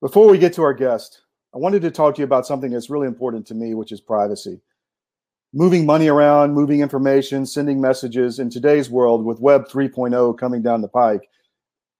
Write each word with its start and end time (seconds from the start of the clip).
Before 0.00 0.28
we 0.28 0.38
get 0.38 0.52
to 0.52 0.62
our 0.62 0.74
guest, 0.74 1.22
I 1.52 1.58
wanted 1.58 1.82
to 1.82 1.90
talk 1.90 2.14
to 2.14 2.20
you 2.20 2.24
about 2.24 2.46
something 2.46 2.70
that's 2.70 2.88
really 2.88 3.08
important 3.08 3.48
to 3.48 3.54
me, 3.54 3.74
which 3.74 3.90
is 3.90 4.00
privacy. 4.00 4.60
Moving 5.52 5.84
money 5.86 6.06
around, 6.06 6.54
moving 6.54 6.82
information, 6.82 7.44
sending 7.44 7.80
messages 7.80 8.38
in 8.38 8.48
today's 8.48 8.88
world 8.88 9.24
with 9.24 9.40
Web 9.40 9.66
3.0 9.66 10.38
coming 10.38 10.62
down 10.62 10.82
the 10.82 10.88
pike, 10.88 11.28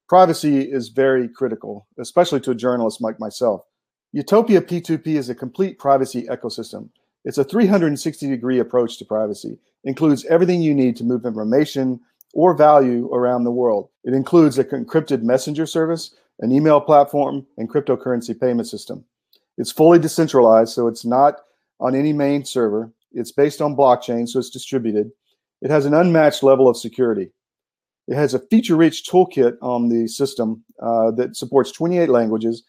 privacy 0.08 0.61
is 0.61 0.90
very 0.90 1.29
critical, 1.29 1.89
especially 1.98 2.39
to 2.43 2.53
a 2.53 2.54
journalist 2.54 3.00
like 3.00 3.18
myself. 3.18 3.62
Utopia 4.12 4.61
P2P 4.61 5.08
is 5.08 5.29
a 5.29 5.35
complete 5.35 5.76
privacy 5.80 6.22
ecosystem. 6.30 6.90
It's 7.25 7.39
a 7.39 7.44
360 7.44 8.29
degree 8.29 8.61
approach 8.61 8.99
to 8.99 9.04
privacy, 9.07 9.58
includes 9.82 10.25
everything 10.26 10.62
you 10.62 10.72
need 10.72 10.94
to 10.99 11.04
move 11.04 11.26
information 11.26 11.99
or 12.32 12.54
value 12.54 13.12
around 13.12 13.43
the 13.43 13.50
world. 13.50 13.89
It 14.04 14.14
includes 14.14 14.57
a 14.57 14.64
encrypted 14.64 15.22
messenger 15.22 15.67
service, 15.67 16.14
an 16.40 16.52
email 16.52 16.80
platform, 16.80 17.46
and 17.56 17.68
cryptocurrency 17.68 18.38
payment 18.38 18.68
system. 18.68 19.04
It's 19.56 19.72
fully 19.72 19.98
decentralized, 19.98 20.72
so 20.72 20.86
it's 20.86 21.04
not 21.04 21.40
on 21.80 21.94
any 21.94 22.12
main 22.12 22.44
server. 22.44 22.92
It's 23.12 23.32
based 23.32 23.61
on 23.61 23.76
blockchain, 23.76 24.28
so 24.28 24.38
it's 24.38 24.50
distributed. 24.50 25.11
It 25.62 25.70
has 25.70 25.86
an 25.86 25.94
unmatched 25.94 26.42
level 26.42 26.68
of 26.68 26.76
security. 26.76 27.30
It 28.06 28.14
has 28.14 28.34
a 28.34 28.38
feature-rich 28.38 29.04
toolkit 29.04 29.56
on 29.61 29.88
the 29.88 30.06
system 30.06 30.64
uh, 30.80 31.11
that 31.12 31.36
supports 31.36 31.72
28 31.72 32.08
languages. 32.08 32.62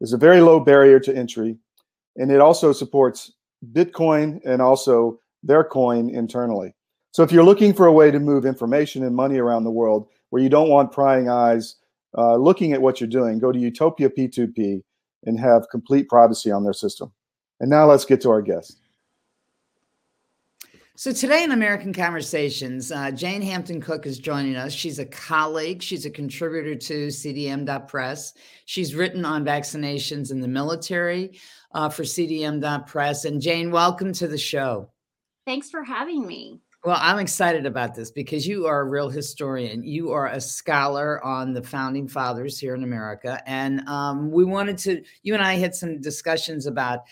There's 0.00 0.12
a 0.12 0.18
very 0.18 0.40
low 0.40 0.60
barrier 0.60 0.98
to 1.00 1.16
entry, 1.16 1.56
and 2.16 2.30
it 2.30 2.40
also 2.40 2.72
supports 2.72 3.32
Bitcoin 3.72 4.40
and 4.44 4.60
also 4.60 5.20
their 5.42 5.64
coin 5.64 6.10
internally. 6.10 6.74
So 7.12 7.22
if 7.22 7.30
you're 7.30 7.44
looking 7.44 7.72
for 7.72 7.86
a 7.86 7.92
way 7.92 8.10
to 8.10 8.18
move 8.18 8.44
information 8.44 9.04
and 9.04 9.14
money 9.14 9.38
around 9.38 9.64
the 9.64 9.70
world 9.70 10.08
where 10.30 10.42
you 10.42 10.48
don't 10.48 10.68
want 10.68 10.90
prying 10.90 11.28
eyes 11.28 11.76
uh, 12.16 12.36
looking 12.36 12.72
at 12.72 12.82
what 12.82 13.00
you're 13.00 13.08
doing, 13.08 13.38
go 13.38 13.52
to 13.52 13.58
Utopia 13.58 14.08
P2P 14.08 14.82
and 15.24 15.40
have 15.40 15.68
complete 15.70 16.08
privacy 16.08 16.50
on 16.50 16.64
their 16.64 16.72
system. 16.72 17.12
And 17.60 17.70
now 17.70 17.86
let's 17.86 18.04
get 18.04 18.20
to 18.22 18.30
our 18.30 18.42
guest. 18.42 18.78
So 20.96 21.12
today 21.12 21.42
in 21.42 21.50
American 21.50 21.92
Conversations, 21.92 22.92
uh, 22.92 23.10
Jane 23.10 23.42
Hampton 23.42 23.80
Cook 23.80 24.06
is 24.06 24.20
joining 24.20 24.54
us. 24.54 24.72
She's 24.72 25.00
a 25.00 25.06
colleague. 25.06 25.82
She's 25.82 26.06
a 26.06 26.10
contributor 26.10 26.76
to 26.76 27.08
CDM.press. 27.08 28.34
She's 28.66 28.94
written 28.94 29.24
on 29.24 29.44
vaccinations 29.44 30.30
in 30.30 30.40
the 30.40 30.46
military 30.46 31.40
uh, 31.74 31.88
for 31.88 32.04
CDM.press. 32.04 33.24
And 33.24 33.40
Jane, 33.40 33.72
welcome 33.72 34.12
to 34.12 34.28
the 34.28 34.38
show. 34.38 34.92
Thanks 35.44 35.68
for 35.68 35.82
having 35.82 36.24
me. 36.24 36.60
Well, 36.84 36.98
I'm 37.00 37.18
excited 37.18 37.64
about 37.64 37.94
this 37.94 38.10
because 38.10 38.46
you 38.46 38.66
are 38.66 38.82
a 38.82 38.84
real 38.84 39.08
historian. 39.08 39.84
You 39.84 40.12
are 40.12 40.26
a 40.26 40.40
scholar 40.40 41.24
on 41.24 41.54
the 41.54 41.62
founding 41.62 42.06
fathers 42.06 42.58
here 42.58 42.74
in 42.74 42.84
America. 42.84 43.42
And 43.46 43.80
um, 43.88 44.30
we 44.30 44.44
wanted 44.44 44.76
to, 44.78 45.02
you 45.22 45.32
and 45.32 45.42
I 45.42 45.54
had 45.54 45.74
some 45.74 45.98
discussions 46.02 46.66
about, 46.66 47.04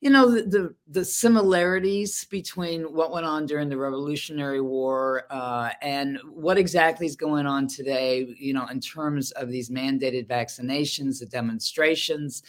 you 0.00 0.10
know, 0.10 0.28
the, 0.32 0.42
the, 0.42 0.74
the 0.88 1.04
similarities 1.04 2.24
between 2.24 2.82
what 2.82 3.12
went 3.12 3.24
on 3.24 3.46
during 3.46 3.68
the 3.68 3.76
Revolutionary 3.76 4.60
War 4.62 5.26
uh, 5.30 5.70
and 5.80 6.18
what 6.32 6.58
exactly 6.58 7.06
is 7.06 7.14
going 7.14 7.46
on 7.46 7.68
today, 7.68 8.34
you 8.36 8.52
know, 8.52 8.66
in 8.66 8.80
terms 8.80 9.30
of 9.32 9.48
these 9.48 9.70
mandated 9.70 10.26
vaccinations, 10.26 11.20
the 11.20 11.26
demonstrations, 11.26 12.42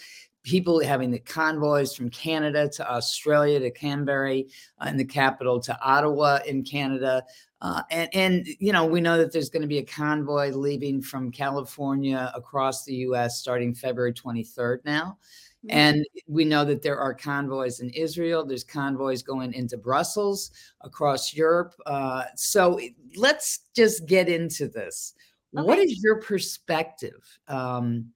people 0.44 0.84
having 0.84 1.12
the 1.12 1.20
convoys 1.20 1.96
from 1.96 2.10
Canada 2.10 2.68
to 2.70 2.92
Australia 2.92 3.60
to 3.60 3.72
Canberra 3.72 4.42
uh, 4.80 4.88
in 4.88 4.98
the 4.98 5.06
capital 5.06 5.60
to 5.60 5.80
Ottawa 5.82 6.40
in 6.46 6.64
Canada. 6.64 7.24
Uh, 7.62 7.84
and, 7.92 8.10
and, 8.14 8.48
you 8.60 8.74
know, 8.74 8.86
we 8.86 9.02
know 9.02 9.18
that 9.18 9.32
there's 9.32 9.50
going 9.50 9.62
to 9.62 9.68
be 9.68 9.78
a 9.78 9.86
convoy 9.86 10.52
leaving 10.52 11.02
from 11.02 11.32
California 11.32 12.32
across 12.36 12.84
the 12.86 12.96
U.S. 12.96 13.38
starting 13.38 13.74
February 13.76 14.14
23rd 14.14 14.80
now. 14.84 15.18
Mm-hmm. 15.66 15.78
And 15.78 16.06
we 16.28 16.44
know 16.44 16.66
that 16.66 16.82
there 16.82 16.98
are 16.98 17.14
convoys 17.14 17.82
in 17.82 17.92
Israel. 17.92 18.44
There's 18.44 18.64
convoys 18.64 19.22
going 19.22 19.54
into 19.54 19.78
Brussels, 19.78 20.52
across 20.82 21.36
Europe. 21.36 21.76
Uh, 21.86 22.24
so 22.36 22.80
let's 23.16 23.66
just 23.76 24.08
get 24.08 24.28
into 24.28 24.68
this. 24.68 25.14
Okay. 25.56 25.66
What 25.66 25.78
is 25.78 26.02
your 26.02 26.20
perspective? 26.20 27.22
Um, 27.48 28.08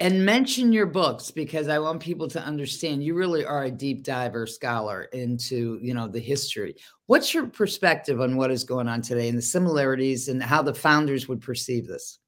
and 0.00 0.24
mention 0.24 0.72
your 0.72 0.86
books 0.86 1.30
because 1.30 1.68
i 1.68 1.78
want 1.78 2.00
people 2.00 2.28
to 2.28 2.42
understand 2.42 3.02
you 3.02 3.14
really 3.14 3.44
are 3.44 3.64
a 3.64 3.70
deep 3.70 4.02
diver 4.02 4.46
scholar 4.46 5.04
into 5.12 5.78
you 5.82 5.94
know 5.94 6.08
the 6.08 6.20
history. 6.20 6.74
What's 7.06 7.32
your 7.32 7.46
perspective 7.46 8.20
on 8.20 8.36
what 8.36 8.50
is 8.50 8.64
going 8.64 8.88
on 8.88 9.00
today 9.00 9.28
and 9.28 9.38
the 9.38 9.42
similarities 9.42 10.28
and 10.28 10.42
how 10.42 10.60
the 10.62 10.74
founders 10.74 11.28
would 11.28 11.40
perceive 11.40 11.86
this? 11.86 12.18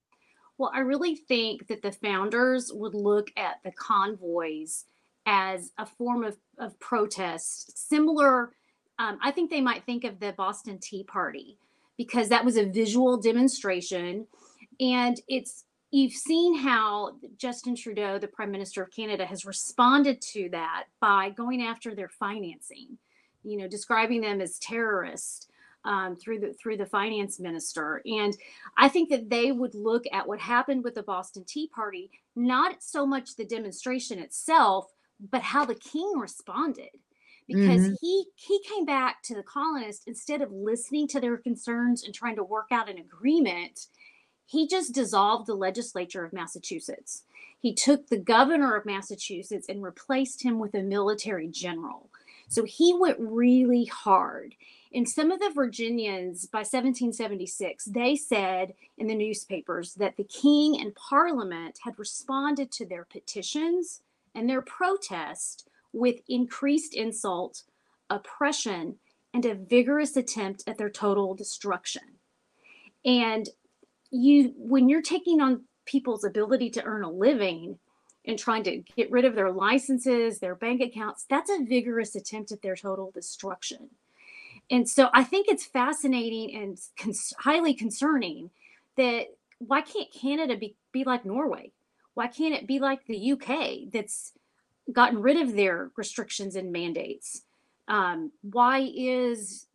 Well 0.56 0.70
i 0.74 0.80
really 0.80 1.16
think 1.16 1.66
that 1.68 1.82
the 1.82 1.92
founders 1.92 2.72
would 2.72 2.94
look 2.94 3.30
at 3.36 3.56
the 3.64 3.72
convoys 3.72 4.84
as 5.26 5.72
a 5.76 5.84
form 5.84 6.24
of, 6.24 6.38
of 6.58 6.78
protest 6.80 7.88
similar 7.88 8.54
um, 8.98 9.18
i 9.22 9.30
think 9.30 9.50
they 9.50 9.60
might 9.60 9.84
think 9.84 10.04
of 10.04 10.18
the 10.20 10.32
boston 10.32 10.78
tea 10.78 11.04
party 11.04 11.58
because 11.98 12.28
that 12.28 12.44
was 12.44 12.56
a 12.56 12.64
visual 12.64 13.18
demonstration 13.18 14.26
and 14.80 15.20
it's 15.28 15.64
you've 15.90 16.12
seen 16.12 16.58
how 16.58 17.16
Justin 17.36 17.74
Trudeau, 17.74 18.18
the 18.18 18.28
Prime 18.28 18.50
Minister 18.50 18.82
of 18.82 18.90
Canada, 18.90 19.24
has 19.26 19.44
responded 19.44 20.20
to 20.32 20.48
that 20.50 20.84
by 21.00 21.30
going 21.30 21.62
after 21.62 21.94
their 21.94 22.08
financing, 22.08 22.98
you 23.42 23.56
know, 23.56 23.68
describing 23.68 24.20
them 24.20 24.40
as 24.40 24.58
terrorists. 24.58 25.46
Um, 25.84 26.16
through 26.16 26.40
the 26.40 26.52
through 26.54 26.76
the 26.76 26.84
finance 26.84 27.38
minister, 27.38 28.02
and 28.04 28.36
I 28.76 28.88
think 28.88 29.08
that 29.10 29.30
they 29.30 29.52
would 29.52 29.76
look 29.76 30.04
at 30.12 30.26
what 30.26 30.40
happened 30.40 30.82
with 30.82 30.96
the 30.96 31.04
Boston 31.04 31.44
Tea 31.46 31.68
Party, 31.68 32.10
not 32.34 32.82
so 32.82 33.06
much 33.06 33.36
the 33.36 33.44
demonstration 33.44 34.18
itself, 34.18 34.92
but 35.30 35.40
how 35.40 35.64
the 35.64 35.76
king 35.76 36.14
responded 36.18 36.90
because 37.48 37.80
mm-hmm. 37.80 37.94
he 38.00 38.26
he 38.34 38.60
came 38.62 38.84
back 38.84 39.22
to 39.22 39.34
the 39.34 39.42
colonists 39.42 40.04
instead 40.06 40.42
of 40.42 40.52
listening 40.52 41.08
to 41.08 41.20
their 41.20 41.36
concerns 41.36 42.04
and 42.04 42.14
trying 42.14 42.36
to 42.36 42.44
work 42.44 42.68
out 42.70 42.90
an 42.90 42.98
agreement 42.98 43.86
he 44.48 44.66
just 44.66 44.94
dissolved 44.94 45.46
the 45.46 45.54
legislature 45.54 46.24
of 46.24 46.32
Massachusetts. 46.32 47.24
He 47.60 47.74
took 47.74 48.06
the 48.06 48.16
governor 48.16 48.74
of 48.76 48.86
Massachusetts 48.86 49.68
and 49.68 49.82
replaced 49.82 50.42
him 50.42 50.58
with 50.58 50.74
a 50.74 50.82
military 50.82 51.48
general. 51.48 52.08
So 52.48 52.64
he 52.64 52.94
went 52.94 53.18
really 53.20 53.84
hard. 53.84 54.54
And 54.94 55.06
some 55.06 55.30
of 55.30 55.38
the 55.38 55.52
Virginians 55.54 56.46
by 56.46 56.60
1776, 56.60 57.84
they 57.84 58.16
said 58.16 58.72
in 58.96 59.06
the 59.06 59.14
newspapers 59.14 59.92
that 59.96 60.16
the 60.16 60.24
king 60.24 60.80
and 60.80 60.94
parliament 60.94 61.80
had 61.84 61.98
responded 61.98 62.72
to 62.72 62.86
their 62.86 63.04
petitions 63.04 64.00
and 64.34 64.48
their 64.48 64.62
protest 64.62 65.68
with 65.92 66.22
increased 66.26 66.94
insult, 66.94 67.64
oppression, 68.08 68.96
and 69.34 69.44
a 69.44 69.54
vigorous 69.54 70.16
attempt 70.16 70.64
at 70.66 70.78
their 70.78 70.88
total 70.88 71.34
destruction. 71.34 72.02
And 73.04 73.50
you 74.10 74.54
when 74.56 74.88
you're 74.88 75.02
taking 75.02 75.40
on 75.40 75.64
people's 75.84 76.24
ability 76.24 76.70
to 76.70 76.84
earn 76.84 77.02
a 77.02 77.10
living 77.10 77.78
and 78.24 78.38
trying 78.38 78.62
to 78.62 78.82
get 78.96 79.10
rid 79.10 79.24
of 79.24 79.34
their 79.34 79.50
licenses, 79.50 80.38
their 80.38 80.54
bank 80.54 80.82
accounts, 80.82 81.24
that's 81.30 81.50
a 81.50 81.64
vigorous 81.64 82.14
attempt 82.14 82.52
at 82.52 82.60
their 82.62 82.76
total 82.76 83.10
destruction. 83.10 83.88
And 84.70 84.88
so 84.88 85.08
I 85.14 85.24
think 85.24 85.48
it's 85.48 85.64
fascinating 85.64 86.54
and 86.54 86.78
cons- 86.98 87.32
highly 87.38 87.72
concerning 87.72 88.50
that 88.96 89.28
why 89.58 89.80
can't 89.80 90.12
Canada 90.12 90.56
be, 90.56 90.76
be 90.92 91.04
like 91.04 91.24
Norway? 91.24 91.72
Why 92.14 92.26
can't 92.26 92.54
it 92.54 92.66
be 92.66 92.78
like 92.78 93.06
the 93.06 93.32
UK 93.32 93.90
that's 93.92 94.32
gotten 94.92 95.22
rid 95.22 95.40
of 95.40 95.54
their 95.54 95.90
restrictions 95.96 96.56
and 96.56 96.70
mandates? 96.70 97.42
Um, 97.86 98.32
why 98.42 98.90
is 98.94 99.66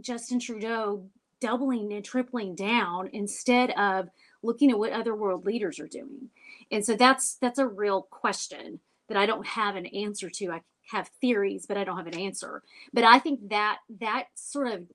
Justin 0.00 0.40
Trudeau 0.40 1.08
doubling 1.40 1.92
and 1.92 2.04
tripling 2.04 2.54
down 2.54 3.08
instead 3.12 3.70
of 3.70 4.08
looking 4.42 4.70
at 4.70 4.78
what 4.78 4.92
other 4.92 5.14
world 5.14 5.46
leaders 5.46 5.78
are 5.78 5.88
doing. 5.88 6.30
And 6.70 6.84
so 6.84 6.94
that's 6.94 7.34
that's 7.36 7.58
a 7.58 7.66
real 7.66 8.02
question 8.02 8.80
that 9.08 9.16
i 9.16 9.26
don't 9.26 9.46
have 9.46 9.76
an 9.76 9.86
answer 9.86 10.28
to. 10.30 10.50
I 10.50 10.62
have 10.90 11.08
theories 11.20 11.66
but 11.66 11.76
i 11.76 11.84
don't 11.84 11.96
have 11.96 12.06
an 12.06 12.18
answer. 12.18 12.62
But 12.92 13.04
i 13.04 13.18
think 13.18 13.48
that 13.50 13.78
that 14.00 14.26
sort 14.34 14.68
of 14.68 14.86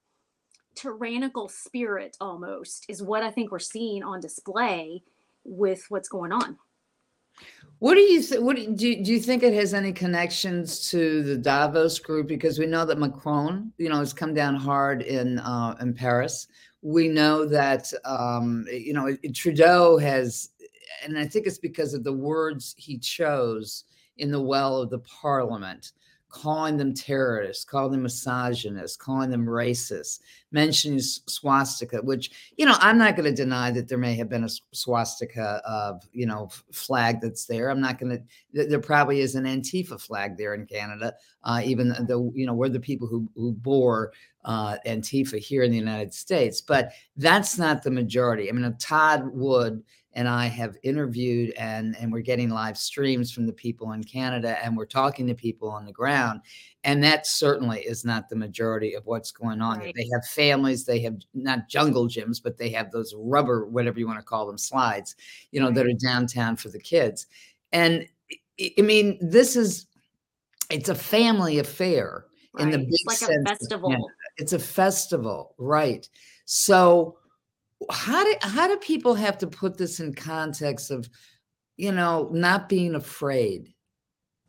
tyrannical 0.75 1.49
spirit 1.49 2.17
almost 2.19 2.85
is 2.89 3.01
what 3.03 3.21
i 3.21 3.29
think 3.29 3.51
we're 3.51 3.59
seeing 3.59 4.03
on 4.03 4.19
display 4.19 5.03
with 5.43 5.85
what's 5.89 6.09
going 6.09 6.31
on 6.31 6.57
what 7.83 7.95
do 7.95 7.99
you 7.99 8.21
th- 8.21 8.39
what 8.39 8.55
do 8.55 8.61
you, 8.61 9.03
do 9.03 9.11
you 9.11 9.19
think 9.19 9.43
it 9.43 9.53
has 9.53 9.73
any 9.73 9.91
connections 9.91 10.89
to 10.89 11.21
the 11.21 11.37
Davos 11.37 11.99
group? 11.99 12.27
Because 12.27 12.57
we 12.57 12.65
know 12.65 12.85
that 12.85 12.97
Macron, 12.97 13.73
you 13.77 13.89
know, 13.89 13.99
has 13.99 14.13
come 14.13 14.33
down 14.33 14.55
hard 14.55 15.01
in 15.01 15.39
uh, 15.39 15.75
in 15.81 15.93
Paris. 15.93 16.47
We 16.81 17.09
know 17.09 17.45
that 17.45 17.91
um, 18.05 18.65
you 18.71 18.93
know 18.93 19.13
Trudeau 19.33 19.97
has, 19.97 20.51
and 21.03 21.19
I 21.19 21.25
think 21.25 21.45
it's 21.45 21.57
because 21.57 21.93
of 21.93 22.05
the 22.05 22.13
words 22.13 22.73
he 22.77 22.97
chose 22.97 23.83
in 24.17 24.31
the 24.31 24.41
well 24.41 24.77
of 24.77 24.89
the 24.89 24.99
Parliament, 24.99 25.91
calling 26.33 26.77
them 26.77 26.95
terrorists, 26.95 27.63
calling 27.63 27.91
them 27.91 28.03
misogynists, 28.03 28.97
calling 28.97 29.29
them 29.29 29.45
racist, 29.45 30.19
mentioning 30.51 30.99
swastika, 30.99 31.97
which, 32.01 32.31
you 32.57 32.65
know, 32.65 32.75
I'm 32.79 32.97
not 32.97 33.15
going 33.15 33.29
to 33.29 33.43
deny 33.43 33.69
that 33.69 33.87
there 33.87 33.99
may 33.99 34.15
have 34.15 34.29
been 34.29 34.43
a 34.43 34.49
swastika 34.71 35.61
of, 35.63 36.01
you 36.11 36.25
know, 36.25 36.49
flag 36.71 37.21
that's 37.21 37.45
there. 37.45 37.69
I'm 37.69 37.79
not 37.79 37.99
going 37.99 38.17
to, 38.51 38.65
there 38.67 38.79
probably 38.79 39.19
is 39.19 39.35
an 39.35 39.45
Antifa 39.45 40.01
flag 40.01 40.35
there 40.35 40.55
in 40.55 40.65
Canada, 40.65 41.13
uh, 41.43 41.61
even 41.63 41.93
though, 42.07 42.31
you 42.33 42.47
know, 42.47 42.55
we're 42.55 42.67
the 42.67 42.79
people 42.79 43.07
who, 43.07 43.29
who 43.35 43.51
bore 43.51 44.11
uh, 44.43 44.77
Antifa 44.87 45.37
here 45.37 45.61
in 45.61 45.71
the 45.71 45.77
United 45.77 46.15
States. 46.15 46.61
But 46.61 46.93
that's 47.15 47.59
not 47.59 47.83
the 47.83 47.91
majority. 47.91 48.49
I 48.49 48.53
mean, 48.53 48.75
Todd 48.79 49.29
Wood 49.31 49.83
and 50.15 50.27
I 50.27 50.47
have 50.47 50.77
interviewed 50.83 51.53
and 51.57 51.95
and 51.97 52.11
we're 52.11 52.21
getting 52.21 52.49
live 52.49 52.77
streams 52.77 53.31
from 53.31 53.45
the 53.45 53.53
people 53.53 53.91
in 53.93 54.03
Canada 54.03 54.63
and 54.63 54.77
we're 54.77 54.85
talking 54.85 55.27
to 55.27 55.35
people 55.35 55.69
on 55.69 55.85
the 55.85 55.91
ground 55.91 56.41
and 56.83 57.03
that 57.03 57.25
certainly 57.25 57.81
is 57.81 58.05
not 58.05 58.29
the 58.29 58.35
majority 58.35 58.93
of 58.93 59.05
what's 59.05 59.31
going 59.31 59.61
on 59.61 59.79
right. 59.79 59.93
they 59.95 60.07
have 60.13 60.25
families 60.25 60.85
they 60.85 60.99
have 60.99 61.17
not 61.33 61.67
jungle 61.67 62.07
gyms 62.07 62.41
but 62.41 62.57
they 62.57 62.69
have 62.69 62.91
those 62.91 63.13
rubber 63.17 63.65
whatever 63.65 63.99
you 63.99 64.07
want 64.07 64.19
to 64.19 64.25
call 64.25 64.45
them 64.45 64.57
slides 64.57 65.15
you 65.51 65.59
know 65.59 65.67
right. 65.67 65.75
that 65.75 65.85
are 65.85 65.93
downtown 65.93 66.55
for 66.55 66.69
the 66.69 66.79
kids 66.79 67.27
and 67.71 68.07
I 68.59 68.81
mean 68.81 69.17
this 69.21 69.55
is 69.55 69.87
it's 70.69 70.89
a 70.89 70.95
family 70.95 71.59
affair 71.59 72.25
right. 72.53 72.63
in 72.63 72.71
the 72.71 72.79
big 72.79 72.87
it's 72.89 73.21
like 73.21 73.31
a 73.31 73.43
festival 73.43 74.09
it's 74.37 74.53
a 74.53 74.59
festival 74.59 75.55
right 75.57 76.07
so 76.45 77.17
how 77.91 78.23
do 78.23 78.35
how 78.41 78.67
do 78.67 78.77
people 78.77 79.15
have 79.15 79.37
to 79.37 79.47
put 79.47 79.77
this 79.77 79.99
in 79.99 80.13
context 80.13 80.91
of 80.91 81.09
you 81.77 81.91
know 81.91 82.29
not 82.31 82.69
being 82.69 82.95
afraid 82.95 83.73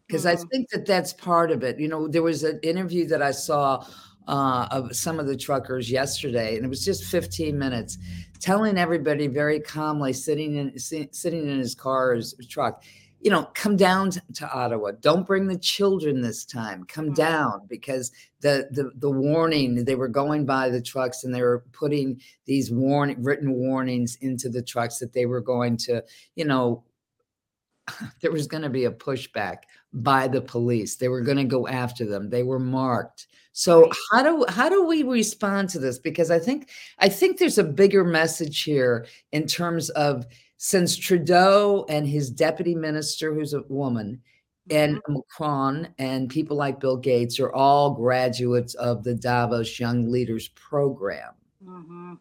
because 0.07 0.25
mm-hmm. 0.25 0.45
i 0.45 0.49
think 0.51 0.69
that 0.71 0.87
that's 0.87 1.13
part 1.13 1.51
of 1.51 1.63
it 1.63 1.79
you 1.79 1.89
know 1.89 2.09
there 2.09 2.23
was 2.23 2.45
an 2.45 2.59
interview 2.63 3.07
that 3.07 3.23
i 3.23 3.31
saw 3.31 3.85
uh, 4.27 4.67
of 4.71 4.97
some 4.97 5.21
of 5.21 5.27
the 5.27 5.37
truckers 5.37 5.91
yesterday 5.91 6.57
and 6.57 6.65
it 6.65 6.69
was 6.69 6.85
just 6.85 7.05
15 7.05 7.59
minutes 7.59 7.99
telling 8.41 8.79
everybody 8.79 9.27
very 9.27 9.61
calmly 9.61 10.15
sitting 10.15 10.57
in 10.57 10.79
sitting 10.79 11.47
in 11.47 11.59
his 11.59 11.75
car 11.75 12.15
his 12.15 12.35
truck 12.49 12.85
you 13.25 13.31
know, 13.31 13.44
come 13.55 13.75
down 13.75 14.11
to, 14.11 14.53
Ottawa. 14.53 14.93
Don't 15.00 15.26
bring 15.26 15.47
the 15.47 15.56
children 15.56 16.21
this 16.21 16.44
time. 16.44 16.85
Come 16.85 17.06
mm-hmm. 17.06 17.15
down 17.15 17.67
because 17.69 18.12
the, 18.41 18.69
the 18.71 18.93
the 18.97 19.11
warning 19.11 19.82
they 19.85 19.94
were 19.94 20.09
going 20.09 20.44
by 20.44 20.69
the 20.69 20.82
trucks 20.82 21.25
and 21.25 21.35
they 21.35 21.41
were 21.41 21.65
putting 21.73 22.21
these 22.44 22.71
warning 22.71 23.23
written 23.23 23.50
warnings 23.50 24.19
into 24.21 24.50
the 24.50 24.62
trucks 24.62 24.99
that 24.99 25.15
they 25.15 25.25
were 25.25 25.41
going 25.41 25.79
to, 25.79 26.05
you 26.37 26.44
know, 26.44 26.85
there 28.21 28.31
was 28.31 28.47
going 28.47 28.62
to 28.62 28.69
be 28.69 28.85
a 28.85 28.91
pushback 28.91 29.61
by 29.94 30.29
the 30.29 30.43
police. 30.43 30.97
They 30.97 31.09
were 31.09 31.23
going 31.23 31.38
to 31.38 31.44
go 31.44 31.67
after 31.67 32.05
them. 32.05 32.29
They 32.29 32.43
were 32.43 32.59
marked. 32.59 33.27
So 33.53 33.91
how 34.11 34.23
do 34.23 34.44
how 34.50 34.69
do 34.69 34.85
we 34.85 35.03
respond 35.03 35.70
to 35.70 35.79
this? 35.79 35.99
Because 35.99 36.31
I 36.31 36.41
think 36.41 36.69
I 36.99 37.09
think 37.09 37.38
there's 37.38 37.56
a 37.56 37.65
bigger 37.65 38.05
message 38.05 38.65
here 38.65 39.06
in 39.32 39.47
terms 39.47 39.88
of 39.91 40.27
since 40.65 40.97
Trudeau 40.97 41.85
and 41.91 42.09
his 42.09 42.31
deputy 42.31 42.75
minister, 42.75 43.35
who's 43.35 43.53
a 43.53 43.65
woman, 43.69 44.23
and 44.71 44.97
mm-hmm. 44.97 45.13
Macron 45.13 45.89
and 45.99 46.31
people 46.31 46.57
like 46.57 46.81
Bill 46.81 46.97
Gates 46.97 47.39
are 47.39 47.53
all 47.53 47.91
graduates 47.91 48.73
of 48.77 49.05
the 49.05 49.15
Davos 49.15 49.79
Young 49.79 50.11
Leaders 50.11 50.49
Program. 50.55 51.35
Mm-hmm. 51.63 52.15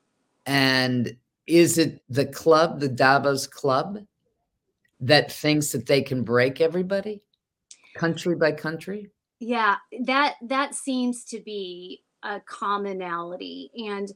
And 0.45 1.16
is 1.48 1.78
it 1.78 2.04
the 2.10 2.25
club, 2.25 2.81
the 2.81 2.90
Davos 2.90 3.48
Club, 3.48 4.00
that 5.00 5.31
thinks 5.31 5.72
that 5.72 5.86
they 5.86 6.01
can 6.01 6.24
break 6.24 6.60
everybody, 6.60 7.22
country 7.95 8.36
by 8.36 8.51
country? 8.51 9.10
Yeah, 9.40 9.78
that 10.01 10.36
that 10.42 10.75
seems 10.75 11.24
to 11.25 11.40
be 11.40 12.04
a 12.24 12.42
commonality, 12.42 13.72
and 13.88 14.12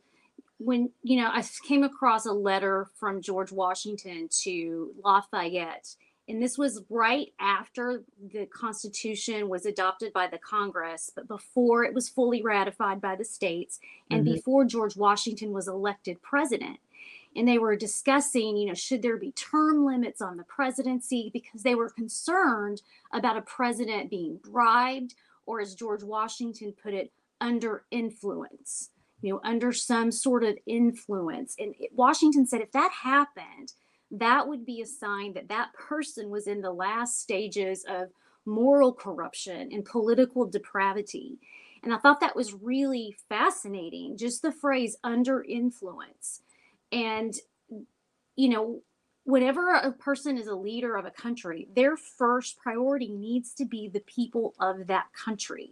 when 0.60 0.90
you 1.04 1.22
know 1.22 1.30
i 1.32 1.44
came 1.68 1.84
across 1.84 2.26
a 2.26 2.32
letter 2.32 2.88
from 2.96 3.22
george 3.22 3.52
washington 3.52 4.28
to 4.30 4.92
lafayette 5.04 5.96
and 6.30 6.42
this 6.42 6.58
was 6.58 6.84
right 6.90 7.32
after 7.40 8.04
the 8.34 8.46
constitution 8.48 9.48
was 9.48 9.66
adopted 9.66 10.12
by 10.14 10.28
the 10.28 10.38
congress 10.40 11.12
but 11.16 11.28
before 11.28 11.84
it 11.84 11.94
was 11.94 12.10
fully 12.10 12.42
ratified 12.42 13.00
by 13.00 13.16
the 13.16 13.26
states 13.26 13.80
and 14.10 14.26
mm-hmm. 14.26 14.34
before 14.34 14.66
george 14.66 14.96
washington 14.96 15.52
was 15.52 15.68
elected 15.68 16.22
president 16.22 16.80
and 17.36 17.48
they 17.48 17.60
were 17.60 17.76
discussing 17.76 18.58
you 18.58 18.68
know 18.68 18.74
should 18.74 19.04
there 19.04 19.18
be 19.18 19.32
term 19.34 19.86
limits 19.86 20.22
on 20.22 20.38
the 20.38 20.44
presidency 20.44 21.30
because 21.32 21.62
they 21.62 21.76
were 21.76 21.90
concerned 21.90 22.82
about 23.14 23.38
a 23.38 23.42
president 23.42 24.10
being 24.10 24.40
bribed 24.44 25.14
or 25.46 25.62
as 25.62 25.76
george 25.76 26.04
washington 26.04 26.74
put 26.82 26.96
it 26.96 27.12
under 27.40 27.84
influence 27.92 28.90
you 29.22 29.34
know, 29.34 29.42
under 29.44 29.72
some 29.72 30.12
sort 30.12 30.44
of 30.44 30.58
influence. 30.66 31.56
And 31.60 31.74
Washington 31.94 32.46
said 32.46 32.62
if 32.62 32.72
that 32.72 32.92
happened, 32.92 33.74
that 34.12 34.48
would 34.48 34.66
be 34.66 34.82
a 34.82 34.86
sign 34.86 35.34
that 35.34 35.50
that 35.50 35.74
person 35.74 36.30
was 36.30 36.48
in 36.48 36.62
the 36.62 36.72
last 36.72 37.20
stages 37.20 37.84
of 37.90 38.10
moral 38.46 38.94
corruption 38.94 39.70
and 39.72 39.84
political 39.84 40.46
depravity. 40.46 41.38
And 41.84 41.94
I 41.94 41.98
thought 41.98 42.22
that 42.22 42.36
was 42.36 42.54
really 42.54 43.16
fascinating, 43.30 44.18
just 44.18 44.42
the 44.42 44.52
phrase 44.52 44.98
under 45.04 45.44
influence. 45.44 46.42
And, 46.92 47.36
you 48.36 48.50
know, 48.50 48.82
whenever 49.26 49.74
a 49.74 49.92
person 49.92 50.38
is 50.38 50.48
a 50.48 50.56
leader 50.56 50.96
of 50.96 51.06
a 51.06 51.12
country, 51.12 51.68
their 51.76 51.98
first 51.98 52.58
priority 52.58 53.10
needs 53.10 53.54
to 53.56 53.66
be 53.66 53.90
the 53.90 54.00
people 54.02 54.54
of 54.60 54.88
that 54.88 55.08
country. 55.14 55.72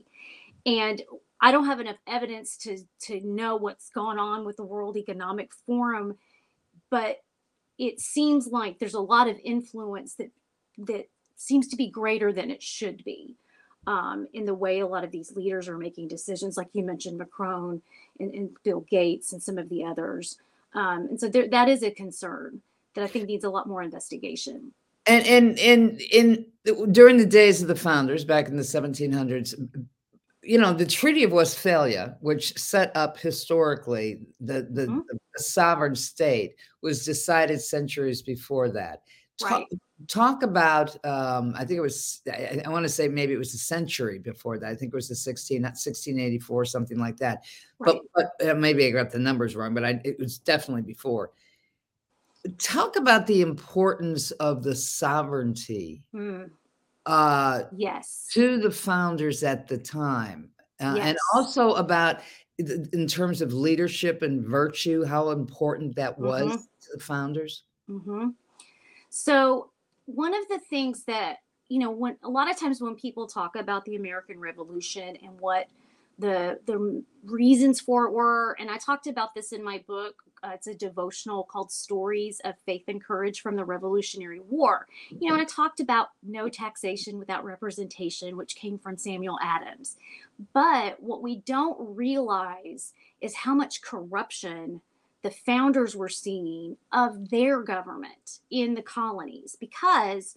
And 0.65 1.01
I 1.41 1.51
don't 1.51 1.65
have 1.65 1.79
enough 1.79 1.97
evidence 2.07 2.57
to 2.57 2.79
to 3.01 3.21
know 3.21 3.55
what's 3.55 3.89
going 3.89 4.19
on 4.19 4.45
with 4.45 4.57
the 4.57 4.63
World 4.63 4.97
Economic 4.97 5.51
Forum, 5.65 6.17
but 6.89 7.17
it 7.77 7.99
seems 7.99 8.47
like 8.47 8.79
there's 8.79 8.93
a 8.93 8.99
lot 8.99 9.27
of 9.27 9.39
influence 9.43 10.15
that 10.15 10.31
that 10.77 11.09
seems 11.35 11.67
to 11.67 11.75
be 11.75 11.89
greater 11.89 12.31
than 12.31 12.49
it 12.49 12.63
should 12.63 13.03
be 13.03 13.35
um, 13.87 14.27
in 14.33 14.45
the 14.45 14.53
way 14.53 14.79
a 14.79 14.87
lot 14.87 15.03
of 15.03 15.11
these 15.11 15.35
leaders 15.35 15.67
are 15.67 15.77
making 15.77 16.07
decisions, 16.07 16.57
like 16.57 16.69
you 16.73 16.83
mentioned, 16.83 17.17
Macron 17.17 17.81
and, 18.19 18.33
and 18.33 18.49
Bill 18.63 18.81
Gates 18.81 19.33
and 19.33 19.41
some 19.41 19.57
of 19.57 19.69
the 19.69 19.83
others. 19.83 20.37
Um, 20.73 21.07
and 21.09 21.19
so 21.19 21.29
there, 21.29 21.47
that 21.47 21.69
is 21.69 21.83
a 21.83 21.91
concern 21.91 22.61
that 22.95 23.03
I 23.03 23.07
think 23.07 23.27
needs 23.27 23.43
a 23.43 23.49
lot 23.49 23.67
more 23.67 23.81
investigation. 23.81 24.73
And 25.07 25.25
and 25.27 25.59
and 25.59 26.01
in 26.01 26.45
during 26.91 27.17
the 27.17 27.27
days 27.27 27.61
of 27.61 27.67
the 27.67 27.75
founders 27.75 28.25
back 28.25 28.47
in 28.47 28.57
the 28.57 28.63
1700s, 28.63 29.85
you 30.45 30.59
know, 30.59 30.73
the 30.73 30.85
Treaty 30.85 31.23
of 31.23 31.31
Westphalia, 31.31 32.17
which 32.21 32.57
set 32.57 32.95
up 32.95 33.17
historically 33.17 34.19
the, 34.39 34.67
the, 34.71 34.85
mm-hmm. 34.85 34.99
the 35.09 35.43
sovereign 35.43 35.95
state, 35.95 36.55
was 36.81 37.03
decided 37.03 37.59
centuries 37.61 38.21
before 38.21 38.69
that. 38.69 39.01
Talk, 39.39 39.51
right. 39.51 39.67
talk 40.07 40.43
about, 40.43 40.95
um, 41.05 41.53
I 41.57 41.65
think 41.65 41.79
it 41.79 41.81
was, 41.81 42.21
I, 42.31 42.61
I 42.63 42.69
want 42.69 42.83
to 42.83 42.89
say 42.89 43.07
maybe 43.07 43.33
it 43.33 43.39
was 43.39 43.53
a 43.53 43.57
century 43.57 44.19
before 44.19 44.59
that. 44.59 44.69
I 44.69 44.75
think 44.75 44.93
it 44.93 44.95
was 44.95 45.09
the 45.09 45.15
16, 45.15 45.61
not 45.61 45.69
1684, 45.69 46.65
something 46.65 46.99
like 46.99 47.17
that. 47.17 47.43
Right. 47.79 47.97
But, 48.13 48.29
but 48.39 48.49
uh, 48.49 48.53
maybe 48.53 48.85
I 48.85 48.91
got 48.91 49.11
the 49.11 49.19
numbers 49.19 49.55
wrong, 49.55 49.73
but 49.73 49.83
I, 49.83 49.99
it 50.05 50.19
was 50.19 50.37
definitely 50.37 50.83
before. 50.83 51.31
Talk 52.59 52.95
about 52.95 53.25
the 53.25 53.41
importance 53.41 54.29
of 54.31 54.63
the 54.63 54.75
sovereignty. 54.75 56.03
Mm 56.13 56.51
uh, 57.05 57.63
yes 57.75 58.27
to 58.31 58.57
the 58.59 58.71
founders 58.71 59.43
at 59.43 59.67
the 59.67 59.77
time 59.77 60.49
uh, 60.81 60.93
yes. 60.97 61.07
and 61.07 61.17
also 61.33 61.73
about 61.73 62.19
in 62.57 63.05
terms 63.05 63.41
of 63.41 63.53
leadership 63.53 64.21
and 64.21 64.45
virtue 64.45 65.03
how 65.03 65.29
important 65.29 65.95
that 65.95 66.17
was 66.17 66.43
mm-hmm. 66.43 66.55
to 66.55 66.87
the 66.93 67.03
founders 67.03 67.63
mm-hmm. 67.89 68.29
so 69.09 69.71
one 70.05 70.33
of 70.33 70.47
the 70.47 70.59
things 70.69 71.03
that 71.03 71.37
you 71.69 71.79
know 71.79 71.91
when 71.91 72.15
a 72.23 72.29
lot 72.29 72.49
of 72.49 72.57
times 72.57 72.81
when 72.81 72.95
people 72.95 73.27
talk 73.27 73.55
about 73.55 73.83
the 73.85 73.95
american 73.95 74.39
revolution 74.39 75.17
and 75.23 75.39
what 75.39 75.67
the 76.19 76.59
the 76.65 77.03
reasons 77.25 77.81
for 77.81 78.05
it 78.05 78.11
were 78.11 78.55
and 78.59 78.69
i 78.69 78.77
talked 78.77 79.07
about 79.07 79.33
this 79.35 79.51
in 79.51 79.63
my 79.63 79.83
book 79.87 80.15
uh, 80.45 80.51
it's 80.53 80.67
a 80.67 80.75
devotional 80.75 81.43
called 81.43 81.71
stories 81.71 82.39
of 82.45 82.55
faith 82.65 82.83
and 82.87 83.03
courage 83.03 83.41
from 83.41 83.55
the 83.55 83.65
revolutionary 83.65 84.41
war. 84.41 84.87
You 85.09 85.29
know 85.29 85.35
and 85.35 85.41
i 85.41 85.45
talked 85.45 85.79
about 85.79 86.09
no 86.23 86.49
taxation 86.49 87.17
without 87.17 87.43
representation 87.43 88.37
which 88.37 88.55
came 88.55 88.77
from 88.77 88.97
samuel 88.97 89.39
adams. 89.41 89.97
But 90.53 91.01
what 91.01 91.21
we 91.21 91.37
don't 91.37 91.95
realize 91.95 92.93
is 93.21 93.35
how 93.35 93.55
much 93.55 93.81
corruption 93.81 94.81
the 95.23 95.31
founders 95.31 95.95
were 95.95 96.09
seeing 96.09 96.77
of 96.91 97.31
their 97.31 97.63
government 97.63 98.41
in 98.51 98.75
the 98.75 98.81
colonies. 98.81 99.57
Because 99.59 100.35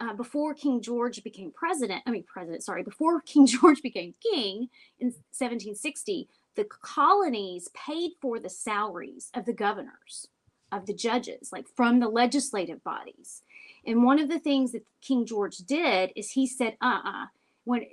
uh, 0.00 0.14
before 0.14 0.52
King 0.52 0.82
George 0.82 1.22
became 1.22 1.52
president, 1.52 2.02
I 2.06 2.10
mean, 2.10 2.24
president, 2.24 2.64
sorry, 2.64 2.82
before 2.82 3.20
King 3.26 3.46
George 3.46 3.82
became 3.82 4.14
king 4.20 4.68
in 4.98 5.08
1760, 5.08 6.28
the 6.56 6.64
colonies 6.64 7.68
paid 7.74 8.12
for 8.20 8.38
the 8.40 8.50
salaries 8.50 9.30
of 9.34 9.44
the 9.44 9.52
governors, 9.52 10.28
of 10.72 10.86
the 10.86 10.94
judges, 10.94 11.50
like 11.52 11.66
from 11.68 12.00
the 12.00 12.08
legislative 12.08 12.82
bodies. 12.82 13.42
And 13.86 14.02
one 14.02 14.18
of 14.18 14.28
the 14.28 14.40
things 14.40 14.72
that 14.72 14.84
King 15.00 15.24
George 15.26 15.58
did 15.58 16.10
is 16.16 16.32
he 16.32 16.46
said, 16.46 16.76
uh 16.80 16.86
uh-uh, 16.86 17.22
uh 17.24 17.26
when 17.64 17.84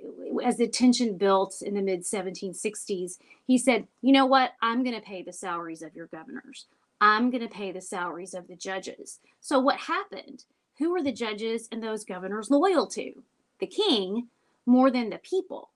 as 0.44 0.56
the 0.56 0.68
tension 0.68 1.16
built 1.16 1.60
in 1.60 1.74
the 1.74 1.82
mid 1.82 2.02
1760s, 2.02 3.18
he 3.44 3.58
said, 3.58 3.88
"You 4.02 4.12
know 4.12 4.24
what? 4.24 4.52
I'm 4.62 4.84
going 4.84 4.94
to 4.94 5.02
pay 5.02 5.22
the 5.22 5.32
salaries 5.32 5.82
of 5.82 5.96
your 5.96 6.06
governors. 6.06 6.66
I'm 7.00 7.28
going 7.30 7.42
to 7.42 7.52
pay 7.52 7.72
the 7.72 7.80
salaries 7.80 8.34
of 8.34 8.46
the 8.46 8.54
judges." 8.54 9.18
So 9.40 9.58
what 9.58 9.80
happened? 9.80 10.44
Who 10.78 10.92
were 10.92 11.02
the 11.02 11.12
judges 11.12 11.68
and 11.72 11.82
those 11.82 12.04
governors 12.04 12.50
loyal 12.50 12.86
to? 12.88 13.22
The 13.58 13.66
king 13.66 14.28
more 14.64 14.90
than 14.90 15.10
the 15.10 15.18
people. 15.18 15.70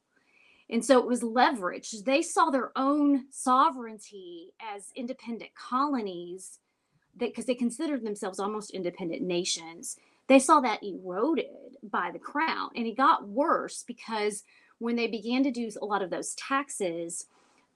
And 0.71 0.85
so 0.85 0.99
it 0.99 1.07
was 1.07 1.23
leveraged. 1.23 2.05
They 2.05 2.23
saw 2.23 2.51
their 2.51 2.73
own 2.77 3.27
sovereignty 3.31 4.53
as 4.61 4.93
independent 4.95 5.51
colonies 5.55 6.59
because 7.17 7.47
they 7.47 7.55
considered 7.55 8.05
themselves 8.05 8.39
almost 8.39 8.71
independent 8.71 9.23
nations. 9.23 9.97
They 10.29 10.39
saw 10.39 10.61
that 10.61 10.83
eroded 10.83 11.47
by 11.83 12.11
the 12.13 12.19
crown. 12.19 12.71
And 12.77 12.87
it 12.87 12.97
got 12.97 13.27
worse 13.27 13.83
because 13.87 14.45
when 14.79 14.95
they 14.95 15.07
began 15.07 15.43
to 15.45 15.51
do 15.51 15.71
a 15.81 15.85
lot 15.85 16.03
of 16.03 16.11
those 16.11 16.35
taxes, 16.35 17.27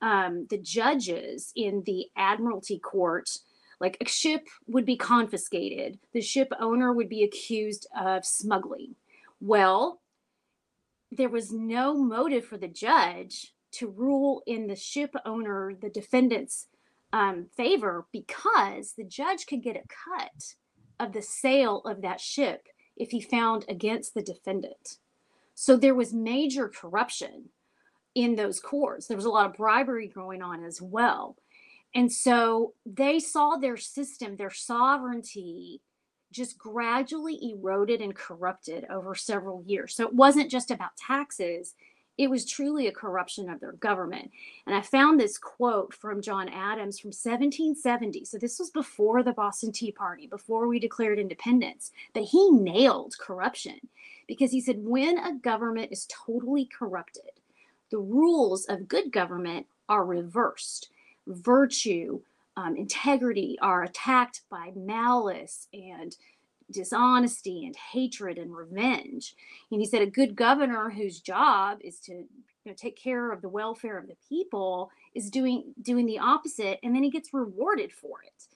um, 0.02 0.46
the 0.50 0.58
judges 0.58 1.52
in 1.56 1.82
the 1.86 2.06
admiralty 2.16 2.78
court, 2.78 3.38
like 3.80 3.96
a 4.00 4.08
ship 4.08 4.48
would 4.66 4.84
be 4.84 4.96
confiscated, 4.96 5.98
the 6.12 6.20
ship 6.20 6.52
owner 6.60 6.92
would 6.92 7.08
be 7.08 7.24
accused 7.24 7.86
of 7.98 8.24
smuggling. 8.24 8.94
Well, 9.40 10.01
there 11.12 11.28
was 11.28 11.52
no 11.52 11.94
motive 11.94 12.44
for 12.44 12.56
the 12.56 12.68
judge 12.68 13.52
to 13.72 13.88
rule 13.88 14.42
in 14.46 14.66
the 14.66 14.76
ship 14.76 15.14
owner, 15.24 15.72
the 15.80 15.90
defendant's 15.90 16.68
um, 17.12 17.46
favor, 17.56 18.06
because 18.12 18.94
the 18.96 19.04
judge 19.04 19.46
could 19.46 19.62
get 19.62 19.76
a 19.76 20.18
cut 20.18 20.54
of 20.98 21.12
the 21.12 21.22
sale 21.22 21.82
of 21.84 22.02
that 22.02 22.20
ship 22.20 22.66
if 22.96 23.10
he 23.10 23.20
found 23.20 23.64
against 23.68 24.14
the 24.14 24.22
defendant. 24.22 24.98
So 25.54 25.76
there 25.76 25.94
was 25.94 26.14
major 26.14 26.68
corruption 26.68 27.50
in 28.14 28.34
those 28.34 28.60
courts. 28.60 29.06
There 29.06 29.16
was 29.16 29.26
a 29.26 29.30
lot 29.30 29.46
of 29.46 29.56
bribery 29.56 30.08
going 30.08 30.42
on 30.42 30.64
as 30.64 30.80
well. 30.80 31.36
And 31.94 32.10
so 32.10 32.72
they 32.86 33.18
saw 33.18 33.56
their 33.56 33.76
system, 33.76 34.36
their 34.36 34.50
sovereignty 34.50 35.82
just 36.32 36.58
gradually 36.58 37.38
eroded 37.52 38.00
and 38.00 38.14
corrupted 38.14 38.86
over 38.90 39.14
several 39.14 39.62
years. 39.66 39.94
So 39.94 40.06
it 40.06 40.14
wasn't 40.14 40.50
just 40.50 40.70
about 40.70 40.96
taxes, 40.96 41.74
it 42.18 42.28
was 42.28 42.44
truly 42.44 42.86
a 42.86 42.92
corruption 42.92 43.48
of 43.48 43.60
their 43.60 43.72
government. 43.72 44.30
And 44.66 44.76
I 44.76 44.82
found 44.82 45.18
this 45.18 45.38
quote 45.38 45.94
from 45.94 46.20
John 46.20 46.48
Adams 46.48 46.98
from 46.98 47.08
1770. 47.08 48.26
So 48.26 48.38
this 48.38 48.58
was 48.58 48.70
before 48.70 49.22
the 49.22 49.32
Boston 49.32 49.72
Tea 49.72 49.92
Party, 49.92 50.26
before 50.26 50.68
we 50.68 50.78
declared 50.78 51.18
independence. 51.18 51.90
But 52.12 52.24
he 52.24 52.50
nailed 52.50 53.14
corruption 53.18 53.80
because 54.28 54.50
he 54.50 54.60
said, 54.60 54.84
when 54.84 55.18
a 55.18 55.34
government 55.34 55.90
is 55.90 56.06
totally 56.10 56.66
corrupted, 56.66 57.30
the 57.90 57.98
rules 57.98 58.66
of 58.66 58.88
good 58.88 59.10
government 59.10 59.66
are 59.88 60.04
reversed. 60.04 60.90
Virtue, 61.26 62.20
um, 62.56 62.76
integrity 62.76 63.58
are 63.62 63.82
attacked 63.82 64.42
by 64.50 64.72
malice 64.74 65.68
and 65.72 66.16
dishonesty 66.70 67.64
and 67.66 67.76
hatred 67.76 68.38
and 68.38 68.54
revenge. 68.54 69.34
And 69.70 69.80
he 69.80 69.86
said 69.86 70.02
a 70.02 70.06
good 70.06 70.34
governor 70.34 70.90
whose 70.90 71.20
job 71.20 71.78
is 71.82 71.98
to 72.00 72.12
you 72.12 72.26
know, 72.70 72.74
take 72.74 72.96
care 72.96 73.32
of 73.32 73.42
the 73.42 73.48
welfare 73.48 73.98
of 73.98 74.06
the 74.06 74.16
people 74.28 74.90
is 75.14 75.30
doing 75.30 75.74
doing 75.82 76.06
the 76.06 76.18
opposite, 76.18 76.78
and 76.82 76.94
then 76.94 77.02
he 77.02 77.10
gets 77.10 77.34
rewarded 77.34 77.92
for 77.92 78.22
it. 78.22 78.46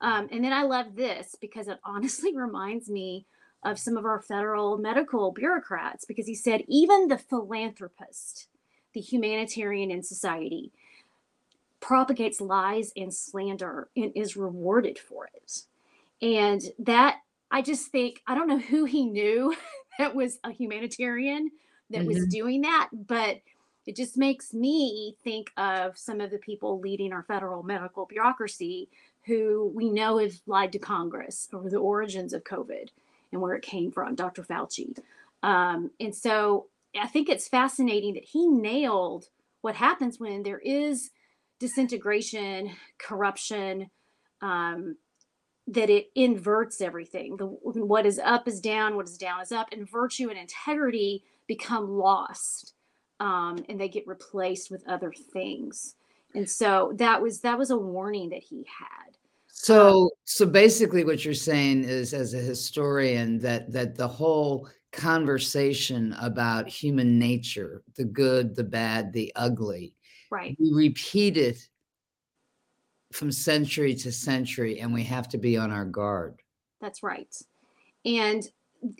Um, 0.00 0.28
and 0.30 0.44
then 0.44 0.52
I 0.52 0.62
love 0.62 0.94
this 0.94 1.34
because 1.40 1.68
it 1.68 1.78
honestly 1.84 2.36
reminds 2.36 2.88
me 2.88 3.26
of 3.64 3.78
some 3.78 3.96
of 3.96 4.04
our 4.04 4.20
federal 4.20 4.78
medical 4.78 5.32
bureaucrats 5.32 6.04
because 6.04 6.26
he 6.26 6.34
said 6.34 6.62
even 6.68 7.08
the 7.08 7.18
philanthropist, 7.18 8.46
the 8.92 9.00
humanitarian 9.00 9.90
in 9.90 10.02
society, 10.02 10.72
propagates 11.80 12.40
lies 12.40 12.92
and 12.96 13.12
slander 13.12 13.88
and 13.96 14.12
is 14.14 14.36
rewarded 14.36 14.98
for 14.98 15.28
it. 15.34 15.62
And 16.22 16.62
that 16.80 17.18
I 17.50 17.62
just 17.62 17.88
think 17.88 18.22
I 18.26 18.34
don't 18.34 18.48
know 18.48 18.58
who 18.58 18.84
he 18.84 19.04
knew 19.04 19.54
that 19.98 20.14
was 20.14 20.38
a 20.44 20.50
humanitarian 20.50 21.50
that 21.90 22.00
mm-hmm. 22.00 22.08
was 22.08 22.26
doing 22.26 22.62
that, 22.62 22.88
but 22.92 23.40
it 23.86 23.94
just 23.94 24.16
makes 24.16 24.52
me 24.52 25.16
think 25.22 25.52
of 25.56 25.96
some 25.96 26.20
of 26.20 26.30
the 26.30 26.38
people 26.38 26.80
leading 26.80 27.12
our 27.12 27.22
federal 27.22 27.62
medical 27.62 28.04
bureaucracy 28.06 28.88
who 29.26 29.70
we 29.74 29.90
know 29.90 30.18
have 30.18 30.34
lied 30.46 30.72
to 30.72 30.78
Congress 30.78 31.48
over 31.52 31.70
the 31.70 31.78
origins 31.78 32.32
of 32.32 32.44
COVID 32.44 32.88
and 33.32 33.40
where 33.40 33.54
it 33.54 33.62
came 33.62 33.92
from, 33.92 34.14
Dr. 34.14 34.42
Fauci. 34.42 34.98
Um, 35.42 35.90
and 36.00 36.14
so 36.14 36.66
I 37.00 37.06
think 37.06 37.28
it's 37.28 37.48
fascinating 37.48 38.14
that 38.14 38.24
he 38.24 38.46
nailed 38.46 39.28
what 39.60 39.76
happens 39.76 40.18
when 40.18 40.42
there 40.42 40.58
is 40.58 41.10
disintegration, 41.58 42.70
corruption, 42.98 43.90
um, 44.42 44.96
that 45.68 45.90
it 45.90 46.06
inverts 46.14 46.80
everything. 46.80 47.36
The 47.36 47.46
what 47.46 48.06
is 48.06 48.18
up 48.18 48.46
is 48.46 48.60
down, 48.60 48.96
what 48.96 49.08
is 49.08 49.18
down 49.18 49.40
is 49.40 49.52
up, 49.52 49.68
and 49.72 49.90
virtue 49.90 50.28
and 50.28 50.38
integrity 50.38 51.24
become 51.46 51.90
lost, 51.90 52.74
um, 53.20 53.64
and 53.68 53.80
they 53.80 53.88
get 53.88 54.06
replaced 54.06 54.70
with 54.70 54.86
other 54.88 55.12
things. 55.32 55.96
And 56.34 56.48
so 56.48 56.92
that 56.96 57.20
was 57.20 57.40
that 57.40 57.58
was 57.58 57.70
a 57.70 57.78
warning 57.78 58.28
that 58.30 58.42
he 58.42 58.58
had. 58.58 59.16
So 59.48 60.10
so 60.24 60.46
basically, 60.46 61.02
what 61.02 61.24
you're 61.24 61.34
saying 61.34 61.84
is, 61.84 62.14
as 62.14 62.34
a 62.34 62.38
historian, 62.38 63.40
that 63.40 63.72
that 63.72 63.96
the 63.96 64.06
whole 64.06 64.68
conversation 64.92 66.14
about 66.20 66.68
human 66.68 67.18
nature, 67.18 67.82
the 67.96 68.04
good, 68.04 68.54
the 68.54 68.64
bad, 68.64 69.12
the 69.12 69.32
ugly, 69.34 69.95
right, 70.30 70.56
we 70.58 70.72
repeat 70.72 71.36
it 71.36 71.68
from 73.12 73.30
century 73.32 73.94
to 73.94 74.12
century, 74.12 74.80
and 74.80 74.92
we 74.92 75.04
have 75.04 75.28
to 75.28 75.38
be 75.38 75.56
on 75.56 75.70
our 75.70 75.84
guard. 75.84 76.40
That's 76.80 77.02
right. 77.02 77.34
And, 78.04 78.48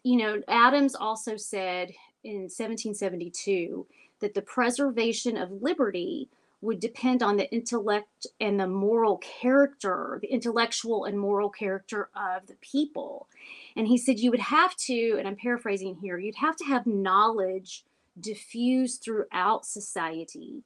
you 0.03 0.17
know, 0.17 0.43
Adams 0.49 0.95
also 0.95 1.37
said 1.37 1.93
in 2.25 2.43
1772 2.43 3.87
that 4.21 4.35
the 4.35 4.43
preservation 4.43 5.37
of 5.37 5.63
liberty 5.63 6.29
would 6.63 6.81
depend 6.81 7.23
on 7.23 7.37
the 7.37 7.51
intellect 7.53 8.27
and 8.41 8.59
the 8.59 8.67
moral 8.67 9.19
character, 9.19 10.19
the 10.23 10.33
intellectual 10.33 11.05
and 11.05 11.19
moral 11.19 11.51
character 11.51 12.09
of 12.17 12.47
the 12.47 12.57
people. 12.61 13.29
And 13.77 13.87
he 13.87 13.99
said 13.99 14.19
you 14.19 14.31
would 14.31 14.41
have 14.41 14.75
to, 14.77 15.17
and 15.19 15.29
I'm 15.29 15.37
paraphrasing 15.37 15.97
here, 15.97 16.19
you'd 16.19 16.35
have 16.37 16.57
to 16.57 16.65
have 16.65 16.87
knowledge 16.87 17.85
diffused 18.19 19.03
throughout 19.03 19.67
society 19.67 20.63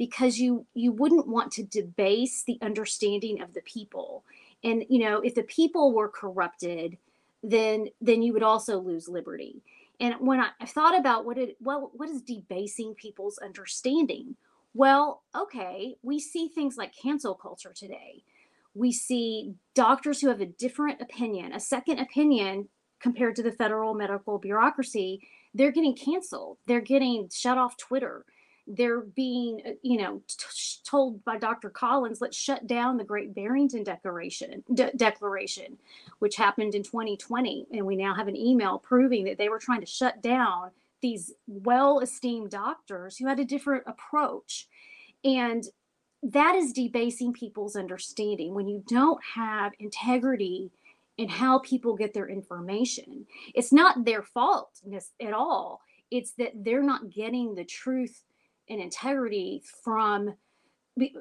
because 0.00 0.38
you 0.38 0.64
you 0.72 0.92
wouldn't 0.92 1.28
want 1.28 1.52
to 1.52 1.62
debase 1.62 2.42
the 2.42 2.58
understanding 2.62 3.42
of 3.42 3.52
the 3.52 3.60
people. 3.60 4.24
And 4.64 4.82
you 4.88 4.98
know 4.98 5.20
if 5.20 5.34
the 5.34 5.42
people 5.42 5.92
were 5.92 6.08
corrupted 6.08 6.96
then 7.42 7.88
then 8.00 8.22
you 8.22 8.32
would 8.32 8.42
also 8.42 8.80
lose 8.80 9.08
liberty. 9.08 9.62
And 10.00 10.14
when 10.18 10.40
i, 10.40 10.48
I 10.58 10.64
thought 10.64 10.98
about 10.98 11.26
what 11.26 11.36
it 11.36 11.56
well 11.60 11.90
what 11.92 12.08
is 12.08 12.22
debasing 12.22 12.94
people's 12.94 13.38
understanding? 13.38 14.36
Well 14.72 15.22
okay 15.36 15.96
we 16.02 16.18
see 16.18 16.48
things 16.48 16.78
like 16.78 16.96
cancel 16.96 17.34
culture 17.34 17.74
today. 17.74 18.24
We 18.74 18.92
see 18.92 19.52
doctors 19.74 20.18
who 20.18 20.28
have 20.28 20.40
a 20.40 20.46
different 20.46 21.02
opinion 21.02 21.52
a 21.52 21.60
second 21.60 21.98
opinion 21.98 22.70
compared 23.00 23.36
to 23.36 23.42
the 23.42 23.52
federal 23.52 23.92
medical 23.92 24.38
bureaucracy. 24.38 25.20
They're 25.52 25.72
getting 25.72 25.94
canceled. 25.94 26.56
They're 26.66 26.80
getting 26.80 27.28
shut 27.30 27.58
off 27.58 27.76
twitter 27.76 28.24
they're 28.76 29.00
being, 29.00 29.62
uh, 29.66 29.70
you 29.82 29.98
know, 29.98 30.22
t- 30.28 30.80
told 30.84 31.24
by 31.24 31.36
Dr. 31.36 31.70
Collins, 31.70 32.20
let's 32.20 32.36
shut 32.36 32.66
down 32.66 32.96
the 32.96 33.04
Great 33.04 33.34
Barrington 33.34 33.82
Declaration, 33.82 34.62
de- 34.72 34.92
Declaration, 34.96 35.78
which 36.20 36.36
happened 36.36 36.74
in 36.74 36.82
2020, 36.82 37.66
and 37.72 37.84
we 37.84 37.96
now 37.96 38.14
have 38.14 38.28
an 38.28 38.36
email 38.36 38.78
proving 38.78 39.24
that 39.24 39.38
they 39.38 39.48
were 39.48 39.58
trying 39.58 39.80
to 39.80 39.86
shut 39.86 40.22
down 40.22 40.70
these 41.00 41.32
well-esteemed 41.46 42.50
doctors 42.50 43.16
who 43.16 43.26
had 43.26 43.40
a 43.40 43.44
different 43.44 43.84
approach, 43.86 44.68
and 45.24 45.64
that 46.22 46.54
is 46.54 46.72
debasing 46.72 47.32
people's 47.32 47.76
understanding 47.76 48.54
when 48.54 48.68
you 48.68 48.84
don't 48.86 49.22
have 49.24 49.72
integrity 49.78 50.70
in 51.16 51.28
how 51.28 51.58
people 51.60 51.96
get 51.96 52.14
their 52.14 52.28
information. 52.28 53.26
It's 53.54 53.72
not 53.72 54.04
their 54.04 54.22
fault 54.22 54.80
at 55.20 55.32
all. 55.32 55.80
It's 56.10 56.32
that 56.32 56.52
they're 56.54 56.82
not 56.82 57.10
getting 57.10 57.54
the 57.54 57.64
truth 57.64 58.22
and 58.70 58.80
integrity 58.80 59.62
from 59.82 60.34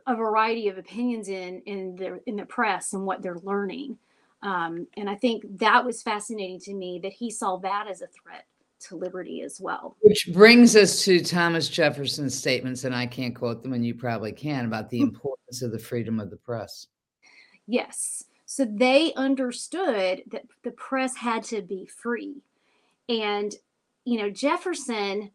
a 0.08 0.16
variety 0.16 0.68
of 0.68 0.78
opinions 0.78 1.28
in 1.28 1.62
in 1.66 1.96
the 1.96 2.22
in 2.26 2.36
the 2.36 2.46
press 2.46 2.94
and 2.94 3.06
what 3.06 3.22
they're 3.22 3.40
learning. 3.40 3.98
Um, 4.42 4.88
and 4.96 5.10
I 5.10 5.16
think 5.16 5.44
that 5.58 5.84
was 5.84 6.02
fascinating 6.02 6.60
to 6.62 6.74
me 6.74 7.00
that 7.04 7.12
he 7.12 7.30
saw 7.30 7.58
that 7.58 7.88
as 7.90 8.02
a 8.02 8.08
threat 8.08 8.46
to 8.82 8.96
liberty 8.96 9.42
as 9.42 9.60
well. 9.60 9.98
Which 10.02 10.30
brings 10.32 10.78
us 10.78 11.04
to 11.04 11.22
Thomas 11.22 11.68
Jefferson's 11.68 12.38
statements, 12.38 12.86
and 12.86 12.96
I 12.96 13.06
can't 13.06 13.36
quote 13.36 13.62
them, 13.62 13.74
and 13.74 13.86
you 13.86 13.94
probably 13.94 14.32
can, 14.32 14.66
about 14.66 14.90
the 14.90 15.00
hmm. 15.00 15.10
importance 15.10 15.62
of 15.62 15.72
the 15.72 15.80
freedom 15.80 16.20
of 16.22 16.30
the 16.30 16.38
press. 16.38 16.88
Yes. 17.68 18.24
So 18.46 18.66
they 18.66 19.14
understood 19.14 20.24
that 20.28 20.46
the 20.64 20.72
press 20.72 21.16
had 21.16 21.44
to 21.46 21.62
be 21.62 21.86
free. 21.86 22.42
And, 23.10 23.54
you 24.06 24.18
know, 24.18 24.30
Jefferson 24.30 25.32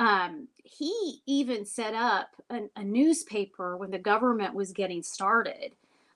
Um, 0.00 0.48
he 0.64 1.20
even 1.26 1.66
set 1.66 1.92
up 1.92 2.30
a, 2.48 2.62
a 2.74 2.82
newspaper 2.82 3.76
when 3.76 3.90
the 3.90 3.98
government 3.98 4.54
was 4.54 4.72
getting 4.72 5.02
started 5.02 5.72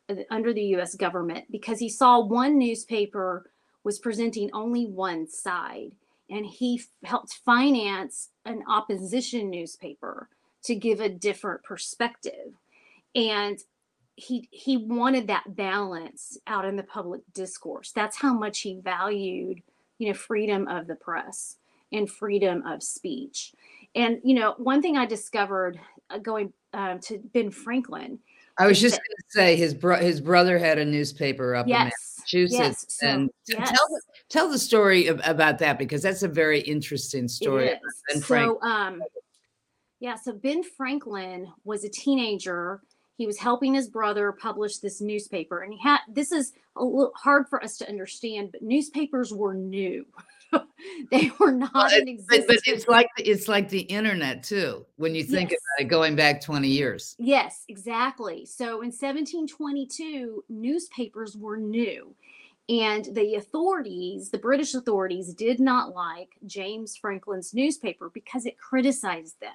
uh, 0.08 0.14
under 0.30 0.54
the 0.54 0.74
US 0.76 0.94
government 0.94 1.44
because 1.50 1.78
he 1.78 1.90
saw 1.90 2.18
one 2.18 2.56
newspaper 2.58 3.50
was 3.84 3.98
presenting 3.98 4.48
only 4.54 4.86
one 4.86 5.28
side 5.28 5.92
and 6.30 6.46
he 6.46 6.80
helped 7.04 7.34
finance 7.44 8.30
an 8.46 8.62
opposition 8.66 9.50
newspaper 9.50 10.30
to 10.62 10.74
give 10.74 11.00
a 11.00 11.10
different 11.10 11.62
perspective. 11.62 12.54
And 13.14 13.58
he 14.16 14.48
he 14.50 14.78
wanted 14.78 15.26
that 15.26 15.56
balance 15.56 16.38
out 16.46 16.64
in 16.64 16.76
the 16.76 16.82
public 16.84 17.20
discourse. 17.34 17.92
That's 17.92 18.16
how 18.16 18.32
much 18.32 18.60
he 18.60 18.80
valued 18.80 19.60
you 19.98 20.08
know 20.08 20.14
freedom 20.14 20.68
of 20.68 20.86
the 20.86 20.94
press 20.94 21.58
and 21.94 22.10
freedom 22.10 22.62
of 22.66 22.82
speech 22.82 23.54
and 23.94 24.18
you 24.22 24.34
know 24.34 24.54
one 24.58 24.82
thing 24.82 24.96
i 24.96 25.06
discovered 25.06 25.80
uh, 26.10 26.18
going 26.18 26.52
um, 26.74 26.98
to 27.00 27.18
ben 27.32 27.50
franklin 27.50 28.18
I 28.56 28.66
was 28.68 28.80
just 28.80 28.94
going 28.94 29.16
to 29.16 29.24
say 29.30 29.56
his 29.56 29.74
bro- 29.74 29.96
his 29.96 30.20
brother 30.20 30.58
had 30.58 30.78
a 30.78 30.84
newspaper 30.84 31.56
up 31.56 31.66
in 31.66 31.72
Massachusetts, 31.72 32.52
yes 32.56 32.86
so, 32.88 33.06
and 33.08 33.30
yes. 33.48 33.68
tell 33.68 33.88
the, 33.88 34.00
tell 34.28 34.48
the 34.48 34.58
story 34.58 35.08
ab- 35.08 35.20
about 35.24 35.58
that 35.58 35.78
because 35.78 36.02
that's 36.02 36.22
a 36.22 36.28
very 36.28 36.60
interesting 36.60 37.26
story. 37.26 37.72
Ben 38.08 38.20
Frank. 38.20 38.58
So, 38.62 38.68
um, 38.68 39.02
yeah, 40.00 40.16
so 40.16 40.32
Ben 40.32 40.62
Franklin 40.62 41.52
was 41.64 41.84
a 41.84 41.88
teenager. 41.88 42.82
He 43.16 43.26
was 43.26 43.38
helping 43.38 43.74
his 43.74 43.88
brother 43.88 44.32
publish 44.32 44.78
this 44.78 45.00
newspaper, 45.00 45.62
and 45.62 45.72
he 45.72 45.80
had 45.80 46.00
this 46.08 46.30
is 46.30 46.52
a 46.76 46.84
little 46.84 47.12
hard 47.16 47.48
for 47.48 47.62
us 47.62 47.76
to 47.78 47.88
understand, 47.88 48.50
but 48.52 48.62
newspapers 48.62 49.32
were 49.32 49.54
new. 49.54 50.06
they 51.10 51.30
were 51.38 51.52
not 51.52 51.72
Well, 51.74 51.86
in 51.92 52.04
But, 52.04 52.08
existence. 52.38 52.46
but 52.46 52.58
it's 52.66 52.88
like 52.88 53.08
it's 53.18 53.48
like 53.48 53.68
the 53.68 53.80
internet 53.80 54.42
too. 54.42 54.84
When 54.96 55.14
you 55.14 55.24
think 55.24 55.50
Yes. 55.50 55.60
about 55.78 55.84
it, 55.86 55.88
going 55.88 56.16
back 56.16 56.40
twenty 56.40 56.68
years. 56.68 57.14
Yes, 57.18 57.64
exactly. 57.68 58.46
So 58.46 58.82
in 58.82 58.90
1722, 58.92 60.44
newspapers 60.48 61.36
were 61.36 61.56
new. 61.56 62.14
And 62.68 63.04
the 63.14 63.34
authorities, 63.34 64.30
the 64.30 64.38
British 64.38 64.74
authorities, 64.74 65.34
did 65.34 65.60
not 65.60 65.94
like 65.94 66.30
James 66.46 66.96
Franklin's 66.96 67.52
newspaper 67.52 68.10
because 68.14 68.46
it 68.46 68.56
criticized 68.56 69.38
them. 69.40 69.52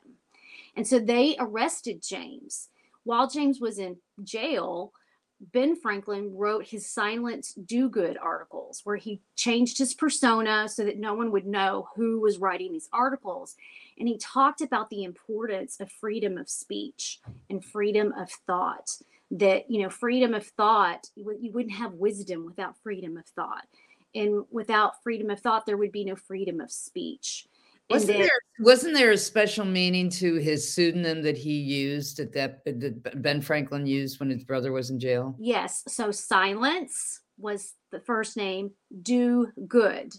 And 0.76 0.86
so 0.88 1.00
they 1.00 1.36
arrested 1.40 2.04
James. 2.08 2.70
While 3.06 3.28
James 3.28 3.60
was 3.60 3.80
in 3.80 3.98
jail, 4.24 4.94
Ben 5.40 5.76
Franklin 5.76 6.36
wrote 6.36 6.66
his 6.66 6.86
silent 6.86 7.48
do 7.66 7.88
good 7.90 8.18
articles 8.18 8.82
where 8.84 8.98
he 8.98 9.22
changed 9.36 9.78
his 9.78 9.94
persona 9.94 10.68
so 10.68 10.84
that 10.84 11.00
no 11.00 11.14
one 11.14 11.32
would 11.32 11.46
know 11.46 11.88
who 11.96 12.20
was 12.20 12.40
writing 12.40 12.74
these 12.74 12.90
articles. 12.92 13.56
And 13.98 14.08
he 14.08 14.18
talked 14.18 14.62
about 14.62 14.90
the 14.90 15.04
importance 15.04 15.80
of 15.80 15.92
freedom 15.92 16.38
of 16.38 16.50
speech 16.50 17.20
and 17.50 17.64
freedom 17.64 18.14
of 18.18 18.30
thought. 18.30 18.90
That, 19.32 19.70
you 19.70 19.84
know, 19.84 19.90
freedom 19.90 20.34
of 20.34 20.46
thought, 20.46 21.10
you 21.16 21.52
wouldn't 21.54 21.76
have 21.76 21.94
wisdom 21.94 22.46
without 22.46 22.76
freedom 22.82 23.16
of 23.16 23.26
thought. 23.28 23.68
And 24.16 24.46
without 24.52 25.04
freedom 25.04 25.30
of 25.30 25.40
thought, 25.40 25.68
there 25.68 25.78
would 25.78 25.92
be 25.92 26.04
no 26.04 26.16
freedom 26.16 26.60
of 26.60 26.72
speech. 26.72 27.48
Wasn't 27.90 28.12
that- 28.12 28.18
there, 28.20 28.40
wasn't 28.60 28.94
there 28.94 29.12
a 29.12 29.18
special 29.18 29.66
meaning 29.66 30.10
to 30.12 30.36
his 30.36 30.72
pseudonym 30.72 31.22
that 31.24 31.38
he 31.38 31.54
used 31.60 32.18
that, 32.18 32.34
that 32.34 32.64
that 32.66 33.22
Ben 33.22 33.42
Franklin 33.42 33.86
used 33.86 34.20
when 34.20 34.30
his 34.30 34.44
brother 34.44 34.72
was 34.72 34.90
in 34.90 35.00
jail? 35.00 35.36
Yes. 35.40 35.84
So 35.88 36.12
silence 36.12 37.22
was 37.38 37.74
the 37.92 38.00
first 38.02 38.38
name, 38.38 38.72
do 39.02 39.48
good. 39.68 40.14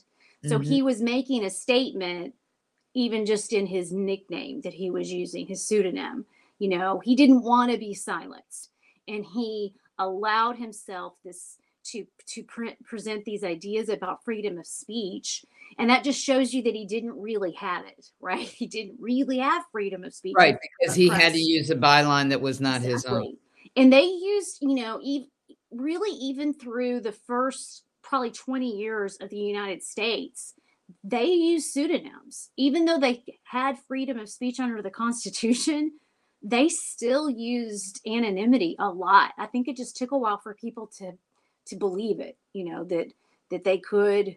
So 0.47 0.59
Mhm. 0.59 0.65
he 0.67 0.83
was 0.83 1.03
making 1.03 1.45
a 1.45 1.51
statement, 1.51 2.35
even 2.95 3.25
just 3.27 3.53
in 3.53 3.67
his 3.67 3.93
nickname 3.93 4.63
that 4.63 4.73
he 4.75 4.91
was 4.91 5.13
using, 5.13 5.47
his 5.47 5.63
pseudonym. 5.65 6.25
You 6.59 6.69
know, 6.71 6.99
he 7.05 7.15
didn't 7.15 7.43
want 7.43 7.71
to 7.71 7.79
be 7.79 7.95
silenced. 7.95 8.71
And 9.07 9.25
he 9.25 9.75
allowed 9.99 10.57
himself 10.57 11.15
this 11.23 11.59
to 11.85 12.05
to 12.27 12.43
pre- 12.45 12.77
present 12.85 13.25
these 13.25 13.45
ideas 13.45 13.89
about 13.89 14.25
freedom 14.25 14.59
of 14.59 14.67
speech 14.67 15.45
and 15.79 15.89
that 15.89 16.05
just 16.05 16.23
shows 16.23 16.53
you 16.53 16.63
that 16.63 16.75
he 16.75 16.85
didn't 16.85 17.19
really 17.21 17.53
have 17.53 17.85
it 17.87 18.11
right 18.21 18.47
he 18.47 18.67
didn't 18.67 18.97
really 19.01 19.39
have 19.39 19.65
freedom 19.73 20.05
of 20.05 20.15
speech 20.15 20.35
right 20.37 20.59
because 20.79 20.95
he 20.95 21.09
had 21.09 21.33
to 21.33 21.41
use 21.41 21.71
a 21.71 21.77
byline 21.77 22.29
that 22.29 22.41
was 22.41 22.61
not 22.61 22.81
his 22.81 23.05
own. 23.05 23.37
And 23.77 23.93
they 23.93 24.03
used, 24.03 24.59
you 24.61 24.75
know, 24.75 25.01
really 25.71 26.17
even 26.19 26.55
through 26.55 27.01
the 27.01 27.13
first 27.13 27.85
probably 28.03 28.31
20 28.31 28.77
years 28.77 29.17
of 29.21 29.31
the 29.31 29.39
United 29.39 29.83
States, 29.83 30.55
they 31.05 31.27
used 31.27 31.73
pseudonyms. 31.73 32.51
Even 32.57 32.85
though 32.85 32.99
they 32.99 33.23
had 33.45 33.79
freedom 33.87 34.19
of 34.19 34.29
speech 34.29 34.59
under 34.59 34.83
the 34.83 34.91
Constitution, 34.91 35.93
they 36.43 36.69
still 36.69 37.31
used 37.31 38.01
anonymity 38.07 38.75
a 38.79 38.89
lot. 38.89 39.33
I 39.39 39.47
think 39.47 39.69
it 39.69 39.77
just 39.77 39.97
took 39.97 40.11
a 40.11 40.19
while 40.19 40.39
for 40.39 40.55
people 40.55 40.89
to 40.99 41.13
to 41.71 41.77
believe 41.77 42.21
it, 42.21 42.37
you 42.53 42.65
know, 42.65 42.85
that 42.85 43.13
that 43.51 43.65
they 43.65 43.79
could 43.79 44.37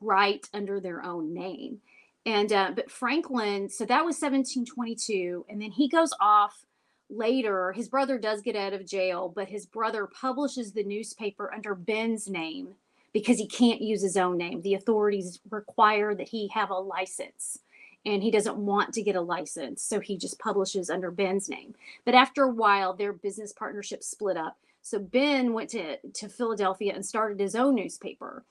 write 0.00 0.48
under 0.54 0.80
their 0.80 1.04
own 1.04 1.34
name. 1.34 1.80
And 2.24 2.52
uh, 2.52 2.72
but 2.74 2.90
Franklin, 2.90 3.68
so 3.68 3.84
that 3.86 4.04
was 4.04 4.16
1722, 4.20 5.46
and 5.48 5.60
then 5.60 5.72
he 5.72 5.88
goes 5.88 6.12
off 6.20 6.64
later. 7.10 7.72
His 7.72 7.88
brother 7.88 8.18
does 8.18 8.42
get 8.42 8.56
out 8.56 8.72
of 8.72 8.86
jail, 8.86 9.32
but 9.34 9.48
his 9.48 9.66
brother 9.66 10.06
publishes 10.06 10.72
the 10.72 10.84
newspaper 10.84 11.52
under 11.52 11.74
Ben's 11.74 12.28
name 12.28 12.74
because 13.12 13.38
he 13.38 13.46
can't 13.46 13.82
use 13.82 14.02
his 14.02 14.16
own 14.16 14.38
name. 14.38 14.62
The 14.62 14.74
authorities 14.74 15.40
require 15.50 16.14
that 16.14 16.28
he 16.28 16.48
have 16.48 16.70
a 16.70 16.74
license, 16.74 17.58
and 18.06 18.22
he 18.22 18.30
doesn't 18.30 18.56
want 18.56 18.94
to 18.94 19.02
get 19.02 19.16
a 19.16 19.20
license, 19.20 19.82
so 19.82 19.98
he 19.98 20.16
just 20.16 20.38
publishes 20.38 20.90
under 20.90 21.10
Ben's 21.10 21.48
name. 21.48 21.74
But 22.04 22.14
after 22.14 22.44
a 22.44 22.50
while, 22.50 22.94
their 22.94 23.12
business 23.12 23.52
partnership 23.52 24.04
split 24.04 24.36
up. 24.36 24.56
So 24.82 24.98
Ben 24.98 25.52
went 25.52 25.70
to, 25.70 25.96
to 25.98 26.28
Philadelphia 26.28 26.92
and 26.94 27.06
started 27.06 27.40
his 27.40 27.54
own 27.54 27.74
newspaper. 27.74 28.44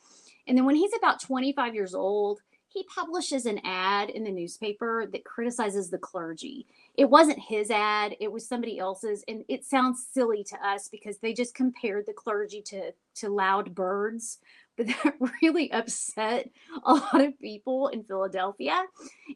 And 0.48 0.58
then 0.58 0.66
when 0.66 0.76
he's 0.76 0.94
about 0.98 1.22
25 1.22 1.76
years 1.76 1.94
old, 1.94 2.42
he 2.68 2.84
publishes 2.84 3.46
an 3.46 3.60
ad 3.66 4.10
in 4.10 4.24
the 4.24 4.32
newspaper 4.32 5.06
that 5.12 5.26
criticizes 5.26 5.90
the 5.90 5.98
clergy. 5.98 6.68
It 6.96 7.10
wasn't 7.10 7.40
his 7.40 7.70
ad, 7.70 8.16
it 8.22 8.32
was 8.32 8.48
somebody 8.48 8.80
else's. 8.80 9.26
And 9.28 9.44
it 9.50 9.66
sounds 9.66 10.08
silly 10.14 10.46
to 10.46 10.68
us 10.68 10.88
because 10.88 11.18
they 11.18 11.34
just 11.34 11.54
compared 11.54 12.06
the 12.06 12.14
clergy 12.14 12.62
to, 12.68 12.94
to 13.16 13.30
loud 13.30 13.76
birds. 13.76 14.40
But 14.78 14.88
that 15.04 15.16
really 15.42 15.70
upset 15.74 16.50
a 16.86 16.94
lot 16.94 17.22
of 17.22 17.38
people 17.40 17.90
in 17.90 18.04
Philadelphia. 18.04 18.84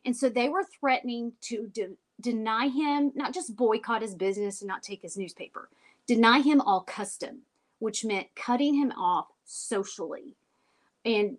And 0.05 0.15
so 0.15 0.29
they 0.29 0.47
were 0.47 0.63
threatening 0.79 1.34
to 1.41 1.67
de- 1.67 1.97
deny 2.21 2.69
him, 2.69 3.12
not 3.15 3.34
just 3.34 3.58
boycott 3.58 4.01
his 4.01 4.15
business 4.15 4.62
and 4.62 4.69
not 4.69 4.81
take 4.81 5.01
his 5.01 5.17
newspaper, 5.17 5.69
deny 6.07 6.39
him 6.39 6.61
all 6.61 6.81
custom, 6.81 7.41
which 7.79 8.05
meant 8.05 8.27
cutting 8.35 8.75
him 8.75 8.91
off 8.91 9.27
socially. 9.45 10.35
And 11.03 11.37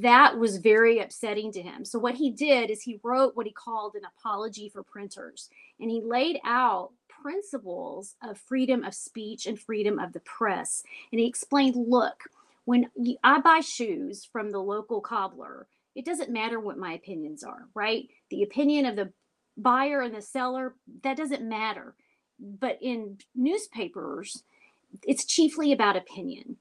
that 0.00 0.38
was 0.38 0.58
very 0.58 1.00
upsetting 1.00 1.50
to 1.52 1.62
him. 1.62 1.84
So 1.84 1.98
what 1.98 2.14
he 2.14 2.30
did 2.30 2.70
is 2.70 2.82
he 2.82 3.00
wrote 3.02 3.34
what 3.34 3.46
he 3.46 3.52
called 3.52 3.94
an 3.94 4.02
apology 4.04 4.68
for 4.68 4.82
printers 4.82 5.48
and 5.80 5.90
he 5.90 6.00
laid 6.00 6.38
out 6.44 6.90
principles 7.08 8.14
of 8.22 8.38
freedom 8.38 8.84
of 8.84 8.94
speech 8.94 9.46
and 9.46 9.58
freedom 9.58 9.98
of 9.98 10.12
the 10.12 10.20
press. 10.20 10.82
And 11.10 11.20
he 11.20 11.26
explained, 11.26 11.74
look, 11.76 12.22
when 12.66 12.88
I 13.22 13.40
buy 13.40 13.60
shoes 13.60 14.24
from 14.24 14.50
the 14.50 14.60
local 14.60 15.00
cobbler, 15.00 15.66
it 15.94 16.04
doesn't 16.04 16.30
matter 16.30 16.60
what 16.60 16.78
my 16.78 16.92
opinions 16.92 17.42
are, 17.42 17.68
right? 17.74 18.08
The 18.30 18.42
opinion 18.42 18.86
of 18.86 18.96
the 18.96 19.12
buyer 19.56 20.02
and 20.02 20.14
the 20.14 20.22
seller, 20.22 20.74
that 21.02 21.16
doesn't 21.16 21.42
matter. 21.48 21.94
But 22.38 22.78
in 22.80 23.18
newspapers, 23.34 24.42
it's 25.02 25.24
chiefly 25.24 25.72
about 25.72 25.96
opinion. 25.96 26.56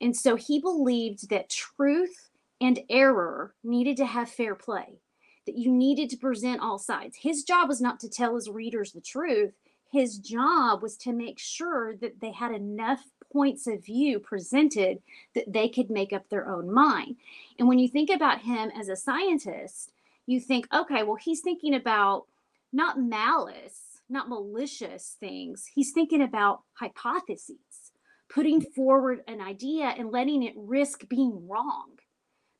And 0.00 0.16
so 0.16 0.36
he 0.36 0.60
believed 0.60 1.30
that 1.30 1.48
truth 1.48 2.30
and 2.60 2.80
error 2.88 3.54
needed 3.64 3.96
to 3.98 4.06
have 4.06 4.30
fair 4.30 4.54
play, 4.54 4.98
that 5.46 5.56
you 5.56 5.70
needed 5.70 6.10
to 6.10 6.16
present 6.16 6.60
all 6.60 6.78
sides. 6.78 7.18
His 7.20 7.44
job 7.44 7.68
was 7.68 7.80
not 7.80 8.00
to 8.00 8.08
tell 8.08 8.34
his 8.34 8.48
readers 8.48 8.92
the 8.92 9.00
truth, 9.00 9.52
his 9.92 10.18
job 10.18 10.82
was 10.82 10.96
to 10.98 11.12
make 11.12 11.38
sure 11.38 11.96
that 11.96 12.20
they 12.20 12.32
had 12.32 12.52
enough 12.52 13.02
points 13.32 13.66
of 13.66 13.84
view 13.84 14.18
presented 14.18 15.00
that 15.34 15.52
they 15.52 15.68
could 15.68 15.90
make 15.90 16.12
up 16.12 16.28
their 16.28 16.48
own 16.48 16.72
mind. 16.72 17.16
And 17.58 17.68
when 17.68 17.78
you 17.78 17.88
think 17.88 18.10
about 18.10 18.40
him 18.40 18.70
as 18.78 18.88
a 18.88 18.96
scientist, 18.96 19.92
you 20.26 20.40
think, 20.40 20.66
okay, 20.74 21.02
well, 21.02 21.16
he's 21.16 21.40
thinking 21.40 21.74
about 21.74 22.26
not 22.72 23.00
malice, 23.00 23.85
not 24.08 24.28
malicious 24.28 25.16
things. 25.18 25.66
He's 25.74 25.92
thinking 25.92 26.22
about 26.22 26.62
hypotheses, 26.74 27.92
putting 28.28 28.60
mm. 28.60 28.74
forward 28.74 29.20
an 29.26 29.40
idea 29.40 29.94
and 29.98 30.10
letting 30.10 30.42
it 30.42 30.54
risk 30.56 31.08
being 31.08 31.46
wrong. 31.48 31.90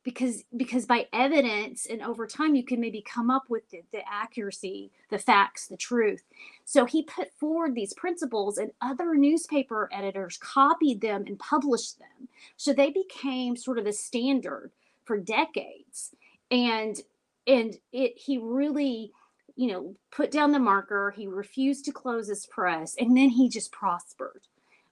Because, 0.02 0.44
because 0.56 0.86
by 0.86 1.08
evidence 1.12 1.84
and 1.84 2.00
over 2.00 2.28
time 2.28 2.54
you 2.54 2.64
can 2.64 2.80
maybe 2.80 3.02
come 3.02 3.28
up 3.28 3.46
with 3.48 3.68
the, 3.70 3.82
the 3.90 4.02
accuracy 4.08 4.92
the 5.10 5.18
facts 5.18 5.66
the 5.66 5.76
truth 5.76 6.22
so 6.64 6.84
he 6.84 7.02
put 7.02 7.32
forward 7.32 7.74
these 7.74 7.92
principles 7.92 8.56
and 8.56 8.70
other 8.80 9.16
newspaper 9.16 9.88
editors 9.90 10.38
copied 10.40 11.00
them 11.00 11.24
and 11.26 11.40
published 11.40 11.98
them 11.98 12.28
so 12.56 12.72
they 12.72 12.90
became 12.90 13.56
sort 13.56 13.78
of 13.78 13.86
a 13.86 13.92
standard 13.92 14.70
for 15.04 15.18
decades 15.18 16.14
and 16.52 17.00
and 17.46 17.76
it 17.92 18.16
he 18.16 18.38
really 18.38 19.12
you 19.56 19.68
know 19.68 19.94
put 20.10 20.30
down 20.30 20.52
the 20.52 20.58
marker 20.58 21.12
he 21.16 21.26
refused 21.26 21.84
to 21.84 21.92
close 21.92 22.28
his 22.28 22.46
press 22.46 22.94
and 22.98 23.16
then 23.16 23.30
he 23.30 23.48
just 23.48 23.72
prospered 23.72 24.42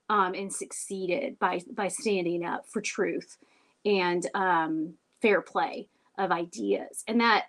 um, 0.09 0.33
and 0.33 0.53
succeeded 0.53 1.39
by 1.39 1.61
by 1.73 1.87
standing 1.87 2.45
up 2.45 2.65
for 2.67 2.81
truth 2.81 3.37
and 3.85 4.27
um, 4.33 4.93
fair 5.21 5.41
play 5.41 5.87
of 6.17 6.31
ideas. 6.31 7.03
And 7.07 7.21
that 7.21 7.45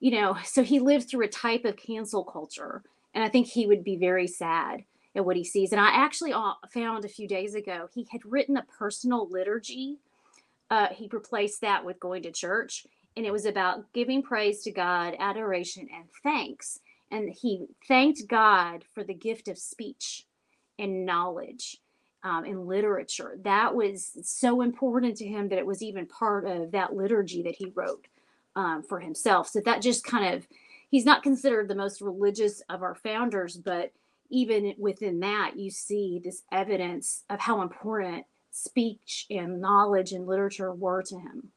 you 0.00 0.10
know 0.10 0.36
so 0.44 0.62
he 0.62 0.80
lived 0.80 1.08
through 1.08 1.24
a 1.24 1.28
type 1.28 1.64
of 1.64 1.76
cancel 1.76 2.24
culture 2.24 2.82
and 3.14 3.22
i 3.22 3.28
think 3.28 3.46
he 3.46 3.66
would 3.66 3.84
be 3.84 3.96
very 3.96 4.26
sad 4.26 4.82
at 5.14 5.24
what 5.24 5.36
he 5.36 5.44
sees. 5.44 5.72
And 5.72 5.80
i 5.80 5.88
actually 5.88 6.32
uh, 6.32 6.54
found 6.72 7.04
a 7.04 7.08
few 7.08 7.28
days 7.28 7.54
ago 7.54 7.88
he 7.94 8.06
had 8.10 8.20
written 8.24 8.56
a 8.56 8.64
personal 8.78 9.28
liturgy. 9.28 9.98
Uh, 10.70 10.88
he 10.88 11.08
replaced 11.12 11.60
that 11.60 11.84
with 11.84 12.00
going 12.00 12.22
to 12.22 12.32
church 12.32 12.86
and 13.16 13.24
it 13.24 13.32
was 13.32 13.46
about 13.46 13.92
giving 13.92 14.22
praise 14.22 14.62
to 14.62 14.72
God, 14.72 15.14
adoration, 15.18 15.88
and 15.94 16.04
thanks. 16.22 16.80
And 17.10 17.28
he 17.28 17.66
thanked 17.86 18.26
God 18.26 18.84
for 18.92 19.04
the 19.04 19.14
gift 19.14 19.48
of 19.48 19.58
speech 19.58 20.26
and 20.78 21.06
knowledge 21.06 21.78
um, 22.24 22.44
and 22.44 22.66
literature. 22.66 23.38
That 23.42 23.74
was 23.74 24.10
so 24.22 24.62
important 24.62 25.16
to 25.18 25.26
him 25.26 25.48
that 25.48 25.58
it 25.58 25.66
was 25.66 25.82
even 25.82 26.06
part 26.06 26.46
of 26.46 26.72
that 26.72 26.94
liturgy 26.96 27.42
that 27.42 27.54
he 27.54 27.72
wrote 27.74 28.06
um, 28.56 28.82
for 28.82 28.98
himself. 28.98 29.48
So 29.48 29.60
that 29.60 29.82
just 29.82 30.04
kind 30.04 30.34
of, 30.34 30.46
he's 30.90 31.04
not 31.04 31.22
considered 31.22 31.68
the 31.68 31.74
most 31.74 32.00
religious 32.00 32.62
of 32.68 32.82
our 32.82 32.94
founders, 32.94 33.56
but 33.56 33.92
even 34.30 34.74
within 34.78 35.20
that, 35.20 35.56
you 35.56 35.70
see 35.70 36.20
this 36.24 36.42
evidence 36.50 37.22
of 37.30 37.40
how 37.40 37.62
important 37.62 38.24
speech 38.50 39.26
and 39.30 39.60
knowledge 39.60 40.12
and 40.12 40.26
literature 40.26 40.72
were 40.72 41.02
to 41.02 41.16
him. 41.16 41.50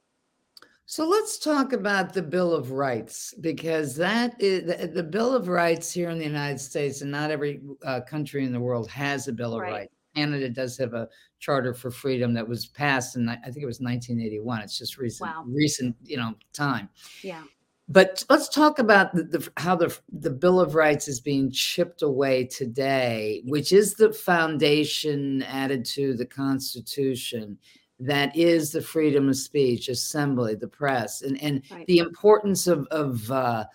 So 0.89 1.05
let's 1.05 1.37
talk 1.37 1.73
about 1.73 2.13
the 2.13 2.21
Bill 2.21 2.53
of 2.53 2.71
Rights 2.71 3.33
because 3.41 3.93
that 3.97 4.41
is 4.41 4.63
the, 4.63 4.87
the 4.87 5.03
Bill 5.03 5.35
of 5.35 5.49
Rights 5.49 5.91
here 5.91 6.09
in 6.09 6.17
the 6.17 6.23
United 6.23 6.61
States, 6.61 7.01
and 7.01 7.11
not 7.11 7.29
every 7.29 7.59
uh, 7.83 7.99
country 8.07 8.45
in 8.45 8.53
the 8.53 8.59
world 8.61 8.89
has 8.89 9.27
a 9.27 9.33
Bill 9.33 9.55
of 9.55 9.63
right. 9.63 9.71
Rights. 9.73 9.93
Canada 10.15 10.49
does 10.49 10.77
have 10.77 10.93
a 10.93 11.09
Charter 11.39 11.73
for 11.73 11.91
Freedom 11.91 12.33
that 12.35 12.47
was 12.47 12.67
passed, 12.67 13.17
and 13.17 13.29
I 13.29 13.35
think 13.35 13.57
it 13.57 13.65
was 13.65 13.81
1981. 13.81 14.61
It's 14.61 14.77
just 14.77 14.97
recent, 14.97 15.29
wow. 15.29 15.43
recent, 15.45 15.93
you 16.01 16.15
know, 16.15 16.35
time. 16.53 16.87
Yeah. 17.21 17.43
But 17.89 18.23
let's 18.29 18.47
talk 18.47 18.79
about 18.79 19.13
the, 19.13 19.23
the, 19.23 19.49
how 19.57 19.75
the 19.75 19.93
the 20.13 20.31
Bill 20.31 20.61
of 20.61 20.73
Rights 20.73 21.09
is 21.09 21.19
being 21.19 21.51
chipped 21.51 22.01
away 22.01 22.45
today, 22.45 23.41
which 23.45 23.73
is 23.73 23.95
the 23.95 24.13
foundation 24.13 25.43
added 25.43 25.83
to 25.87 26.13
the 26.13 26.25
Constitution 26.25 27.57
that 27.99 28.35
is 28.35 28.71
the 28.71 28.81
freedom 28.81 29.29
of 29.29 29.35
speech, 29.35 29.89
assembly, 29.89 30.55
the 30.55 30.67
press, 30.67 31.21
and, 31.23 31.41
and 31.41 31.63
right. 31.71 31.85
the 31.87 31.97
importance 31.97 32.67
of, 32.67 32.85
of 32.91 33.29
uh, 33.31 33.65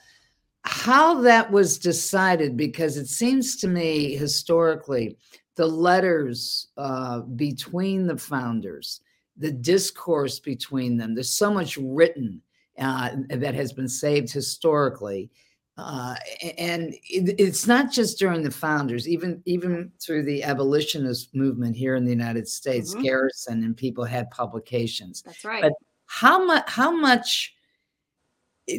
how 0.65 1.21
that 1.21 1.51
was 1.51 1.79
decided, 1.79 2.57
because 2.57 2.97
it 2.97 3.09
seems 3.09 3.57
to 3.57 3.69
me 3.69 4.15
historically, 4.15 5.17
the 5.57 5.67
letters 5.67 6.69
uh, 6.77 7.21
between 7.21 8.07
the 8.07 8.17
founders, 8.17 9.01
the 9.37 9.51
discourse 9.51 10.39
between 10.39 10.97
them, 10.97 11.15
there's 11.15 11.31
so 11.31 11.53
much 11.53 11.77
written 11.77 12.41
uh, 12.79 13.11
that 13.29 13.55
has 13.55 13.73
been 13.73 13.89
saved 13.89 14.33
historically 14.33 15.31
uh, 15.79 16.15
and 16.59 16.95
it, 17.09 17.35
it's 17.39 17.67
not 17.67 17.91
just 17.91 18.19
during 18.19 18.43
the 18.43 18.51
founders, 18.51 19.09
even 19.09 19.43
even 19.47 19.91
through 20.01 20.25
the 20.25 20.43
abolitionist 20.43 21.35
movement 21.35 21.77
here 21.77 21.97
in 21.97 22.05
the 22.05 22.11
United 22.11 22.47
States, 22.47 22.93
mm-hmm. 22.93 23.03
Garrison 23.03 23.65
and 23.65 23.77
people 23.77 24.05
had 24.05 24.31
publications. 24.31 25.23
That's 25.23 25.45
right. 25.45 25.63
But 25.63 25.73
how 26.07 26.45
much? 26.45 26.65
How 26.69 26.91
much? 26.91 27.55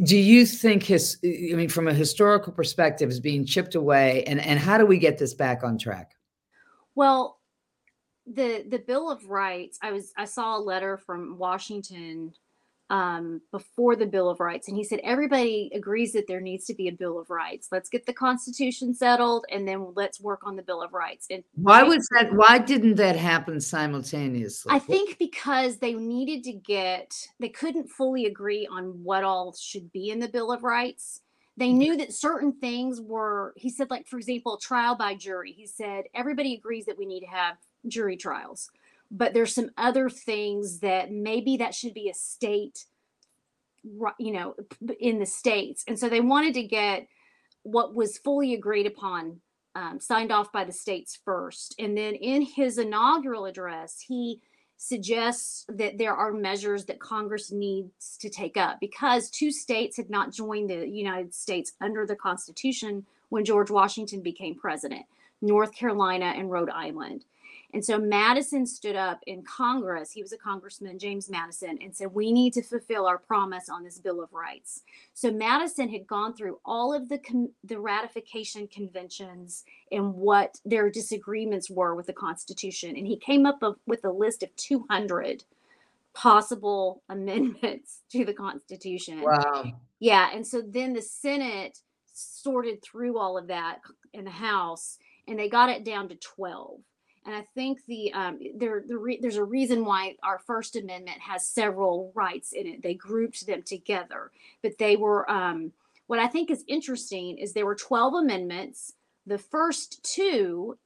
Do 0.03 0.15
you 0.15 0.45
think 0.45 0.83
his? 0.83 1.17
I 1.23 1.55
mean, 1.55 1.69
from 1.69 1.87
a 1.87 1.93
historical 1.93 2.53
perspective, 2.53 3.09
is 3.09 3.19
being 3.19 3.43
chipped 3.43 3.73
away, 3.73 4.23
and 4.25 4.39
and 4.39 4.59
how 4.59 4.77
do 4.77 4.85
we 4.85 4.99
get 4.99 5.17
this 5.17 5.33
back 5.33 5.63
on 5.63 5.79
track? 5.79 6.11
Well, 6.93 7.39
the 8.27 8.65
the 8.69 8.79
Bill 8.79 9.09
of 9.09 9.29
Rights. 9.29 9.79
I 9.81 9.91
was 9.91 10.13
I 10.15 10.25
saw 10.25 10.57
a 10.57 10.61
letter 10.61 10.97
from 10.97 11.39
Washington 11.39 12.33
um, 12.93 13.41
before 13.51 13.95
the 13.95 14.05
Bill 14.05 14.29
of 14.29 14.39
Rights. 14.39 14.67
And 14.67 14.77
he 14.77 14.83
said, 14.83 14.99
everybody 15.03 15.71
agrees 15.73 16.13
that 16.13 16.27
there 16.27 16.39
needs 16.39 16.65
to 16.65 16.75
be 16.75 16.89
a 16.89 16.91
Bill 16.91 17.17
of 17.17 17.31
Rights. 17.31 17.69
Let's 17.71 17.89
get 17.89 18.05
the 18.05 18.13
Constitution 18.13 18.93
settled 18.93 19.45
and 19.51 19.67
then 19.67 19.93
let's 19.95 20.21
work 20.21 20.45
on 20.45 20.55
the 20.55 20.61
Bill 20.61 20.83
of 20.83 20.93
Rights. 20.93 21.25
And 21.31 21.43
why 21.55 21.81
was 21.81 22.07
that? 22.11 22.31
Why 22.31 22.59
didn't 22.59 22.95
that 22.97 23.15
happen 23.15 23.59
simultaneously? 23.59 24.71
I 24.71 24.77
think 24.77 25.17
because 25.17 25.77
they 25.77 25.95
needed 25.95 26.43
to 26.43 26.53
get, 26.53 27.15
they 27.39 27.49
couldn't 27.49 27.89
fully 27.89 28.27
agree 28.27 28.67
on 28.71 29.03
what 29.03 29.23
all 29.23 29.55
should 29.59 29.91
be 29.91 30.11
in 30.11 30.19
the 30.19 30.29
Bill 30.29 30.51
of 30.51 30.63
Rights. 30.63 31.21
They 31.57 31.73
knew 31.73 31.97
that 31.97 32.13
certain 32.13 32.53
things 32.53 33.01
were, 33.01 33.55
he 33.57 33.71
said, 33.71 33.89
like, 33.89 34.07
for 34.07 34.17
example, 34.17 34.57
trial 34.57 34.95
by 34.95 35.15
jury. 35.15 35.51
He 35.51 35.65
said, 35.65 36.03
everybody 36.13 36.53
agrees 36.53 36.85
that 36.85 36.97
we 36.99 37.07
need 37.07 37.21
to 37.21 37.27
have 37.27 37.57
jury 37.87 38.17
trials 38.17 38.69
but 39.13 39.33
there's 39.33 39.53
some 39.53 39.69
other 39.77 40.09
things 40.09 40.79
that 40.79 41.11
maybe 41.11 41.55
that 41.57 41.75
should 41.75 41.93
be 41.93 42.09
a 42.09 42.13
state 42.13 42.85
you 44.17 44.31
know 44.31 44.55
in 44.99 45.19
the 45.19 45.25
states. 45.25 45.83
And 45.87 45.97
so 45.97 46.09
they 46.09 46.21
wanted 46.21 46.53
to 46.55 46.63
get 46.63 47.07
what 47.63 47.95
was 47.95 48.17
fully 48.17 48.53
agreed 48.53 48.87
upon 48.87 49.39
um, 49.75 49.99
signed 49.99 50.31
off 50.31 50.51
by 50.51 50.63
the 50.63 50.71
states 50.71 51.19
first. 51.25 51.75
And 51.79 51.97
then 51.97 52.15
in 52.15 52.41
his 52.41 52.77
inaugural 52.77 53.45
address 53.45 53.99
he 53.99 54.41
suggests 54.77 55.65
that 55.69 55.97
there 55.97 56.13
are 56.13 56.33
measures 56.33 56.83
that 56.83 56.99
congress 56.99 57.53
needs 57.53 58.17
to 58.17 58.29
take 58.29 58.57
up 58.57 58.81
because 58.81 59.29
two 59.29 59.49
states 59.49 59.95
had 59.95 60.09
not 60.09 60.33
joined 60.33 60.69
the 60.69 60.85
united 60.85 61.33
states 61.33 61.71
under 61.79 62.05
the 62.05 62.15
constitution 62.17 63.05
when 63.29 63.45
george 63.45 63.69
washington 63.69 64.21
became 64.21 64.55
president 64.55 65.05
north 65.41 65.73
carolina 65.73 66.33
and 66.35 66.51
rhode 66.51 66.69
island 66.69 67.23
and 67.73 67.83
so 67.83 67.97
Madison 67.97 68.67
stood 68.67 68.95
up 68.95 69.19
in 69.25 69.43
Congress. 69.43 70.11
He 70.11 70.21
was 70.21 70.31
a 70.31 70.37
congressman, 70.37 70.99
James 70.99 71.27
Madison, 71.27 71.79
and 71.81 71.95
said, 71.95 72.13
We 72.13 72.31
need 72.31 72.53
to 72.53 72.61
fulfill 72.61 73.07
our 73.07 73.17
promise 73.17 73.67
on 73.67 73.83
this 73.83 73.97
Bill 73.97 74.21
of 74.21 74.31
Rights. 74.31 74.83
So 75.15 75.31
Madison 75.31 75.89
had 75.89 76.05
gone 76.05 76.35
through 76.35 76.59
all 76.63 76.93
of 76.93 77.09
the, 77.09 77.19
the 77.63 77.79
ratification 77.79 78.67
conventions 78.67 79.63
and 79.91 80.13
what 80.13 80.59
their 80.63 80.91
disagreements 80.91 81.69
were 81.69 81.95
with 81.95 82.05
the 82.05 82.13
Constitution. 82.13 82.95
And 82.95 83.07
he 83.07 83.17
came 83.17 83.47
up 83.47 83.59
with 83.87 84.05
a 84.05 84.11
list 84.11 84.43
of 84.43 84.55
200 84.55 85.43
possible 86.13 87.01
amendments 87.09 88.01
to 88.11 88.23
the 88.23 88.33
Constitution. 88.33 89.21
Wow. 89.21 89.71
Yeah. 89.99 90.29
And 90.31 90.45
so 90.45 90.61
then 90.61 90.93
the 90.93 91.01
Senate 91.01 91.79
sorted 92.13 92.83
through 92.83 93.17
all 93.17 93.35
of 93.35 93.47
that 93.47 93.79
in 94.13 94.25
the 94.25 94.31
House 94.31 94.99
and 95.27 95.39
they 95.39 95.49
got 95.49 95.69
it 95.69 95.83
down 95.83 96.09
to 96.09 96.15
12 96.15 96.79
and 97.25 97.35
I 97.35 97.41
think 97.55 97.85
the 97.85 98.13
um, 98.13 98.39
there 98.55 98.83
the 98.87 98.97
re- 98.97 99.19
there's 99.21 99.37
a 99.37 99.43
reason 99.43 99.85
why 99.85 100.15
our 100.23 100.39
First 100.39 100.75
Amendment 100.75 101.19
has 101.21 101.47
several 101.47 102.11
rights 102.15 102.53
in 102.53 102.67
it. 102.67 102.83
They 102.83 102.93
grouped 102.93 103.45
them 103.45 103.63
together, 103.63 104.31
but 104.61 104.77
they 104.77 104.95
were 104.95 105.29
um, 105.29 105.71
what 106.07 106.19
I 106.19 106.27
think 106.27 106.51
is 106.51 106.63
interesting 106.67 107.37
is 107.37 107.53
there 107.53 107.65
were 107.65 107.75
12 107.75 108.13
amendments. 108.15 108.93
The 109.25 109.37
first 109.37 110.03
two 110.03 110.77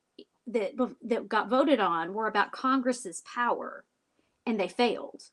that 0.47 0.73
that 1.03 1.27
got 1.27 1.49
voted 1.49 1.79
on 1.79 2.13
were 2.13 2.27
about 2.27 2.51
Congress's 2.51 3.21
power, 3.21 3.83
and 4.45 4.59
they 4.59 4.67
failed. 4.67 5.23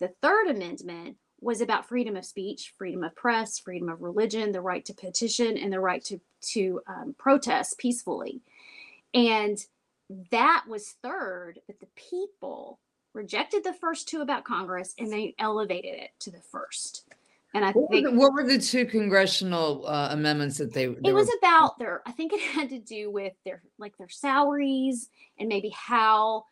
The 0.00 0.08
third 0.22 0.48
amendment 0.48 1.16
was 1.40 1.60
about 1.60 1.86
freedom 1.86 2.16
of 2.16 2.24
speech, 2.24 2.72
freedom 2.78 3.04
of 3.04 3.14
press, 3.14 3.58
freedom 3.58 3.88
of 3.88 4.02
religion, 4.02 4.52
the 4.52 4.60
right 4.60 4.84
to 4.84 4.94
petition, 4.94 5.58
and 5.58 5.72
the 5.72 5.80
right 5.80 6.04
to 6.04 6.20
to 6.52 6.80
um, 6.86 7.14
protest 7.18 7.78
peacefully. 7.78 8.40
And 9.12 9.58
that 10.30 10.64
was 10.68 10.94
third, 11.02 11.60
but 11.66 11.80
the 11.80 11.88
people 11.96 12.80
rejected 13.14 13.64
the 13.64 13.72
first 13.72 14.08
two 14.08 14.20
about 14.20 14.44
Congress 14.44 14.94
and 14.98 15.10
they 15.10 15.34
elevated 15.38 15.94
it 15.94 16.10
to 16.20 16.30
the 16.30 16.40
first. 16.40 17.04
And 17.54 17.64
I 17.64 17.70
what 17.70 17.90
think 17.90 18.06
were 18.06 18.10
the, 18.10 18.18
what 18.18 18.34
were 18.34 18.44
the 18.44 18.58
two 18.58 18.84
congressional 18.84 19.86
uh, 19.86 20.08
amendments 20.10 20.58
that 20.58 20.72
they? 20.72 20.86
they 20.86 21.10
it 21.10 21.14
was 21.14 21.28
were... 21.28 21.38
about 21.38 21.78
their. 21.78 22.02
I 22.04 22.10
think 22.10 22.32
it 22.32 22.40
had 22.54 22.68
to 22.70 22.80
do 22.80 23.10
with 23.10 23.32
their 23.44 23.62
like 23.78 23.96
their 23.96 24.08
salaries 24.08 25.08
and 25.38 25.48
maybe 25.48 25.70
how 25.70 26.46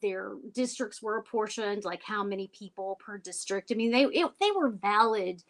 their 0.00 0.34
districts 0.52 1.02
were 1.02 1.18
apportioned, 1.18 1.84
like 1.84 2.04
how 2.04 2.22
many 2.22 2.48
people 2.56 2.96
per 3.04 3.18
district. 3.18 3.72
I 3.72 3.74
mean, 3.74 3.90
they 3.90 4.04
it, 4.04 4.30
they 4.40 4.52
were 4.52 4.70
valid 4.70 5.42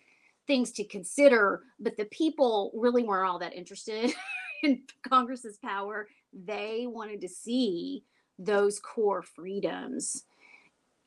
things 0.47 0.73
to 0.73 0.85
consider, 0.85 1.63
but 1.79 1.99
the 1.99 2.07
people 2.07 2.73
really 2.75 3.03
weren't 3.03 3.29
all 3.29 3.39
that 3.41 3.55
interested 3.55 4.15
in 4.63 4.83
Congress's 5.07 5.59
power 5.59 6.09
they 6.35 6.87
wanted 6.89 7.21
to 7.21 7.29
see 7.29 8.05
those 8.39 8.81
core 8.81 9.23
freedoms 9.23 10.25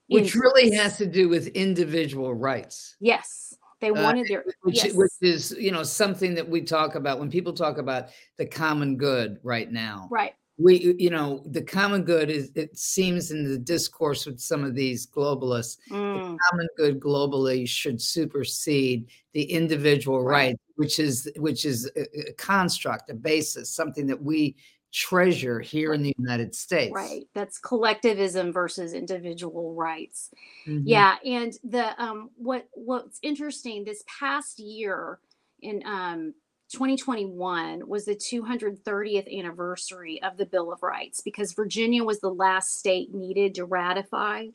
which 0.09 0.35
really 0.35 0.73
has 0.73 0.97
to 0.97 1.05
do 1.05 1.27
with 1.27 1.47
individual 1.47 2.33
rights. 2.33 2.95
Yes 3.01 3.57
they 3.79 3.89
uh, 3.89 4.03
wanted 4.03 4.27
their 4.27 4.43
which, 4.61 4.83
yes. 4.83 4.93
which 4.93 5.11
is 5.21 5.55
you 5.59 5.71
know 5.71 5.83
something 5.83 6.33
that 6.35 6.47
we 6.47 6.61
talk 6.61 6.95
about 6.95 7.19
when 7.19 7.29
people 7.29 7.53
talk 7.53 7.77
about 7.77 8.09
the 8.37 8.45
common 8.45 8.97
good 8.97 9.39
right 9.43 9.71
now. 9.71 10.07
Right. 10.09 10.33
We 10.59 10.95
you 10.97 11.11
know 11.11 11.43
the 11.45 11.61
common 11.61 12.03
good 12.03 12.31
is 12.31 12.51
it 12.55 12.75
seems 12.77 13.29
in 13.29 13.47
the 13.47 13.59
discourse 13.59 14.25
with 14.25 14.39
some 14.39 14.63
of 14.63 14.73
these 14.73 15.05
globalists 15.05 15.77
mm. 15.91 16.31
the 16.31 16.37
common 16.49 16.67
good 16.75 16.99
globally 16.99 17.67
should 17.67 18.01
supersede 18.01 19.07
the 19.33 19.43
individual 19.43 20.23
right, 20.23 20.33
right 20.33 20.59
which 20.77 20.97
is 20.97 21.29
which 21.37 21.63
is 21.63 21.87
a, 21.95 22.29
a, 22.29 22.33
construct 22.33 23.11
a 23.11 23.13
basis 23.13 23.69
something 23.69 24.07
that 24.07 24.19
we 24.19 24.55
treasure 24.93 25.59
here 25.59 25.93
in 25.93 26.01
the 26.01 26.15
united 26.17 26.55
states. 26.55 26.93
Right 26.93 27.27
that's 27.33 27.59
collectivism 27.59 28.51
versus 28.51 28.93
individual 28.93 29.73
rights. 29.73 30.29
Mm-hmm. 30.65 30.87
yeah 30.87 31.15
and 31.25 31.53
the 31.63 32.01
um 32.01 32.29
what 32.35 32.67
what's 32.73 33.19
interesting 33.21 33.83
this 33.83 34.03
past 34.19 34.59
year 34.59 35.19
in 35.61 35.83
um 35.85 36.33
2021 36.71 37.87
was 37.87 38.05
the 38.05 38.15
230th 38.15 39.39
anniversary 39.39 40.21
of 40.21 40.35
the 40.35 40.45
Bill 40.45 40.73
of 40.73 40.83
Rights 40.83 41.21
because 41.21 41.53
Virginia 41.53 42.03
was 42.03 42.19
the 42.19 42.29
last 42.29 42.77
state 42.77 43.13
needed 43.13 43.55
to 43.55 43.65
ratify 43.65 44.47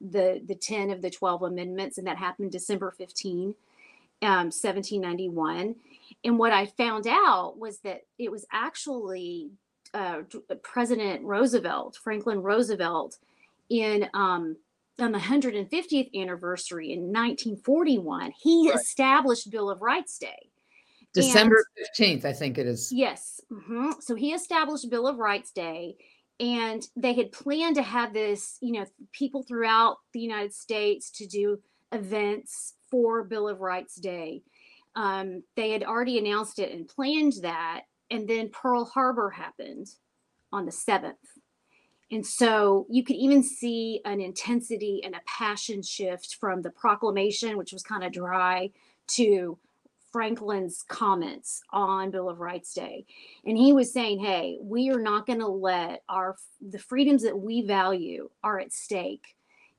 the 0.00 0.40
the 0.44 0.54
10 0.54 0.90
of 0.90 1.02
the 1.02 1.10
12 1.10 1.42
amendments 1.42 1.98
and 1.98 2.06
that 2.06 2.16
happened 2.16 2.50
December 2.50 2.90
15 2.90 3.54
um, 4.22 4.46
1791 4.50 5.76
and 6.24 6.38
what 6.38 6.52
I 6.52 6.66
found 6.66 7.06
out 7.06 7.58
was 7.58 7.78
that 7.80 8.02
it 8.18 8.30
was 8.30 8.46
actually 8.52 9.50
uh, 9.94 10.22
President 10.62 11.22
Roosevelt 11.24 11.98
Franklin 12.02 12.42
Roosevelt 12.42 13.18
in 13.68 14.08
um, 14.14 14.56
on 14.98 15.12
the 15.12 15.18
150th 15.18 16.14
anniversary 16.14 16.92
in 16.92 17.00
1941 17.00 18.32
he 18.40 18.68
right. 18.68 18.78
established 18.78 19.50
Bill 19.50 19.70
of 19.70 19.80
Rights 19.82 20.18
Day 20.18 20.50
December 21.12 21.64
and, 21.76 22.22
15th, 22.22 22.24
I 22.24 22.32
think 22.32 22.58
it 22.58 22.66
is. 22.66 22.92
Yes. 22.92 23.40
Mm-hmm. 23.50 23.92
So 24.00 24.14
he 24.14 24.32
established 24.32 24.90
Bill 24.90 25.06
of 25.06 25.18
Rights 25.18 25.50
Day, 25.50 25.96
and 26.38 26.86
they 26.96 27.14
had 27.14 27.32
planned 27.32 27.76
to 27.76 27.82
have 27.82 28.12
this, 28.12 28.58
you 28.60 28.72
know, 28.72 28.86
people 29.12 29.42
throughout 29.42 29.98
the 30.12 30.20
United 30.20 30.54
States 30.54 31.10
to 31.12 31.26
do 31.26 31.60
events 31.92 32.74
for 32.90 33.24
Bill 33.24 33.48
of 33.48 33.60
Rights 33.60 33.96
Day. 33.96 34.42
Um, 34.94 35.42
they 35.56 35.70
had 35.70 35.84
already 35.84 36.18
announced 36.18 36.58
it 36.58 36.72
and 36.72 36.86
planned 36.86 37.34
that. 37.42 37.82
And 38.10 38.28
then 38.28 38.50
Pearl 38.50 38.84
Harbor 38.84 39.30
happened 39.30 39.88
on 40.52 40.66
the 40.66 40.72
7th. 40.72 41.14
And 42.10 42.26
so 42.26 42.86
you 42.90 43.04
could 43.04 43.16
even 43.16 43.42
see 43.42 44.00
an 44.04 44.20
intensity 44.20 45.00
and 45.04 45.14
a 45.14 45.20
passion 45.26 45.80
shift 45.82 46.36
from 46.40 46.62
the 46.62 46.70
proclamation, 46.70 47.56
which 47.56 47.72
was 47.72 47.84
kind 47.84 48.02
of 48.02 48.12
dry, 48.12 48.70
to 49.08 49.58
Franklin's 50.12 50.84
comments 50.88 51.62
on 51.70 52.10
Bill 52.10 52.28
of 52.28 52.40
Rights 52.40 52.74
Day. 52.74 53.06
And 53.44 53.56
he 53.56 53.72
was 53.72 53.92
saying, 53.92 54.18
hey, 54.18 54.58
we 54.60 54.90
are 54.90 55.00
not 55.00 55.26
going 55.26 55.38
to 55.38 55.46
let 55.46 56.02
our 56.08 56.36
the 56.60 56.80
freedoms 56.80 57.22
that 57.22 57.38
we 57.38 57.62
value 57.62 58.28
are 58.42 58.58
at 58.58 58.72
stake 58.72 59.36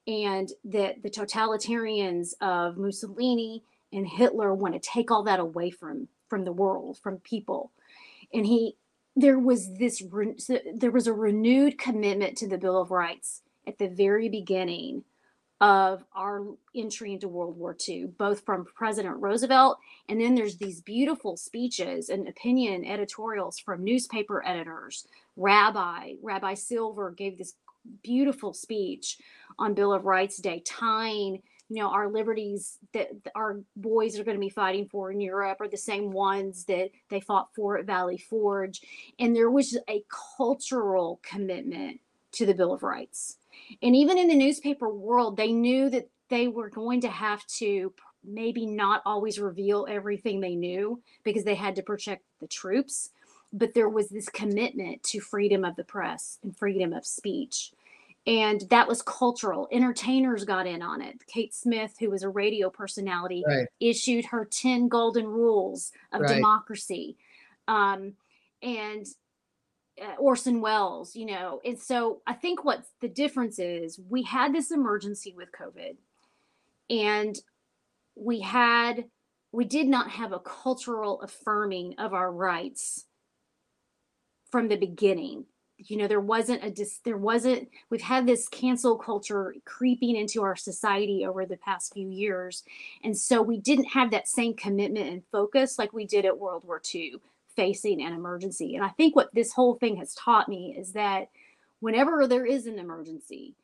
and 0.07 0.49
that 0.63 1.03
the 1.03 1.09
totalitarians 1.09 2.33
of 2.39 2.77
Mussolini 2.77 3.61
and 3.91 4.07
Hitler 4.07 4.53
want 4.53 4.73
to 4.73 4.79
take 4.79 5.11
all 5.11 5.23
that 5.23 5.41
away 5.41 5.69
from 5.69 6.07
from 6.29 6.45
the 6.45 6.53
world, 6.53 6.97
from 7.03 7.17
people. 7.17 7.71
And 8.33 8.45
he 8.45 8.75
there 9.15 9.39
was 9.39 9.73
this 9.75 10.01
there 10.75 10.91
was 10.91 11.07
a 11.07 11.13
renewed 11.13 11.77
commitment 11.77 12.37
to 12.37 12.47
the 12.47 12.57
Bill 12.57 12.79
of 12.79 12.91
Rights 12.91 13.41
at 13.67 13.77
the 13.77 13.87
very 13.87 14.29
beginning 14.29 15.03
of 15.59 16.03
our 16.15 16.43
entry 16.75 17.13
into 17.13 17.27
World 17.27 17.55
War 17.55 17.77
II, 17.87 18.07
both 18.17 18.43
from 18.43 18.65
President 18.65 19.17
Roosevelt, 19.17 19.77
and 20.09 20.19
then 20.19 20.33
there's 20.33 20.57
these 20.57 20.81
beautiful 20.81 21.37
speeches 21.37 22.09
and 22.09 22.27
opinion 22.27 22.83
editorials 22.83 23.59
from 23.59 23.83
newspaper 23.83 24.43
editors. 24.43 25.05
Rabbi, 25.37 26.13
Rabbi 26.23 26.55
Silver 26.55 27.11
gave 27.11 27.37
this 27.37 27.53
beautiful 28.01 28.53
speech 28.53 29.19
on 29.59 29.75
Bill 29.75 29.93
of 29.93 30.05
Rights 30.05 30.37
Day, 30.37 30.63
tying 30.65 31.43
you 31.71 31.81
know 31.81 31.89
our 31.89 32.09
liberties 32.09 32.77
that 32.93 33.09
our 33.35 33.59
boys 33.75 34.19
are 34.19 34.23
going 34.23 34.37
to 34.37 34.41
be 34.41 34.49
fighting 34.49 34.87
for 34.87 35.11
in 35.11 35.21
Europe 35.21 35.61
are 35.61 35.67
the 35.67 35.77
same 35.77 36.11
ones 36.11 36.65
that 36.65 36.89
they 37.09 37.19
fought 37.19 37.49
for 37.55 37.77
at 37.77 37.85
Valley 37.85 38.17
Forge, 38.17 38.81
and 39.19 39.35
there 39.35 39.51
was 39.51 39.77
a 39.89 40.03
cultural 40.37 41.19
commitment 41.23 41.99
to 42.33 42.45
the 42.45 42.53
Bill 42.53 42.73
of 42.73 42.83
Rights 42.83 43.37
and 43.81 43.95
even 43.95 44.17
in 44.17 44.27
the 44.27 44.35
newspaper 44.35 44.89
world, 44.89 45.37
they 45.37 45.51
knew 45.51 45.89
that 45.89 46.09
they 46.29 46.47
were 46.47 46.69
going 46.69 47.01
to 47.01 47.09
have 47.09 47.45
to 47.47 47.93
maybe 48.23 48.65
not 48.65 49.01
always 49.05 49.39
reveal 49.39 49.87
everything 49.89 50.39
they 50.39 50.55
knew 50.55 51.01
because 51.23 51.43
they 51.43 51.55
had 51.55 51.75
to 51.75 51.81
protect 51.81 52.23
the 52.39 52.47
troops. 52.47 53.09
But 53.53 53.73
there 53.73 53.89
was 53.89 54.09
this 54.09 54.29
commitment 54.29 55.03
to 55.03 55.19
freedom 55.19 55.65
of 55.65 55.75
the 55.75 55.83
press 55.83 56.39
and 56.43 56.55
freedom 56.55 56.93
of 56.93 57.05
speech. 57.05 57.71
And 58.27 58.61
that 58.69 58.87
was 58.87 59.01
cultural. 59.01 59.67
Entertainers 59.71 60.45
got 60.45 60.67
in 60.67 60.83
on 60.83 61.01
it. 61.01 61.25
Kate 61.25 61.53
Smith, 61.55 61.95
who 61.99 62.11
was 62.11 62.21
a 62.21 62.29
radio 62.29 62.69
personality, 62.69 63.43
right. 63.47 63.67
issued 63.79 64.25
her 64.25 64.45
10 64.45 64.87
golden 64.89 65.25
rules 65.25 65.91
of 66.11 66.21
right. 66.21 66.35
democracy. 66.35 67.17
Um, 67.67 68.13
and 68.61 69.07
uh, 69.99 70.15
Orson 70.19 70.61
Welles, 70.61 71.15
you 71.15 71.25
know. 71.25 71.61
And 71.65 71.79
so 71.79 72.21
I 72.27 72.33
think 72.33 72.63
what 72.63 72.83
the 73.01 73.07
difference 73.07 73.59
is, 73.59 73.99
we 74.09 74.23
had 74.23 74.53
this 74.53 74.71
emergency 74.71 75.33
with 75.35 75.49
COVID, 75.51 75.97
and 76.89 77.35
we 78.15 78.41
had 78.41 79.05
we 79.51 79.65
did 79.65 79.87
not 79.87 80.09
have 80.11 80.31
a 80.31 80.39
cultural 80.39 81.21
affirming 81.21 81.95
of 81.97 82.13
our 82.13 82.31
rights 82.31 83.05
from 84.49 84.67
the 84.67 84.77
beginning. 84.77 85.45
You 85.87 85.97
know, 85.97 86.07
there 86.07 86.19
wasn't 86.19 86.63
a 86.63 86.69
dis, 86.69 86.99
there 87.03 87.17
wasn't 87.17 87.69
we've 87.89 88.01
had 88.01 88.27
this 88.27 88.47
cancel 88.47 88.97
culture 88.97 89.55
creeping 89.65 90.15
into 90.15 90.43
our 90.43 90.55
society 90.55 91.25
over 91.25 91.45
the 91.45 91.57
past 91.57 91.93
few 91.93 92.09
years. 92.09 92.63
And 93.03 93.17
so 93.17 93.41
we 93.41 93.57
didn't 93.57 93.85
have 93.85 94.11
that 94.11 94.27
same 94.27 94.53
commitment 94.53 95.09
and 95.09 95.23
focus 95.31 95.79
like 95.79 95.93
we 95.93 96.05
did 96.05 96.25
at 96.25 96.37
World 96.37 96.63
War 96.65 96.81
II 96.93 97.15
facing 97.55 98.01
an 98.01 98.13
emergency. 98.13 98.75
And 98.75 98.85
I 98.85 98.89
think 98.89 99.15
what 99.15 99.33
this 99.33 99.53
whole 99.53 99.75
thing 99.75 99.97
has 99.97 100.15
taught 100.15 100.49
me 100.49 100.75
is 100.77 100.93
that 100.93 101.29
whenever 101.79 102.27
there 102.27 102.45
is 102.45 102.65
an 102.65 102.79
emergency, 102.79 103.55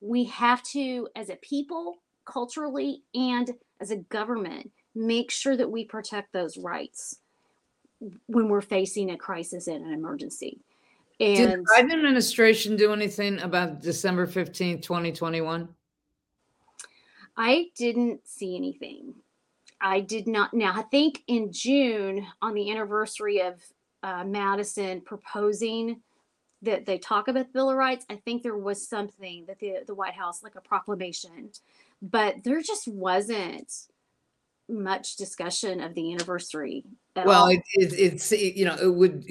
we 0.00 0.24
have 0.24 0.62
to, 0.62 1.08
as 1.16 1.30
a 1.30 1.36
people, 1.36 1.98
culturally, 2.24 3.02
and 3.14 3.52
as 3.80 3.90
a 3.90 3.96
government, 3.96 4.70
make 4.94 5.30
sure 5.30 5.56
that 5.56 5.70
we 5.70 5.84
protect 5.84 6.32
those 6.32 6.56
rights 6.56 7.18
when 8.26 8.48
we're 8.48 8.60
facing 8.60 9.10
a 9.10 9.16
crisis 9.16 9.66
and 9.66 9.84
an 9.84 9.92
emergency. 9.92 10.60
And 11.18 11.36
did 11.36 11.50
the 11.50 11.64
Biden 11.64 11.94
administration 11.94 12.76
do 12.76 12.92
anything 12.92 13.40
about 13.40 13.80
December 13.80 14.26
15th, 14.26 14.82
2021? 14.82 15.68
I 17.36 17.70
didn't 17.76 18.26
see 18.26 18.56
anything. 18.56 19.14
I 19.80 20.00
did 20.00 20.26
not. 20.26 20.54
Now, 20.54 20.72
I 20.74 20.82
think 20.82 21.22
in 21.26 21.52
June, 21.52 22.26
on 22.40 22.54
the 22.54 22.70
anniversary 22.70 23.40
of 23.40 23.60
uh, 24.02 24.24
Madison 24.24 25.00
proposing 25.00 26.00
that 26.62 26.86
they 26.86 26.98
talk 26.98 27.28
about 27.28 27.46
the 27.46 27.52
Bill 27.52 27.70
of 27.70 27.76
Rights, 27.76 28.06
I 28.08 28.16
think 28.16 28.42
there 28.42 28.56
was 28.56 28.88
something 28.88 29.44
that 29.46 29.58
the, 29.58 29.80
the 29.86 29.94
White 29.94 30.14
House, 30.14 30.42
like 30.42 30.54
a 30.54 30.60
proclamation, 30.60 31.50
but 32.00 32.42
there 32.42 32.60
just 32.62 32.88
wasn't 32.88 33.72
much 34.68 35.16
discussion 35.16 35.80
of 35.80 35.94
the 35.94 36.12
anniversary. 36.12 36.84
Well, 37.24 37.46
it, 37.46 37.62
it, 37.74 37.92
it's, 37.98 38.30
you 38.32 38.64
know, 38.64 38.76
it 38.76 38.94
would 38.94 39.24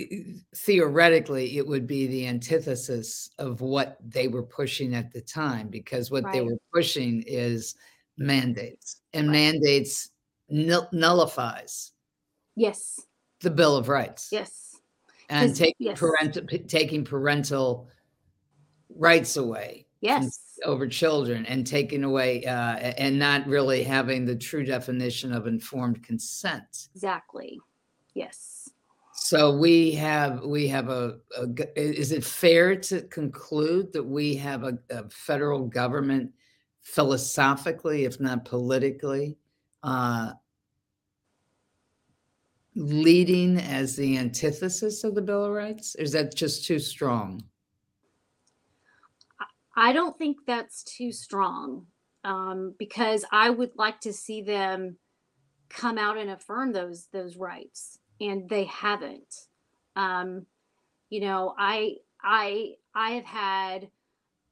theoretically, 0.56 1.58
it 1.58 1.68
would 1.68 1.86
be 1.86 2.08
the 2.08 2.28
antithesis 2.28 3.30
of 3.38 3.62
what 3.62 3.98
they 4.04 4.28
were 4.28 4.44
pushing 4.44 4.96
at 4.96 5.12
the 5.12 5.22
time, 5.22 5.68
because 5.68 6.10
what 6.10 6.24
right. 6.24 6.34
they 6.34 6.42
were 6.42 6.58
pushing 6.74 7.24
is 7.28 7.76
mandates 8.18 9.02
and 9.14 9.28
right. 9.28 9.34
mandates 9.34 10.10
nullifies 10.50 11.92
yes. 12.56 13.02
the 13.42 13.52
bill 13.52 13.76
of 13.76 13.90
rights. 13.90 14.30
Yes. 14.32 14.78
And 15.30 15.56
taking 15.56 15.88
yes. 15.88 16.00
parental 16.00 16.44
taking 16.68 17.04
parental 17.04 17.88
rights 18.96 19.38
away 19.38 19.88
yes. 20.00 20.40
over 20.64 20.88
children 20.88 21.48
and 21.48 21.66
taking 21.66 22.04
away 22.04 22.46
uh, 22.46 22.76
and 22.76 23.18
not 23.18 23.48
really 23.48 23.84
having 23.84 24.26
the 24.26 24.36
true 24.36 24.64
definition 24.64 25.34
of 25.34 25.48
informed 25.48 26.04
consent. 26.04 26.90
Exactly 26.94 27.60
yes 28.16 28.70
so 29.14 29.56
we 29.56 29.92
have 29.92 30.44
we 30.44 30.68
have 30.68 30.90
a, 30.90 31.18
a 31.38 31.48
is 31.80 32.12
it 32.12 32.24
fair 32.24 32.76
to 32.76 33.02
conclude 33.04 33.94
that 33.94 34.04
we 34.04 34.36
have 34.36 34.64
a, 34.64 34.78
a 34.90 35.10
federal 35.10 35.68
government 35.68 36.32
philosophically 36.82 38.06
if 38.06 38.20
not 38.20 38.46
politically 38.46 39.38
uh, 39.84 40.32
leading 42.76 43.58
as 43.60 43.96
the 43.96 44.18
antithesis 44.18 45.04
of 45.04 45.16
the 45.16 45.22
Bill 45.22 45.46
of 45.46 45.52
Rights? 45.52 45.96
Or 45.98 46.04
is 46.04 46.12
that 46.12 46.36
just 46.36 46.66
too 46.66 46.80
strong? 46.80 47.44
I 49.76 49.94
don't 49.94 50.18
think 50.18 50.38
that's 50.46 50.84
too 50.84 51.12
strong 51.12 51.86
um, 52.24 52.74
because 52.80 53.26
I 53.32 53.50
would 53.50 53.72
like 53.76 54.00
to 54.02 54.14
see 54.14 54.42
them 54.42 54.98
come 55.70 55.98
out 55.98 56.18
and 56.18 56.30
affirm 56.30 56.72
those 56.72 57.08
those 57.12 57.36
rights, 57.36 58.00
and 58.20 58.50
they 58.50 58.66
haven't. 58.66 59.48
Um, 59.96 60.46
you 61.10 61.22
know, 61.22 61.54
I 61.58 61.98
I 62.22 62.76
I 62.94 63.12
have 63.12 63.26
had 63.26 63.90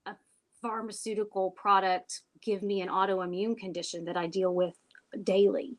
a 0.05 0.15
pharmaceutical 0.61 1.51
product 1.51 2.21
give 2.41 2.61
me 2.61 2.81
an 2.81 2.89
autoimmune 2.89 3.57
condition 3.57 4.05
that 4.05 4.17
I 4.17 4.27
deal 4.27 4.53
with 4.53 4.75
daily. 5.23 5.77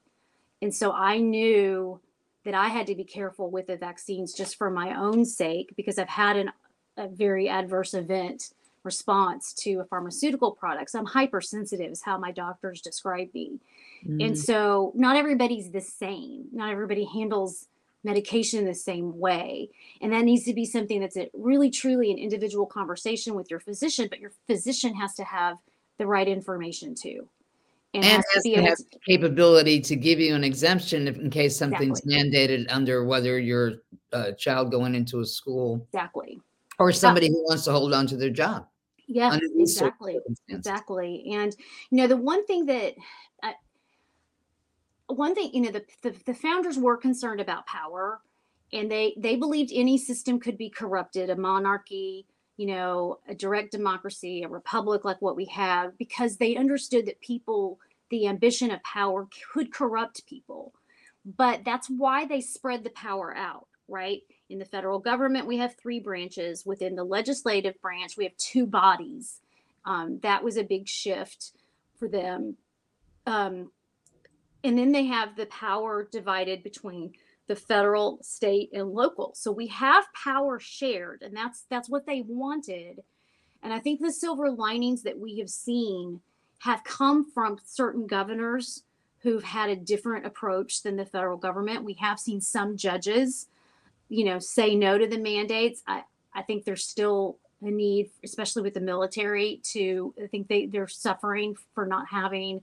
And 0.63 0.75
so 0.75 0.93
I 0.93 1.19
knew 1.19 2.01
that 2.45 2.55
I 2.55 2.69
had 2.69 2.87
to 2.87 2.95
be 2.95 3.05
careful 3.05 3.51
with 3.51 3.67
the 3.67 3.77
vaccines 3.77 4.33
just 4.33 4.57
for 4.57 4.71
my 4.71 4.99
own 4.99 5.25
sake 5.25 5.75
because 5.77 5.99
I've 5.99 6.09
had 6.09 6.37
an, 6.37 6.53
a 6.97 7.09
very 7.09 7.49
adverse 7.49 7.95
event 7.95 8.51
response 8.83 9.55
to 9.55 9.81
a 9.81 9.85
pharmaceutical 9.85 10.53
product. 10.53 10.91
So 10.91 10.99
I'm 10.99 11.07
hypersensitive 11.07 11.91
is 11.91 12.03
how 12.03 12.19
my 12.19 12.31
doctors 12.31 12.83
describe 12.83 13.29
me. 13.33 13.61
Mm. 14.07 14.27
And 14.27 14.39
so 14.39 14.93
not 14.95 15.17
everybody's 15.17 15.71
the 15.71 15.81
same. 15.81 16.47
Not 16.53 16.71
everybody 16.71 17.05
handles 17.05 17.67
medication 18.05 18.61
in 18.61 18.67
the 18.67 18.75
same 18.75 19.19
way. 19.19 19.71
And 20.01 20.13
that 20.13 20.25
needs 20.25 20.45
to 20.45 20.55
be 20.55 20.67
something 20.67 21.01
that's 21.01 21.17
a, 21.17 21.31
really 21.35 21.71
truly 21.71 22.11
an 22.11 22.19
individual 22.19 22.67
conversation 22.67 23.35
with 23.35 23.51
your 23.51 23.61
physician, 23.61 24.07
but 24.09 24.21
your 24.21 24.33
physician 24.47 24.95
has 24.95 25.15
to 25.15 25.25
have 25.25 25.57
the 25.99 26.07
right 26.07 26.29
information 26.29 26.95
too. 26.95 27.29
And, 27.95 28.05
and 28.05 28.13
has, 28.15 28.25
has 28.35 28.43
to, 28.43 28.63
have 28.63 28.77
to, 28.77 28.99
capability 29.07 29.81
to 29.81 29.97
give 29.97 30.19
you 30.19 30.35
an 30.35 30.43
exemption 30.43 31.07
if, 31.07 31.17
in 31.17 31.31
case 31.31 31.57
something's 31.57 32.01
exactly. 32.01 32.31
mandated 32.31 32.67
under 32.69 33.05
whether 33.05 33.39
you're 33.39 33.75
a 34.13 34.17
uh, 34.17 34.33
child 34.33 34.73
going 34.73 34.95
into 34.95 35.21
a 35.21 35.27
school. 35.27 35.87
Exactly. 35.93 36.41
Or 36.81 36.91
somebody 36.91 37.29
who 37.29 37.45
wants 37.45 37.65
to 37.65 37.71
hold 37.71 37.95
on 37.95 38.09
to 38.09 38.17
their 38.17 38.31
job. 38.31 38.67
Yeah, 39.07 39.39
exactly. 39.57 40.19
Exactly. 40.49 41.31
And, 41.33 41.55
you 41.91 41.99
know, 41.99 42.09
the 42.09 42.17
one 42.17 42.45
thing 42.47 42.67
that 42.67 42.95
uh, 43.45 43.53
one 45.15 45.35
thing 45.35 45.51
you 45.53 45.63
know 45.63 45.71
the, 45.71 45.85
the, 46.03 46.15
the 46.27 46.35
founders 46.35 46.79
were 46.79 46.97
concerned 46.97 47.41
about 47.41 47.67
power 47.67 48.21
and 48.73 48.91
they 48.91 49.15
they 49.19 49.37
believed 49.37 49.71
any 49.75 49.99
system 49.99 50.39
could 50.39 50.59
be 50.59 50.71
corrupted 50.71 51.31
a 51.31 51.37
monarchy 51.37 52.27
you 52.57 52.67
know 52.67 53.19
a 53.29 53.35
direct 53.35 53.73
democracy 53.73 54.43
a 54.43 54.49
republic 54.49 55.05
like 55.05 55.21
what 55.21 55.37
we 55.37 55.47
have 55.47 55.97
because 55.99 56.37
they 56.37 56.57
understood 56.57 57.07
that 57.07 57.21
people 57.21 57.79
the 58.11 58.29
ambition 58.29 58.71
of 58.71 58.83
power 58.83 59.27
could 59.53 59.73
corrupt 59.73 60.27
people. 60.27 60.73
But 61.25 61.65
that's 61.65 61.89
why 61.89 62.27
they 62.27 62.41
spread 62.41 62.85
the 62.85 62.91
power 62.91 63.37
out 63.37 63.67
right? 63.87 64.23
In 64.49 64.59
the 64.59 64.65
federal 64.65 64.99
government 64.99 65.47
we 65.47 65.59
have 65.59 65.77
three 65.77 66.01
branches. 66.01 66.65
Within 66.65 66.95
the 66.95 67.05
legislative 67.05 67.79
branch 67.83 68.17
we 68.17 68.25
have 68.25 68.35
two 68.39 68.67
bodies. 68.67 69.41
Um, 69.85 70.21
that 70.23 70.43
was 70.43 70.57
a 70.57 70.65
big 70.65 70.89
shift 70.89 71.53
for 71.99 72.09
them. 72.09 72.57
Um, 73.27 73.73
and 74.65 74.79
then 74.79 74.91
they 74.91 75.05
have 75.05 75.37
the 75.37 75.47
power 75.47 76.09
divided 76.11 76.63
between 76.63 77.13
the 77.47 77.55
federal 77.55 78.19
state 78.23 78.71
and 78.73 78.91
local. 78.91 79.33
So 79.35 79.53
we 79.53 79.67
have 79.69 80.07
power 80.15 80.59
shared 80.59 81.23
and 81.23 81.37
that's 81.37 81.67
that's 81.69 81.91
what 81.91 82.07
they 82.07 82.23
wanted. 82.23 83.03
And 83.63 83.73
i 83.73 83.79
think 83.79 84.01
the 84.01 84.13
silver 84.13 84.51
linings 84.51 85.03
that 85.03 85.19
we 85.19 85.39
have 85.39 85.51
seen 85.51 86.21
have 86.59 86.83
come 86.85 87.31
from 87.31 87.59
certain 87.65 88.07
governors 88.07 88.83
who've 89.21 89.45
had 89.45 89.71
a 89.71 89.77
different 89.77 90.27
approach 90.27 90.83
than 90.83 90.97
the 90.97 91.05
federal 91.05 91.37
government. 91.37 91.85
We 91.85 91.95
have 91.95 92.19
seen 92.19 92.41
some 92.41 92.77
judges 92.77 93.47
you 94.09 94.25
know 94.25 94.39
say 94.39 94.75
no 94.75 94.99
to 94.99 95.07
the 95.07 95.19
mandates. 95.19 95.83
I 95.87 96.05
i 96.35 96.43
think 96.43 96.65
there's 96.65 96.85
still 96.85 97.39
a 97.63 97.71
need 97.71 98.11
especially 98.23 98.63
with 98.63 98.75
the 98.75 98.81
military 98.81 99.61
to 99.65 100.15
i 100.23 100.27
think 100.27 100.49
they 100.49 100.67
they're 100.67 100.89
suffering 100.89 101.57
for 101.75 101.87
not 101.87 102.09
having 102.09 102.63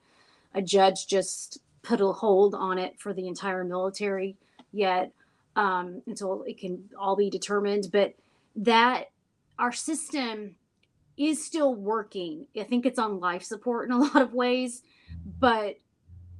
a 0.54 0.62
judge 0.62 1.08
just 1.08 1.60
put 1.84 2.02
a 2.02 2.12
hold 2.12 2.56
on 2.56 2.78
it 2.78 3.00
for 3.00 3.14
the 3.14 3.28
entire 3.28 3.64
military 3.64 4.38
yet 4.72 5.12
um, 5.56 6.02
until 6.08 6.44
it 6.44 6.58
can 6.58 6.90
all 6.98 7.16
be 7.16 7.30
determined. 7.30 7.90
But 7.92 8.16
that 8.56 9.12
our 9.58 9.72
system 9.72 10.56
is 11.18 11.44
still 11.44 11.76
working. 11.76 12.48
I 12.58 12.64
think 12.64 12.86
it's 12.86 13.00
on 13.00 13.20
life 13.20 13.44
support 13.44 13.88
in 13.88 13.94
a 13.94 13.98
lot 14.02 14.22
of 14.22 14.34
ways, 14.34 14.84
but 15.40 15.78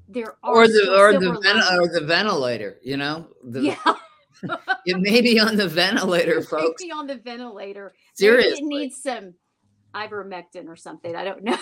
there 0.08 0.36
are 0.44 0.56
or 0.56 0.68
the 0.68 0.96
or 0.98 1.14
the 1.14 1.40
ven- 1.42 1.80
or 1.80 1.88
the 1.88 2.06
ventilator. 2.06 2.78
You 2.84 2.98
know, 2.98 3.28
the, 3.44 3.62
yeah. 3.62 3.96
it 4.86 4.98
may 5.00 5.22
be 5.22 5.40
on 5.40 5.56
the 5.56 5.68
ventilator, 5.68 6.42
folks. 6.42 6.82
Maybe 6.82 6.92
on 6.92 7.08
the 7.08 7.16
ventilator. 7.16 7.94
Seriously, 8.14 8.64
Maybe 8.64 8.76
it 8.76 8.80
needs 8.80 9.02
some 9.02 9.34
ivermectin 9.94 10.68
or 10.68 10.76
something. 10.76 11.16
I 11.16 11.24
don't 11.24 11.44
know, 11.44 11.58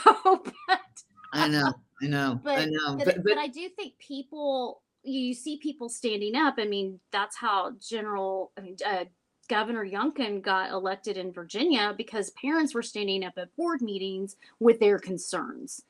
but 0.68 1.04
I 1.34 1.48
know. 1.48 1.74
I 2.02 2.08
know. 2.08 2.40
But, 2.44 2.60
I 2.60 2.66
know. 2.66 2.96
But, 2.98 3.06
but, 3.06 3.24
but, 3.24 3.38
I 3.38 3.48
do 3.48 3.70
think 3.70 3.98
people, 4.00 4.82
you 5.04 5.34
see 5.34 5.58
people 5.58 5.90
standing 5.90 6.36
up. 6.36 6.56
I 6.58 6.66
mean, 6.66 7.00
that's 7.12 7.36
how 7.36 7.74
General, 7.80 8.52
I 8.58 8.62
mean, 8.62 8.78
uh, 8.86 9.06
Governor 9.50 9.86
Youngkin 9.86 10.42
got 10.42 10.70
elected 10.70 11.18
in 11.18 11.34
Virginia 11.34 11.94
because 11.98 12.30
parents 12.32 12.74
were 12.74 12.84
standing 12.84 13.26
up 13.26 13.34
at 13.38 13.56
board 13.56 13.82
meetings 13.82 14.36
with 14.60 14.80
their 14.80 15.00
concerns. 15.00 15.82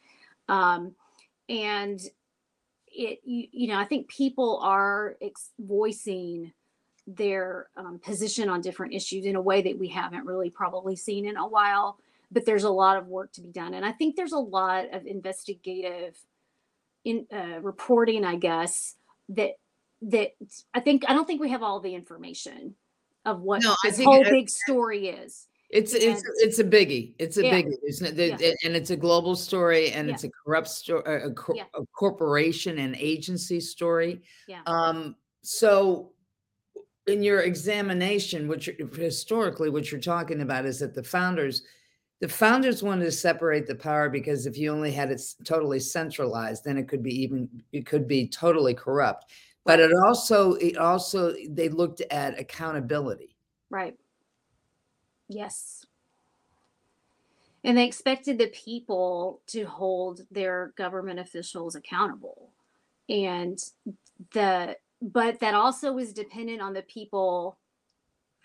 Um, 0.48 0.96
and 1.50 2.00
it, 2.88 3.20
you, 3.24 3.48
you 3.52 3.68
know, 3.68 3.78
I 3.78 3.86
think 3.86 4.08
people 4.08 4.60
are 4.64 5.18
ex- 5.22 5.52
voicing 5.60 6.54
their 7.06 7.68
um, 7.76 8.00
position 8.00 8.50
on 8.50 8.62
different 8.62 8.94
issues 8.94 9.26
in 9.26 9.36
a 9.36 9.42
way 9.42 9.62
that 9.62 9.78
we 9.78 9.88
haven't 9.88 10.26
really 10.26 10.50
probably 10.50 10.96
seen 10.96 11.28
in 11.28 11.38
a 11.38 11.48
while 11.48 11.98
but 12.32 12.46
there's 12.46 12.64
a 12.64 12.70
lot 12.70 12.98
of 12.98 13.08
work 13.08 13.32
to 13.34 13.42
be 13.42 13.52
done 13.52 13.74
and 13.74 13.86
i 13.86 13.92
think 13.92 14.16
there's 14.16 14.34
a 14.34 14.40
lot 14.40 14.94
of 14.94 15.06
investigative 15.06 16.18
in 17.06 17.26
uh, 17.34 17.60
reporting 17.62 18.26
i 18.26 18.36
guess 18.36 18.96
that 19.30 19.52
that 20.02 20.32
i 20.74 20.80
think 20.80 21.04
i 21.08 21.14
don't 21.14 21.26
think 21.26 21.42
we 21.42 21.50
have 21.50 21.64
all 21.64 21.80
the 21.80 21.96
information 21.96 22.76
of 23.26 23.42
what 23.42 23.62
no, 23.64 23.76
this 23.84 24.02
whole 24.02 24.22
it, 24.22 24.30
big 24.30 24.50
story 24.50 25.08
is 25.08 25.48
it's 25.70 25.94
and, 25.94 26.04
it's 26.04 26.24
it's 26.38 26.60
a 26.60 26.64
biggie. 26.64 27.14
It's 27.20 27.38
a 27.38 27.46
yeah. 27.46 27.54
biggie, 27.54 27.76
isn't 27.88 28.20
it? 28.20 28.42
Yeah. 28.42 28.52
And 28.66 28.76
it's 28.76 28.90
a 28.90 28.98
global 28.98 29.36
story, 29.36 29.92
and 29.92 30.08
yeah. 30.08 30.16
it's 30.16 30.24
a 30.24 30.30
corrupt 30.30 30.68
story, 30.68 31.04
a, 31.06 31.32
cor- 31.32 31.56
a, 31.76 31.86
corporation 31.96 32.80
and 32.80 32.96
agency 32.96 33.60
story. 33.60 34.24
Yeah. 34.48 34.62
Um. 34.66 35.16
So, 35.44 36.12
in 37.06 37.22
your 37.22 37.42
examination, 37.42 38.48
which 38.48 38.70
historically, 38.96 39.70
what 39.70 39.92
you're 39.92 40.02
talking 40.02 40.42
about 40.42 40.66
is 40.66 40.80
that 40.80 40.96
the 40.96 41.04
founders 41.04 41.62
the 42.20 42.28
founders 42.28 42.84
wanted 42.84 43.06
to 43.06 43.12
separate 43.12 43.66
the 43.66 43.76
power 43.76 44.10
because 44.10 44.46
if 44.46 44.58
you 44.58 44.72
only 44.72 44.92
had 44.92 45.12
it 45.12 45.22
totally 45.44 45.80
centralized 45.80 46.64
then 46.64 46.78
it 46.78 46.88
could 46.88 47.04
be 47.04 47.22
even 47.22 47.50
it 47.72 47.86
could 47.86 48.08
be 48.08 48.28
totally 48.28 48.74
corrupt. 48.74 49.32
But 49.66 49.80
it 49.80 49.92
also 50.06 50.54
it 50.54 50.78
also 50.78 51.36
they 51.48 51.70
looked 51.70 52.02
at 52.10 52.40
accountability. 52.40 53.36
Right. 53.70 53.96
Yes. 55.28 55.86
And 57.64 57.78
they 57.78 57.86
expected 57.86 58.38
the 58.38 58.48
people 58.48 59.42
to 59.48 59.66
hold 59.66 60.22
their 60.32 60.74
government 60.76 61.20
officials 61.20 61.76
accountable. 61.76 62.52
And 63.10 63.60
the 64.34 64.78
but 65.02 65.40
that 65.40 65.54
also 65.54 65.94
was 65.94 66.14
dependent 66.14 66.62
on 66.62 66.74
the 66.74 66.82
people 66.82 67.58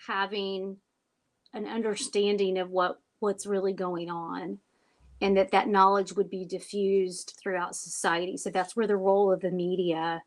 having 0.06 0.76
an 1.52 1.66
understanding 1.66 2.58
of 2.58 2.70
what 2.70 3.00
what's 3.20 3.46
really 3.46 3.72
going 3.72 4.10
on 4.10 4.58
and 5.20 5.36
that 5.36 5.50
that 5.52 5.68
knowledge 5.68 6.12
would 6.12 6.28
be 6.28 6.44
diffused 6.44 7.38
throughout 7.40 7.76
society. 7.76 8.36
So 8.36 8.50
that's 8.50 8.76
where 8.76 8.86
the 8.86 8.96
role 8.96 9.32
of 9.32 9.40
the 9.40 9.50
media 9.50 10.22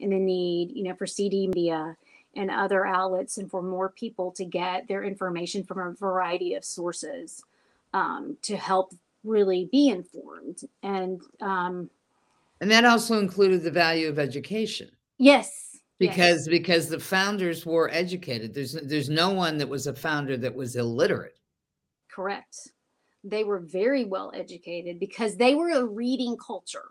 and 0.00 0.12
the 0.12 0.18
need 0.18 0.72
you 0.74 0.84
know 0.84 0.94
for 0.94 1.06
cd 1.06 1.46
media 1.46 1.96
and 2.34 2.50
other 2.50 2.84
outlets 2.86 3.38
and 3.38 3.50
for 3.50 3.62
more 3.62 3.90
people 3.90 4.32
to 4.32 4.44
get 4.44 4.88
their 4.88 5.04
information 5.04 5.62
from 5.62 5.78
a 5.78 5.92
variety 5.92 6.54
of 6.54 6.64
sources 6.64 7.44
um, 7.94 8.36
to 8.42 8.56
help 8.56 8.94
really 9.22 9.68
be 9.70 9.88
informed 9.88 10.62
and 10.82 11.20
um, 11.40 11.88
and 12.60 12.70
that 12.70 12.84
also 12.84 13.18
included 13.18 13.62
the 13.62 13.70
value 13.70 14.08
of 14.08 14.18
education. 14.18 14.90
Yes 15.18 15.72
because 15.98 16.46
yes. 16.46 16.48
because 16.48 16.88
the 16.88 16.98
founders 16.98 17.64
were 17.64 17.88
educated. 17.92 18.52
There's 18.52 18.72
there's 18.72 19.08
no 19.08 19.30
one 19.30 19.56
that 19.58 19.68
was 19.68 19.86
a 19.86 19.94
founder 19.94 20.36
that 20.36 20.54
was 20.54 20.74
illiterate 20.76 21.36
Correct. 22.14 22.68
They 23.24 23.44
were 23.44 23.60
very 23.60 24.04
well 24.04 24.32
educated 24.34 24.98
because 24.98 25.36
they 25.36 25.54
were 25.54 25.70
a 25.70 25.84
reading 25.84 26.36
culture. 26.36 26.90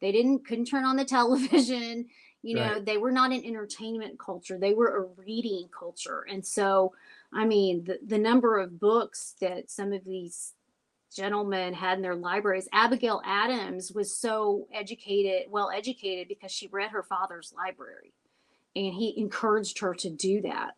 They 0.00 0.12
didn't 0.12 0.46
couldn't 0.46 0.66
turn 0.66 0.84
on 0.84 0.96
the 0.96 1.04
television. 1.16 2.06
You 2.42 2.56
know, 2.56 2.72
right. 2.74 2.84
they 2.84 2.96
were 2.96 3.12
not 3.12 3.32
an 3.32 3.44
entertainment 3.44 4.18
culture. 4.18 4.58
They 4.58 4.72
were 4.72 4.96
a 4.96 5.20
reading 5.20 5.68
culture. 5.78 6.24
And 6.30 6.46
so, 6.46 6.94
I 7.34 7.44
mean, 7.44 7.84
the, 7.84 7.98
the 8.06 8.16
number 8.16 8.58
of 8.58 8.80
books 8.80 9.34
that 9.42 9.70
some 9.70 9.92
of 9.92 10.04
these 10.06 10.54
gentlemen 11.14 11.74
had 11.74 11.98
in 11.98 12.02
their 12.02 12.14
libraries. 12.14 12.68
Abigail 12.72 13.20
Adams 13.26 13.92
was 13.92 14.16
so 14.16 14.68
educated, 14.72 15.50
well 15.50 15.70
educated, 15.70 16.28
because 16.28 16.52
she 16.52 16.68
read 16.68 16.90
her 16.90 17.02
father's 17.02 17.52
library, 17.54 18.14
and 18.74 18.94
he 18.94 19.14
encouraged 19.18 19.80
her 19.80 19.94
to 19.96 20.08
do 20.08 20.40
that. 20.42 20.76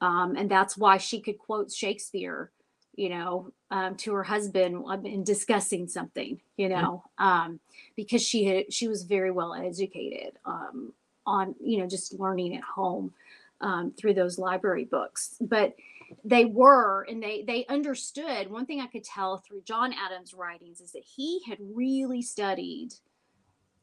Um, 0.00 0.36
and 0.36 0.50
that's 0.50 0.76
why 0.76 0.98
she 0.98 1.20
could 1.20 1.38
quote 1.38 1.72
Shakespeare 1.72 2.50
you 2.98 3.08
know, 3.10 3.52
um, 3.70 3.94
to 3.94 4.12
her 4.12 4.24
husband 4.24 4.84
in 5.04 5.22
discussing 5.22 5.86
something, 5.86 6.40
you 6.56 6.68
mm-hmm. 6.68 6.82
know, 6.82 7.04
um, 7.18 7.60
because 7.94 8.22
she 8.22 8.44
had 8.44 8.72
she 8.72 8.88
was 8.88 9.04
very 9.04 9.30
well 9.30 9.54
educated 9.54 10.32
um, 10.44 10.92
on 11.24 11.54
you 11.62 11.78
know 11.78 11.86
just 11.86 12.18
learning 12.18 12.56
at 12.56 12.64
home 12.64 13.12
um, 13.60 13.92
through 13.96 14.14
those 14.14 14.36
library 14.36 14.84
books. 14.84 15.36
But 15.40 15.76
they 16.24 16.44
were 16.44 17.02
and 17.08 17.22
they 17.22 17.42
they 17.42 17.66
understood 17.66 18.50
one 18.50 18.64
thing 18.64 18.80
i 18.80 18.86
could 18.86 19.04
tell 19.04 19.36
through 19.36 19.60
john 19.60 19.92
adams 19.92 20.32
writings 20.32 20.80
is 20.80 20.92
that 20.92 21.04
he 21.04 21.42
had 21.46 21.58
really 21.60 22.22
studied 22.22 22.94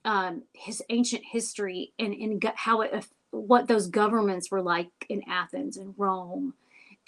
um, 0.05 0.41
his 0.53 0.82
ancient 0.89 1.24
history 1.24 1.93
and, 1.99 2.16
and 2.16 2.43
how 2.55 2.82
it 2.82 3.05
what 3.30 3.68
those 3.68 3.86
governments 3.86 4.49
were 4.49 4.63
like 4.63 4.89
in 5.07 5.22
athens 5.30 5.78
and 5.78 5.93
rome 5.99 6.55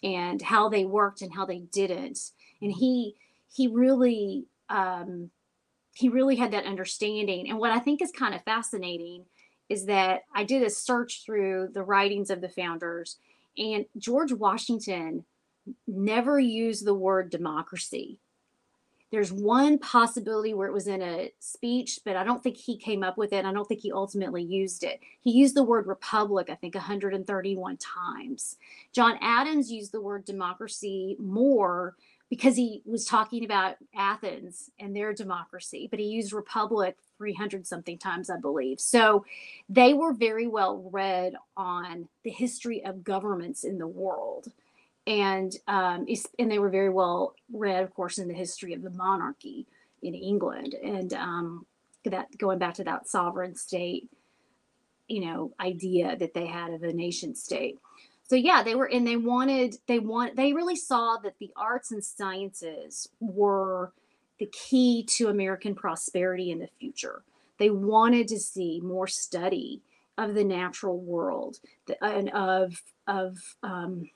and 0.04 0.42
how 0.42 0.70
they 0.70 0.86
worked 0.86 1.22
and 1.22 1.34
how 1.34 1.46
they 1.46 1.60
didn't. 1.60 2.20
And 2.62 2.72
he 2.72 3.16
he 3.54 3.68
really 3.68 4.46
um, 4.70 5.32
he 5.94 6.10
really 6.10 6.36
had 6.36 6.52
that 6.52 6.66
understanding. 6.66 7.50
And 7.50 7.60
what 7.60 7.72
i 7.72 7.80
think 7.80 8.02
is 8.02 8.12
kind 8.12 8.36
of 8.36 8.44
fascinating 8.44 9.26
is 9.70 9.86
that 9.86 10.22
i 10.34 10.44
did 10.44 10.64
a 10.64 10.70
search 10.70 11.24
through 11.26 11.70
the 11.74 11.84
writings 11.84 12.30
of 12.30 12.42
the 12.42 12.50
founders 12.50 13.18
and 13.58 13.86
George 13.98 14.32
Washington 14.32 15.26
never 15.88 16.40
used 16.40 16.86
the 16.86 16.94
word 16.94 17.30
democracy. 17.30 18.20
There's 19.10 19.32
one 19.32 19.80
possibility 19.80 20.54
where 20.54 20.68
it 20.68 20.74
was 20.74 20.88
in 20.88 21.02
a 21.02 21.32
speech, 21.40 22.02
but 22.04 22.18
I 22.18 22.26
don't 22.26 22.44
think 22.44 22.58
he 22.58 22.78
came 22.78 23.04
up 23.04 23.18
with 23.18 23.32
it. 23.32 23.46
I 23.46 23.54
don't 23.54 23.66
think 23.68 23.82
he 23.82 23.92
ultimately 23.92 24.44
used 24.44 24.84
it. 24.84 25.00
He 25.22 25.32
used 25.32 25.56
the 25.56 25.64
word 25.64 25.88
republic, 25.88 26.50
I 26.50 26.56
think, 26.56 26.76
131 26.76 27.78
times. 27.78 28.58
John 28.92 29.18
Adams 29.22 29.72
used 29.72 29.94
the 29.94 30.02
word 30.02 30.26
democracy 30.26 31.16
more 31.20 31.96
because 32.30 32.58
he 32.58 32.82
was 32.86 33.06
talking 33.06 33.46
about 33.46 33.78
Athens 33.96 34.70
and 34.80 34.94
their 34.94 35.14
democracy, 35.14 35.88
but 35.90 36.00
he 36.00 36.08
used 36.08 36.34
republic 36.34 36.98
300 37.18 37.66
something 37.66 37.98
times, 37.98 38.30
I 38.30 38.38
believe. 38.38 38.80
So 38.82 39.24
they 39.70 39.94
were 39.94 40.14
very 40.14 40.48
well 40.48 40.90
read 40.92 41.36
on 41.56 42.10
the 42.24 42.30
history 42.30 42.84
of 42.84 43.06
governments 43.06 43.64
in 43.64 43.78
the 43.78 43.88
world. 43.88 44.52
And 45.08 45.56
um, 45.68 46.06
and 46.38 46.52
they 46.52 46.60
were 46.60 46.70
very 46.70 46.90
well 46.90 47.34
read, 47.52 47.84
of 47.84 47.94
course, 47.94 48.20
in 48.20 48.28
the 48.28 48.34
history 48.34 48.74
of 48.74 48.82
the 48.82 48.90
monarchy 48.92 49.66
in 50.04 50.14
England, 50.14 50.76
and 50.84 51.14
um, 51.14 51.66
that 52.04 52.38
going 52.38 52.60
back 52.60 52.76
to 52.76 52.84
that 52.84 53.08
sovereign 53.08 53.56
state, 53.56 54.10
you 55.08 55.26
know, 55.26 55.54
idea 55.60 56.18
that 56.18 56.34
they 56.34 56.46
had 56.46 56.74
of 56.74 56.84
a 56.84 56.94
nation 56.94 57.36
state. 57.36 57.80
So 58.30 58.36
yeah 58.36 58.62
they 58.62 58.76
were 58.76 58.90
and 58.92 59.08
they 59.08 59.16
wanted 59.16 59.78
they 59.88 60.00
want 60.00 60.36
they 60.36 60.52
really 60.52 60.76
saw 60.76 61.18
that 61.24 61.36
the 61.40 61.52
arts 61.56 61.92
and 61.92 62.04
sciences 62.04 63.08
were 63.22 63.94
the 64.38 64.48
key 64.48 65.04
to 65.12 65.30
american 65.30 65.74
prosperity 65.74 66.52
in 66.52 66.60
the 66.60 66.70
future. 66.80 67.24
They 67.58 67.70
wanted 67.70 68.28
to 68.28 68.40
see 68.40 68.82
more 68.84 69.08
study 69.08 69.82
of 70.18 70.34
the 70.34 70.44
natural 70.44 71.00
world 71.00 71.60
and 72.02 72.30
of 72.32 72.82
of 73.08 73.38
um, 73.64 74.10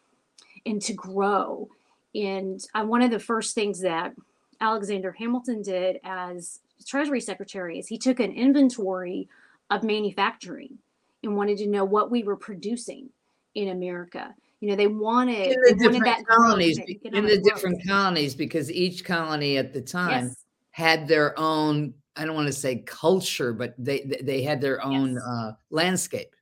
and 0.65 0.81
to 0.81 0.93
grow 0.93 1.67
and 2.15 2.65
uh, 2.75 2.83
one 2.83 3.01
of 3.01 3.11
the 3.11 3.19
first 3.19 3.55
things 3.55 3.79
that 3.81 4.13
alexander 4.59 5.11
hamilton 5.11 5.61
did 5.61 5.99
as 6.03 6.59
treasury 6.85 7.21
secretary 7.21 7.79
is 7.79 7.87
he 7.87 7.97
took 7.97 8.19
an 8.19 8.31
inventory 8.31 9.27
of 9.69 9.83
manufacturing 9.83 10.77
and 11.23 11.35
wanted 11.35 11.57
to 11.57 11.67
know 11.67 11.85
what 11.85 12.11
we 12.11 12.23
were 12.23 12.35
producing 12.35 13.09
in 13.55 13.69
America. 13.69 14.33
You 14.59 14.69
know, 14.69 14.75
they 14.75 14.87
wanted, 14.87 15.51
in 15.51 15.61
the 15.61 15.89
different 15.89 16.27
colonies, 16.27 16.79
in 17.03 17.25
the 17.25 17.41
different 17.41 17.85
colonies, 17.87 18.35
because 18.35 18.71
each 18.71 19.03
colony 19.03 19.57
at 19.57 19.73
the 19.73 19.81
time 19.81 20.27
yes. 20.27 20.45
had 20.69 21.07
their 21.07 21.37
own. 21.39 21.95
I 22.15 22.25
don't 22.25 22.35
want 22.35 22.47
to 22.47 22.53
say 22.53 22.77
culture, 22.77 23.53
but 23.53 23.73
they 23.79 24.19
they 24.21 24.43
had 24.43 24.61
their 24.61 24.83
own 24.83 25.13
yes. 25.13 25.23
uh, 25.23 25.51
landscape. 25.71 26.35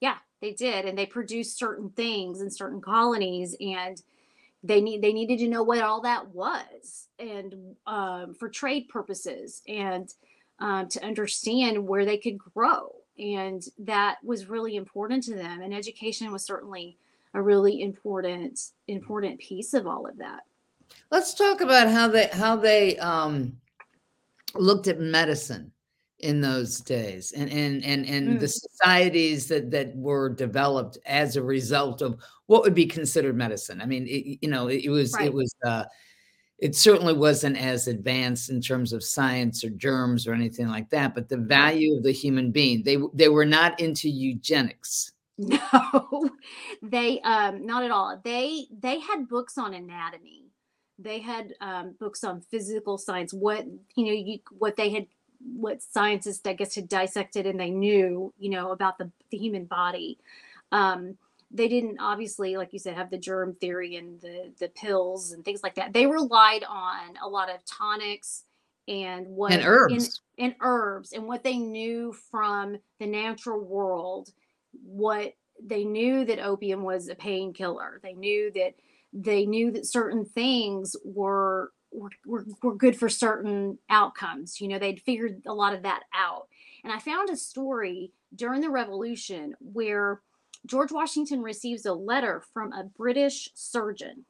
Yeah, 0.00 0.16
they 0.42 0.52
did, 0.52 0.84
and 0.84 0.98
they 0.98 1.06
produced 1.06 1.58
certain 1.58 1.88
things 1.88 2.42
in 2.42 2.50
certain 2.50 2.82
colonies, 2.82 3.56
and 3.60 4.02
they 4.62 4.82
need 4.82 5.00
they 5.00 5.14
needed 5.14 5.38
to 5.38 5.48
know 5.48 5.62
what 5.62 5.80
all 5.80 6.02
that 6.02 6.28
was, 6.28 7.08
and 7.18 7.54
um, 7.86 8.34
for 8.34 8.50
trade 8.50 8.90
purposes, 8.90 9.62
and 9.66 10.12
um, 10.58 10.88
to 10.88 11.02
understand 11.02 11.88
where 11.88 12.04
they 12.04 12.18
could 12.18 12.36
grow 12.36 12.94
and 13.18 13.64
that 13.78 14.16
was 14.24 14.48
really 14.48 14.76
important 14.76 15.22
to 15.22 15.34
them 15.34 15.60
and 15.60 15.74
education 15.74 16.32
was 16.32 16.44
certainly 16.44 16.96
a 17.34 17.42
really 17.42 17.82
important 17.82 18.70
important 18.88 19.38
piece 19.38 19.74
of 19.74 19.86
all 19.86 20.06
of 20.06 20.18
that. 20.18 20.40
Let's 21.10 21.34
talk 21.34 21.60
about 21.60 21.88
how 21.88 22.08
they 22.08 22.28
how 22.28 22.56
they 22.56 22.98
um, 22.98 23.56
looked 24.54 24.88
at 24.88 25.00
medicine 25.00 25.72
in 26.22 26.40
those 26.40 26.80
days 26.80 27.32
and 27.32 27.50
and 27.50 27.84
and, 27.84 28.06
and 28.06 28.28
mm. 28.28 28.40
the 28.40 28.48
societies 28.48 29.48
that 29.48 29.70
that 29.72 29.94
were 29.96 30.28
developed 30.28 30.96
as 31.04 31.36
a 31.36 31.42
result 31.42 32.00
of 32.00 32.16
what 32.46 32.62
would 32.62 32.74
be 32.74 32.86
considered 32.86 33.36
medicine. 33.36 33.80
I 33.82 33.86
mean 33.86 34.06
it, 34.06 34.38
you 34.40 34.48
know 34.48 34.68
it, 34.68 34.84
it 34.84 34.90
was 34.90 35.12
right. 35.14 35.26
it 35.26 35.34
was 35.34 35.54
uh, 35.66 35.84
it 36.58 36.76
certainly 36.76 37.12
wasn't 37.12 37.58
as 37.58 37.88
advanced 37.88 38.50
in 38.50 38.60
terms 38.60 38.92
of 38.92 39.02
science 39.02 39.64
or 39.64 39.70
germs 39.70 40.28
or 40.28 40.32
anything 40.32 40.68
like 40.68 40.88
that 40.90 41.12
but 41.12 41.28
the 41.28 41.38
value 41.38 41.96
of 41.96 42.04
the 42.04 42.12
human 42.12 42.52
being 42.52 42.84
they 42.84 42.98
they 43.14 43.28
were 43.28 43.44
not 43.46 43.78
into 43.80 44.08
eugenics. 44.08 45.12
No. 45.38 46.30
They 46.82 47.20
um 47.20 47.64
not 47.66 47.84
at 47.84 47.90
all. 47.90 48.20
They 48.24 48.66
they 48.76 49.00
had 49.00 49.28
books 49.28 49.58
on 49.58 49.74
anatomy. 49.74 50.46
They 50.98 51.20
had 51.20 51.54
um, 51.60 51.94
books 51.98 52.22
on 52.22 52.40
physical 52.42 52.98
science 52.98 53.32
what 53.32 53.64
you 53.96 54.04
know 54.04 54.12
you, 54.12 54.38
what 54.58 54.76
they 54.76 54.90
had 54.90 55.06
what 55.56 55.82
scientists 55.82 56.46
i 56.46 56.52
guess 56.52 56.74
had 56.74 56.88
dissected 56.88 57.46
and 57.46 57.58
they 57.58 57.70
knew 57.70 58.32
you 58.38 58.50
know 58.50 58.70
about 58.72 58.98
the, 58.98 59.10
the 59.30 59.38
human 59.38 59.64
body. 59.64 60.18
Um 60.70 61.16
they 61.54 61.68
didn't 61.68 61.98
obviously 62.00 62.56
like 62.56 62.72
you 62.72 62.78
said 62.78 62.94
have 62.94 63.10
the 63.10 63.18
germ 63.18 63.54
theory 63.54 63.96
and 63.96 64.20
the 64.20 64.52
the 64.58 64.68
pills 64.68 65.32
and 65.32 65.44
things 65.44 65.62
like 65.62 65.74
that. 65.74 65.92
They 65.92 66.06
relied 66.06 66.64
on 66.64 67.16
a 67.22 67.28
lot 67.28 67.50
of 67.50 67.64
tonics 67.64 68.44
and 68.88 69.26
what 69.28 69.52
and 69.52 69.62
herbs. 69.64 70.20
in, 70.36 70.46
and 70.46 70.54
herbs 70.60 71.12
and 71.12 71.26
what 71.26 71.44
they 71.44 71.58
knew 71.58 72.14
from 72.30 72.78
the 72.98 73.06
natural 73.06 73.60
world 73.60 74.30
what 74.84 75.34
they 75.64 75.84
knew 75.84 76.24
that 76.24 76.38
opium 76.38 76.82
was 76.82 77.08
a 77.08 77.14
painkiller. 77.14 78.00
They 78.02 78.14
knew 78.14 78.50
that 78.52 78.74
they 79.12 79.46
knew 79.46 79.70
that 79.72 79.86
certain 79.86 80.24
things 80.24 80.96
were, 81.04 81.70
were 81.92 82.10
were, 82.26 82.46
were 82.62 82.74
good 82.74 82.96
for 82.96 83.08
certain 83.08 83.78
outcomes 83.90 84.60
you 84.60 84.68
know 84.68 84.78
they'd 84.78 85.02
figured 85.02 85.42
a 85.46 85.54
lot 85.54 85.74
of 85.74 85.82
that 85.82 86.02
out. 86.14 86.48
And 86.84 86.92
i 86.92 86.98
found 86.98 87.30
a 87.30 87.36
story 87.36 88.12
during 88.34 88.60
the 88.60 88.70
revolution 88.70 89.54
where 89.60 90.20
George 90.66 90.92
Washington 90.92 91.42
receives 91.42 91.86
a 91.86 91.92
letter 91.92 92.42
from 92.52 92.72
a 92.72 92.84
British 92.84 93.48
surgeon 93.54 94.24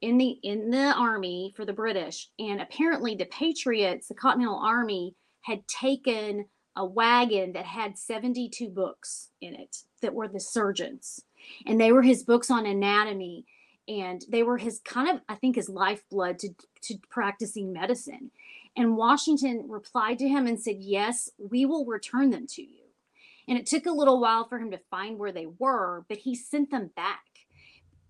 in 0.00 0.16
the 0.16 0.38
in 0.42 0.70
the 0.70 0.94
army 0.94 1.52
for 1.56 1.64
the 1.64 1.72
British, 1.72 2.28
and 2.38 2.60
apparently 2.60 3.14
the 3.14 3.26
Patriots, 3.26 4.08
the 4.08 4.14
Continental 4.14 4.58
Army, 4.58 5.14
had 5.42 5.66
taken 5.66 6.46
a 6.76 6.84
wagon 6.84 7.52
that 7.52 7.64
had 7.64 7.98
72 7.98 8.68
books 8.68 9.30
in 9.40 9.54
it 9.54 9.78
that 10.00 10.14
were 10.14 10.28
the 10.28 10.40
surgeons, 10.40 11.20
and 11.66 11.80
they 11.80 11.92
were 11.92 12.02
his 12.02 12.22
books 12.22 12.50
on 12.50 12.66
anatomy, 12.66 13.44
and 13.88 14.22
they 14.28 14.42
were 14.42 14.58
his 14.58 14.80
kind 14.84 15.08
of 15.08 15.22
I 15.28 15.34
think 15.34 15.56
his 15.56 15.68
lifeblood 15.68 16.38
to 16.40 16.50
to 16.82 16.98
practicing 17.10 17.72
medicine. 17.72 18.30
And 18.76 18.96
Washington 18.96 19.64
replied 19.68 20.18
to 20.18 20.28
him 20.28 20.46
and 20.46 20.60
said, 20.60 20.76
"Yes, 20.78 21.30
we 21.38 21.66
will 21.66 21.84
return 21.84 22.30
them 22.30 22.46
to 22.50 22.62
you." 22.62 22.84
And 23.48 23.58
it 23.58 23.66
took 23.66 23.86
a 23.86 23.90
little 23.92 24.20
while 24.20 24.46
for 24.46 24.58
him 24.58 24.70
to 24.72 24.80
find 24.90 25.18
where 25.18 25.32
they 25.32 25.46
were, 25.46 26.04
but 26.08 26.18
he 26.18 26.34
sent 26.34 26.70
them 26.70 26.90
back. 26.94 27.24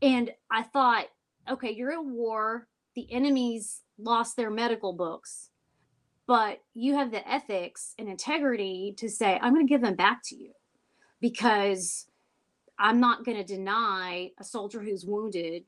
And 0.03 0.33
I 0.51 0.65
thought, 0.65 1.07
okay, 1.49 1.71
you're 1.71 1.93
at 1.93 2.05
war. 2.05 2.67
The 2.97 3.11
enemies 3.13 3.83
lost 3.99 4.37
their 4.37 4.51
medical 4.51 4.93
books, 4.93 5.51
but 6.27 6.63
you 6.75 6.95
have 6.95 7.13
the 7.13 7.29
ethics 7.29 7.95
and 7.99 8.09
integrity 8.09 8.95
to 8.99 9.09
say, 9.09 9.39
I'm 9.41 9.55
going 9.55 9.67
to 9.67 9.71
give 9.71 9.83
them 9.83 9.95
back 9.95 10.23
to 10.25 10.37
you 10.37 10.53
because 11.21 12.08
I'm 12.79 13.01
not 13.01 13.25
going 13.25 13.37
to 13.37 13.45
deny 13.45 14.31
a 14.39 14.45
soldier 14.45 14.81
who's 14.81 15.05
wounded 15.05 15.65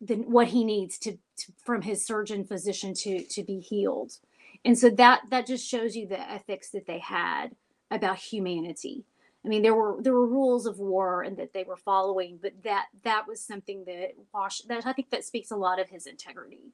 than 0.00 0.30
what 0.30 0.48
he 0.48 0.64
needs 0.64 0.98
to, 0.98 1.12
to, 1.12 1.52
from 1.64 1.82
his 1.82 2.04
surgeon 2.04 2.44
physician 2.44 2.94
to 2.94 3.24
to 3.24 3.42
be 3.42 3.60
healed 3.60 4.18
and 4.64 4.78
so 4.78 4.90
that 4.90 5.22
that 5.30 5.46
just 5.46 5.66
shows 5.66 5.96
you 5.96 6.06
the 6.06 6.20
ethics 6.20 6.70
that 6.70 6.86
they 6.86 6.98
had 6.98 7.56
about 7.90 8.18
humanity. 8.18 9.04
I 9.44 9.48
mean, 9.48 9.62
there 9.62 9.74
were 9.74 10.00
there 10.00 10.12
were 10.12 10.26
rules 10.26 10.66
of 10.66 10.78
war 10.78 11.22
and 11.22 11.36
that 11.36 11.52
they 11.52 11.64
were 11.64 11.76
following, 11.76 12.38
but 12.40 12.62
that 12.62 12.86
that 13.02 13.26
was 13.26 13.40
something 13.40 13.84
that 13.86 14.12
Wash 14.32 14.60
that 14.62 14.86
I 14.86 14.92
think 14.92 15.10
that 15.10 15.24
speaks 15.24 15.50
a 15.50 15.56
lot 15.56 15.80
of 15.80 15.88
his 15.88 16.06
integrity. 16.06 16.72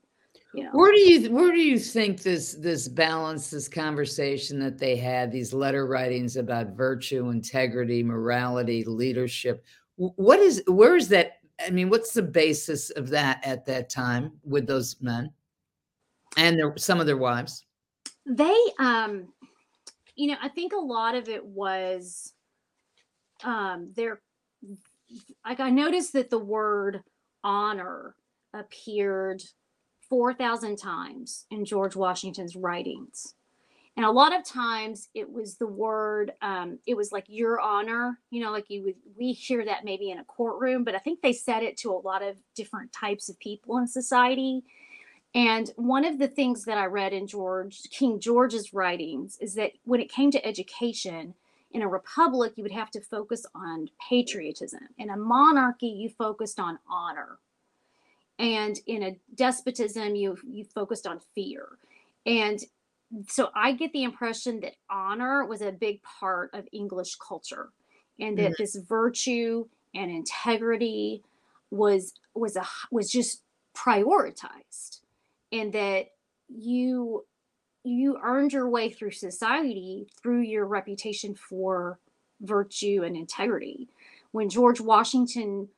You 0.55 0.65
know. 0.65 0.71
Where 0.73 0.93
do 0.93 1.01
you 1.01 1.31
where 1.31 1.53
do 1.53 1.61
you 1.61 1.79
think 1.79 2.23
this 2.23 2.55
this 2.55 2.89
balance, 2.89 3.51
this 3.51 3.69
conversation 3.69 4.59
that 4.61 4.79
they 4.79 4.97
had, 4.97 5.31
these 5.31 5.53
letter 5.53 5.87
writings 5.87 6.37
about 6.37 6.69
virtue, 6.69 7.29
integrity, 7.29 8.03
morality, 8.03 8.85
leadership? 8.85 9.65
What 9.97 10.39
is 10.39 10.63
where 10.67 10.97
is 10.97 11.09
that? 11.09 11.39
I 11.65 11.71
mean, 11.71 11.91
what's 11.91 12.13
the 12.13 12.23
basis 12.23 12.91
of 12.91 13.09
that 13.11 13.45
at 13.45 13.67
that 13.67 13.91
time 13.91 14.33
with 14.45 14.67
those 14.67 14.97
men 15.01 15.33
and 16.37 16.59
their, 16.59 16.77
some 16.77 17.01
of 17.01 17.07
their 17.07 17.17
wives? 17.17 17.65
They 18.25 18.57
um 18.79 19.29
you 20.19 20.27
know, 20.27 20.37
I 20.43 20.49
think 20.49 20.73
a 20.73 20.77
lot 20.77 21.15
of 21.15 21.29
it 21.29 21.45
was 21.45 22.33
um, 23.45 23.93
their 23.95 24.21
like 25.47 25.61
I 25.61 25.71
noticed 25.71 26.13
that 26.15 26.29
the 26.29 26.41
word 26.41 27.03
honor 27.45 28.17
appeared 28.53 29.43
4,000 30.09 30.77
times 30.77 31.47
in 31.51 31.65
George 31.65 31.97
Washington's 31.97 32.57
writings. 32.57 33.35
And 33.97 34.07
a 34.07 34.11
lot 34.11 34.33
of 34.35 34.45
times 34.45 35.09
it 35.13 35.33
was 35.33 35.57
the 35.57 35.67
word, 35.67 36.33
um, 36.41 36.79
it 36.87 36.97
was 36.97 37.11
like 37.11 37.25
your 37.27 37.61
honor, 37.61 38.21
you 38.31 38.41
know, 38.41 38.53
like 38.53 38.71
you 38.71 38.85
would, 38.85 38.95
we 39.19 39.33
hear 39.33 39.65
that 39.65 39.85
maybe 39.85 40.11
in 40.11 40.19
a 40.19 40.25
courtroom, 40.25 40.85
but 40.85 40.95
I 40.95 40.99
think 40.99 41.21
they 41.21 41.33
said 41.33 41.65
it 41.65 41.77
to 41.79 41.91
a 41.91 41.99
lot 41.99 42.23
of 42.23 42.37
different 42.55 42.93
types 42.93 43.29
of 43.29 43.39
people 43.41 43.77
in 43.79 43.89
society. 43.89 44.63
And 45.35 45.71
one 45.75 46.05
of 46.05 46.19
the 46.19 46.29
things 46.29 46.65
that 46.67 46.79
I 46.79 46.87
read 46.87 47.13
in 47.13 47.27
George, 47.27 47.83
King 47.91 48.21
George's 48.21 48.73
writings, 48.73 49.37
is 49.41 49.55
that 49.55 49.73
when 49.85 50.01
it 50.01 50.13
came 50.13 50.31
to 50.31 50.47
education, 50.47 51.35
in 51.73 51.83
a 51.83 51.89
republic, 51.89 52.55
you 52.57 52.63
would 52.63 52.73
have 52.73 52.91
to 52.93 53.01
focus 53.01 53.45
on 53.55 53.91
patriotism. 54.09 54.89
In 54.97 55.11
a 55.11 55.17
monarchy, 55.17 55.89
you 55.89 56.09
focused 56.09 56.59
on 56.59 56.79
honor. 56.89 57.39
And 58.39 58.79
in 58.87 59.03
a 59.03 59.17
despotism, 59.35 60.15
you 60.15 60.39
you 60.47 60.65
focused 60.65 61.07
on 61.07 61.21
fear. 61.35 61.79
And 62.27 62.61
so 63.27 63.51
I 63.55 63.73
get 63.73 63.93
the 63.93 64.05
impression 64.05 64.61
that 64.61 64.75
honor 64.91 65.45
was 65.45 65.63
a 65.63 65.73
big 65.73 66.03
part 66.03 66.51
of 66.53 66.69
English 66.73 67.17
culture 67.17 67.71
and 68.21 68.37
that 68.39 68.53
mm-hmm. 68.53 68.63
this 68.63 68.77
virtue 68.77 69.67
and 69.95 70.11
integrity 70.11 71.23
was 71.71 72.15
was 72.35 72.57
a 72.57 72.67
was 72.91 73.11
just 73.11 73.43
prioritized 73.75 75.01
and 75.53 75.73
that 75.73 76.09
you 76.49 77.25
you 77.85 78.19
earned 78.23 78.53
your 78.53 78.69
way 78.69 78.91
through 78.91 79.11
society 79.11 80.07
through 80.21 80.41
your 80.41 80.67
reputation 80.67 81.35
for 81.35 81.99
virtue 82.43 83.03
and 83.05 83.17
integrity. 83.17 83.89
When 84.33 84.49
George 84.49 84.81
Washington 84.81 85.69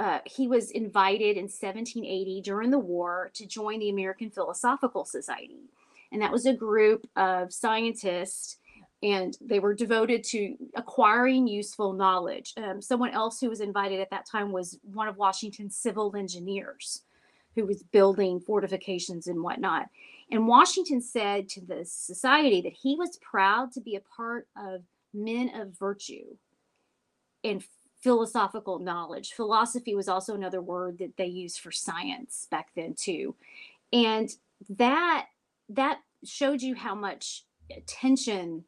uh, 0.00 0.18
he 0.24 0.48
was 0.48 0.70
invited 0.70 1.36
in 1.36 1.42
1780 1.42 2.40
during 2.40 2.70
the 2.70 2.78
war 2.78 3.30
to 3.34 3.46
join 3.46 3.78
the 3.78 3.90
American 3.90 4.30
Philosophical 4.30 5.04
Society. 5.04 5.68
And 6.10 6.22
that 6.22 6.32
was 6.32 6.46
a 6.46 6.54
group 6.54 7.06
of 7.16 7.52
scientists, 7.52 8.56
and 9.02 9.36
they 9.42 9.60
were 9.60 9.74
devoted 9.74 10.24
to 10.24 10.56
acquiring 10.74 11.46
useful 11.46 11.92
knowledge. 11.92 12.54
Um, 12.56 12.80
someone 12.80 13.10
else 13.10 13.40
who 13.40 13.50
was 13.50 13.60
invited 13.60 14.00
at 14.00 14.08
that 14.08 14.24
time 14.26 14.52
was 14.52 14.78
one 14.82 15.06
of 15.06 15.18
Washington's 15.18 15.76
civil 15.76 16.16
engineers 16.16 17.02
who 17.54 17.66
was 17.66 17.82
building 17.82 18.40
fortifications 18.40 19.26
and 19.26 19.42
whatnot. 19.42 19.88
And 20.30 20.48
Washington 20.48 21.02
said 21.02 21.46
to 21.50 21.60
the 21.60 21.84
society 21.84 22.62
that 22.62 22.72
he 22.72 22.96
was 22.96 23.18
proud 23.18 23.70
to 23.72 23.82
be 23.82 23.96
a 23.96 24.16
part 24.16 24.48
of 24.56 24.80
men 25.12 25.50
of 25.54 25.78
virtue 25.78 26.36
and 27.44 27.62
philosophical 28.00 28.78
knowledge. 28.78 29.32
Philosophy 29.32 29.94
was 29.94 30.08
also 30.08 30.34
another 30.34 30.62
word 30.62 30.98
that 30.98 31.16
they 31.16 31.26
used 31.26 31.60
for 31.60 31.70
science 31.70 32.46
back 32.50 32.68
then 32.74 32.94
too. 32.94 33.34
And 33.92 34.30
that 34.70 35.26
that 35.70 36.00
showed 36.24 36.62
you 36.62 36.74
how 36.74 36.94
much 36.94 37.44
attention 37.74 38.64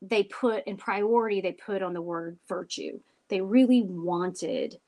they 0.00 0.24
put 0.24 0.64
and 0.66 0.78
priority 0.78 1.40
they 1.40 1.52
put 1.52 1.82
on 1.82 1.94
the 1.94 2.02
word 2.02 2.38
virtue. 2.48 3.00
They 3.28 3.40
really 3.40 3.82
wanted 3.82 4.78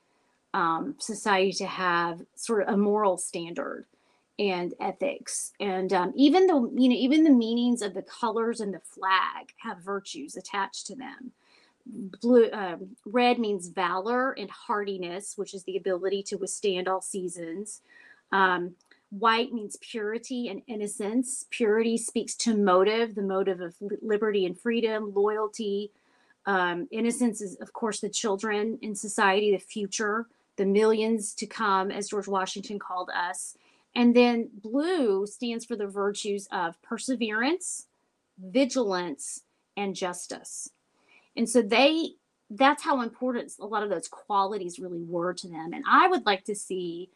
um, 0.53 0.95
society 0.99 1.53
to 1.53 1.65
have 1.65 2.21
sort 2.35 2.63
of 2.63 2.73
a 2.73 2.77
moral 2.77 3.17
standard 3.17 3.85
and 4.37 4.73
ethics 4.81 5.53
and 5.61 5.93
um, 5.93 6.11
even 6.15 6.45
the 6.45 6.55
you 6.75 6.89
know 6.89 6.95
even 6.95 7.23
the 7.23 7.29
meanings 7.29 7.81
of 7.81 7.93
the 7.93 8.01
colors 8.01 8.59
and 8.59 8.73
the 8.73 8.81
flag 8.81 9.53
have 9.57 9.77
virtues 9.79 10.35
attached 10.35 10.85
to 10.85 10.95
them 10.95 11.31
blue 11.85 12.49
um, 12.51 12.95
red 13.05 13.39
means 13.39 13.67
valor 13.67 14.31
and 14.31 14.49
hardiness 14.49 15.33
which 15.37 15.53
is 15.53 15.63
the 15.63 15.77
ability 15.77 16.23
to 16.23 16.35
withstand 16.35 16.87
all 16.87 17.01
seasons. 17.01 17.81
Um, 18.31 18.75
white 19.09 19.53
means 19.53 19.77
purity 19.81 20.49
and 20.49 20.61
innocence. 20.67 21.45
Purity 21.51 21.97
speaks 21.97 22.35
to 22.35 22.57
motive 22.57 23.15
the 23.15 23.21
motive 23.21 23.61
of 23.61 23.75
liberty 24.01 24.45
and 24.45 24.59
freedom 24.59 25.13
loyalty. 25.13 25.91
Um, 26.45 26.87
innocence 26.91 27.41
is 27.41 27.55
of 27.57 27.73
course 27.73 27.99
the 27.99 28.09
children 28.09 28.79
in 28.81 28.95
society 28.95 29.51
the 29.51 29.59
future 29.59 30.27
the 30.57 30.65
millions 30.65 31.33
to 31.33 31.45
come 31.45 31.91
as 31.91 32.09
george 32.09 32.27
washington 32.27 32.79
called 32.79 33.09
us. 33.15 33.57
And 33.95 34.13
then 34.15 34.49
blue 34.53 35.25
stands 35.25 35.65
for 35.65 35.75
the 35.77 35.87
virtues 35.87 36.47
of 36.51 36.81
perseverance, 36.81 37.87
vigilance, 38.37 39.41
and 39.77 39.95
justice. 39.95 40.69
And 41.35 41.49
so 41.49 41.61
they 41.61 42.11
that's 42.51 42.83
how 42.83 43.01
important 43.01 43.51
a 43.59 43.65
lot 43.65 43.81
of 43.81 43.89
those 43.89 44.07
qualities 44.07 44.79
really 44.79 45.01
were 45.01 45.33
to 45.33 45.47
them. 45.47 45.73
And 45.73 45.83
I 45.89 46.07
would 46.07 46.25
like 46.27 46.43
to 46.45 46.55
see 46.55 47.09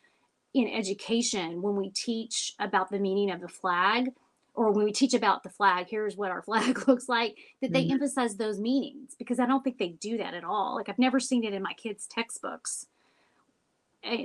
in 0.56 0.68
education 0.68 1.62
when 1.62 1.76
we 1.76 1.92
teach 1.92 2.56
about 2.60 2.90
the 2.90 2.98
meaning 2.98 3.30
of 3.30 3.40
the 3.40 3.48
flag 3.48 4.12
or 4.56 4.72
when 4.72 4.86
we 4.86 4.92
teach 4.92 5.14
about 5.14 5.44
the 5.44 5.50
flag, 5.50 5.86
here's 5.88 6.18
what 6.18 6.32
our 6.32 6.42
flag 6.44 6.88
looks 6.88 7.08
like, 7.08 7.38
that 7.62 7.72
they 7.72 7.84
mm-hmm. 7.84 7.94
emphasize 7.94 8.36
those 8.36 8.60
meanings 8.60 9.16
because 9.20 9.40
I 9.40 9.46
don't 9.46 9.64
think 9.64 9.78
they 9.78 9.90
do 9.90 10.18
that 10.18 10.34
at 10.34 10.44
all. 10.44 10.76
Like 10.76 10.90
I've 10.90 10.98
never 10.98 11.20
seen 11.20 11.44
it 11.44 11.54
in 11.54 11.62
my 11.62 11.74
kids' 11.74 12.08
textbooks 12.08 12.88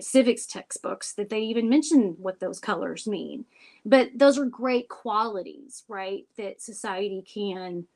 civics 0.01 0.47
textbooks 0.47 1.13
that 1.15 1.29
they 1.31 1.41
even 1.41 1.69
mention 1.69 2.17
what 2.19 2.41
those 2.41 2.61
colors 2.61 3.07
mean. 3.07 3.45
But 3.85 4.11
those 4.15 4.39
are 4.39 4.45
great 4.45 4.89
qualities, 4.89 5.85
right? 5.89 6.27
That 6.37 6.63
society 6.63 7.23
can, 7.27 7.87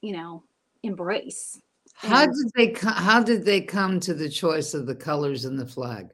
you 0.00 0.12
know, 0.12 0.42
embrace. 0.84 1.60
How 1.94 2.26
did 2.26 2.52
they 2.54 2.74
how 2.82 3.22
did 3.22 3.44
they 3.44 3.60
come 3.60 4.00
to 4.00 4.14
the 4.14 4.28
choice 4.28 4.74
of 4.74 4.86
the 4.86 4.94
colors 4.94 5.44
in 5.44 5.56
the 5.56 5.66
flag? 5.66 6.08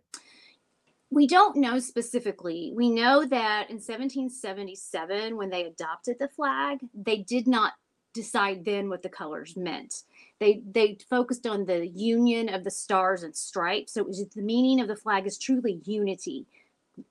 We 1.10 1.26
don't 1.26 1.56
know 1.56 1.80
specifically. 1.80 2.72
We 2.74 2.90
know 2.90 3.24
that 3.24 3.68
in 3.68 3.76
1777 3.76 5.36
when 5.36 5.50
they 5.50 5.64
adopted 5.64 6.16
the 6.20 6.28
flag, 6.28 6.78
they 6.94 7.18
did 7.18 7.48
not 7.48 7.72
decide 8.12 8.64
then 8.64 8.88
what 8.88 9.02
the 9.02 9.08
colors 9.08 9.56
meant. 9.56 10.02
They 10.38 10.62
they 10.70 10.98
focused 11.08 11.46
on 11.46 11.64
the 11.64 11.86
union 11.88 12.48
of 12.48 12.64
the 12.64 12.70
stars 12.70 13.22
and 13.22 13.34
stripes. 13.34 13.94
So 13.94 14.02
it 14.02 14.06
was 14.06 14.24
the 14.34 14.42
meaning 14.42 14.80
of 14.80 14.88
the 14.88 14.96
flag 14.96 15.26
is 15.26 15.38
truly 15.38 15.80
unity. 15.84 16.46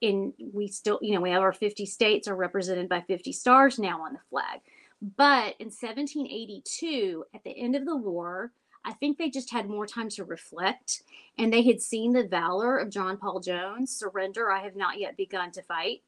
In 0.02 0.34
we 0.54 0.68
still, 0.68 1.00
you 1.02 1.14
know, 1.14 1.22
we 1.22 1.32
have 1.32 1.42
our 1.42 1.54
50 1.54 1.86
states 1.86 2.28
are 2.28 2.36
represented 2.36 2.88
by 2.88 3.02
50 3.02 3.32
stars 3.32 3.80
now 3.80 4.02
on 4.04 4.14
the 4.14 4.20
flag. 4.30 4.60
But 5.02 5.56
in 5.60 5.68
1782, 5.68 7.26
at 7.34 7.44
the 7.44 7.58
end 7.58 7.76
of 7.76 7.86
the 7.86 7.96
war, 7.96 8.52
I 8.84 8.94
think 8.94 9.18
they 9.18 9.30
just 9.30 9.52
had 9.52 9.70
more 9.70 9.86
time 9.86 10.10
to 10.10 10.24
reflect 10.24 11.04
and 11.38 11.54
they 11.54 11.64
had 11.64 11.82
seen 11.82 12.12
the 12.12 12.28
valor 12.28 12.78
of 12.78 12.90
John 12.90 13.18
Paul 13.18 13.40
Jones, 13.40 13.96
surrender, 13.96 14.52
I 14.52 14.62
have 14.62 14.76
not 14.76 15.00
yet 15.00 15.16
begun 15.16 15.52
to 15.52 15.62
fight. 15.62 16.02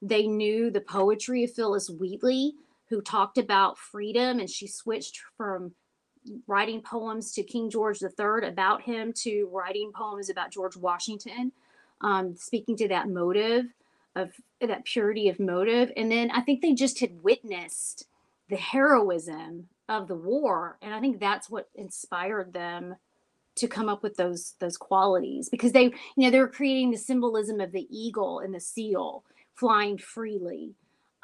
They 0.00 0.26
knew 0.26 0.70
the 0.70 0.80
poetry 0.80 1.42
of 1.44 1.52
Phillis 1.52 1.90
Wheatley, 1.90 2.54
who 2.88 3.00
talked 3.00 3.38
about 3.38 3.78
freedom 3.78 4.38
and 4.38 4.48
she 4.48 4.66
switched 4.66 5.20
from 5.36 5.72
writing 6.46 6.80
poems 6.80 7.32
to 7.32 7.42
King 7.42 7.70
George 7.70 8.02
III 8.02 8.46
about 8.46 8.82
him 8.82 9.12
to 9.14 9.48
writing 9.52 9.92
poems 9.92 10.30
about 10.30 10.52
George 10.52 10.76
Washington, 10.76 11.52
um, 12.00 12.36
speaking 12.36 12.76
to 12.76 12.88
that 12.88 13.08
motive 13.08 13.66
of 14.14 14.32
that 14.60 14.84
purity 14.84 15.28
of 15.28 15.38
motive. 15.38 15.92
And 15.96 16.10
then 16.10 16.30
I 16.30 16.40
think 16.40 16.60
they 16.60 16.74
just 16.74 17.00
had 17.00 17.22
witnessed 17.22 18.06
the 18.48 18.56
heroism 18.56 19.68
of 19.88 20.08
the 20.08 20.14
war. 20.14 20.78
And 20.82 20.92
I 20.92 21.00
think 21.00 21.20
that's 21.20 21.48
what 21.48 21.68
inspired 21.74 22.52
them 22.52 22.96
to 23.56 23.66
come 23.66 23.88
up 23.88 24.02
with 24.02 24.16
those 24.16 24.54
those 24.60 24.76
qualities 24.76 25.48
because 25.48 25.72
they 25.72 25.84
you 25.84 25.92
know 26.16 26.30
they 26.30 26.38
were 26.38 26.48
creating 26.48 26.90
the 26.92 26.96
symbolism 26.96 27.60
of 27.60 27.72
the 27.72 27.88
eagle 27.90 28.38
and 28.38 28.54
the 28.54 28.60
seal 28.60 29.24
flying 29.54 29.98
freely. 29.98 30.74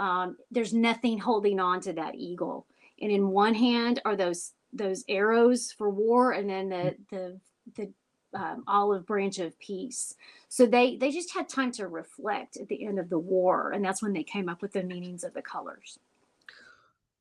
Um, 0.01 0.37
there's 0.51 0.75
nothing 0.75 1.19
holding 1.19 1.61
on 1.61 1.81
to 1.83 1.93
that 1.93 2.17
eagle. 2.17 2.67
And 3.01 3.13
in 3.13 3.29
one 3.29 3.55
hand 3.55 4.01
are 4.05 4.17
those 4.17 4.53
those 4.73 5.05
arrows 5.09 5.71
for 5.71 5.89
war 5.89 6.33
and 6.33 6.51
then 6.51 6.69
the 6.71 6.97
the 7.11 7.41
the 7.77 7.93
um, 8.37 8.65
olive 8.67 9.07
branch 9.07 9.39
of 9.39 9.57
peace. 9.61 10.17
So 10.49 10.67
they 10.67 10.97
they 10.97 11.13
just 11.13 11.35
had 11.35 11.49
time 11.49 11.71
to 11.73 11.87
reflect 11.87 12.57
at 12.57 12.67
the 12.67 12.85
end 12.85 12.99
of 12.99 13.11
the 13.11 13.19
war. 13.19 13.71
And 13.71 13.85
that's 13.85 14.03
when 14.03 14.13
they 14.13 14.25
came 14.25 14.49
up 14.49 14.61
with 14.61 14.73
the 14.73 14.83
meanings 14.83 15.23
of 15.23 15.35
the 15.35 15.43
colors 15.43 16.01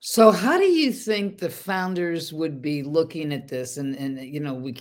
so 0.06 0.32
how 0.32 0.58
do 0.58 0.66
you 0.66 0.92
think 0.92 1.38
the 1.38 1.50
founders 1.50 2.34
would 2.34 2.62
be 2.62 2.84
looking 2.84 3.32
at 3.32 3.48
this 3.48 3.78
and 3.78 3.96
and 3.96 4.20
you 4.20 4.42
know 4.42 4.54
we 4.54 4.76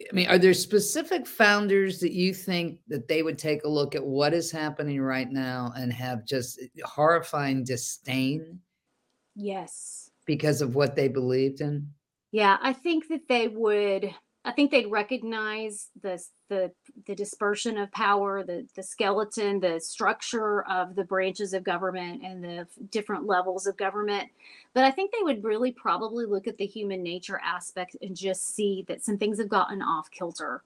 I 0.00 0.14
mean, 0.14 0.28
are 0.28 0.38
there 0.38 0.52
specific 0.52 1.26
founders 1.26 2.00
that 2.00 2.12
you 2.12 2.34
think 2.34 2.80
that 2.88 3.08
they 3.08 3.22
would 3.22 3.38
take 3.38 3.64
a 3.64 3.68
look 3.68 3.94
at 3.94 4.04
what 4.04 4.34
is 4.34 4.50
happening 4.50 5.00
right 5.00 5.30
now 5.30 5.72
and 5.76 5.92
have 5.92 6.26
just 6.26 6.60
eh, 6.60 6.66
horrifying 6.84 7.64
disdain? 7.64 8.60
Yes. 9.34 10.10
Because 10.26 10.60
of 10.60 10.74
what 10.74 10.96
they 10.96 11.08
believed 11.08 11.62
in? 11.62 11.88
Yeah, 12.30 12.58
I 12.60 12.74
think 12.74 13.08
that 13.08 13.26
they 13.26 13.48
would 13.48 14.14
I 14.46 14.52
think 14.52 14.70
they'd 14.70 14.86
recognize 14.90 15.88
the 16.02 16.22
the 16.48 16.72
the 17.06 17.14
dispersion 17.16 17.78
of 17.78 17.92
power, 17.92 18.44
the 18.44 18.66
the 18.76 18.82
skeleton, 18.82 19.60
the 19.60 19.80
structure 19.80 20.64
of 20.70 20.94
the 20.96 21.04
branches 21.04 21.54
of 21.54 21.64
government 21.64 22.22
and 22.24 22.44
the 22.44 22.66
different 22.92 23.26
levels 23.26 23.66
of 23.66 23.76
government. 23.76 24.30
But 24.74 24.84
I 24.84 24.92
think 24.92 25.12
they 25.12 25.22
would 25.24 25.44
really 25.44 25.72
probably 25.72 26.26
look 26.26 26.46
at 26.48 26.58
the 26.58 26.66
human 26.66 27.02
nature 27.02 27.40
aspect 27.44 27.96
and 28.02 28.16
just 28.16 28.54
see 28.54 28.84
that 28.88 29.04
some 29.04 29.18
things 29.18 29.38
have 29.40 29.48
gotten 29.50 29.82
off 29.82 30.10
kilter. 30.10 30.62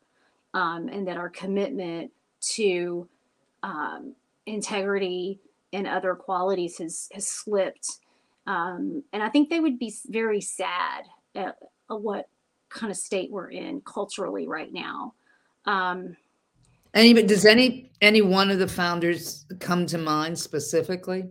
um, 0.55 0.89
and 0.89 1.07
that 1.09 1.17
our 1.17 1.29
commitment 1.31 2.11
to 2.41 3.09
um, 3.63 4.15
integrity 4.47 5.41
and 5.73 5.87
other 5.87 6.15
qualities 6.15 6.79
has 6.79 7.09
has 7.15 7.27
slipped. 7.27 7.99
Um, 8.47 9.05
and 9.13 9.23
I 9.23 9.29
think 9.29 9.51
they 9.51 9.61
would 9.61 9.79
be 9.79 9.95
very 10.09 10.41
sad 10.41 11.05
at, 11.35 11.57
at, 11.91 12.01
what 12.01 12.29
kind 12.71 12.91
of 12.91 12.97
state 12.97 13.31
we're 13.31 13.51
in 13.51 13.81
culturally 13.83 14.49
right 14.49 14.73
now. 14.73 15.15
Um, 15.67 16.17
any, 16.95 17.13
does 17.23 17.45
any 17.45 17.93
any 18.01 18.23
one 18.23 18.51
of 18.51 18.59
the 18.59 18.67
founders 18.67 19.45
come 19.61 19.87
to 19.87 19.99
mind 19.99 20.39
specifically? 20.39 21.29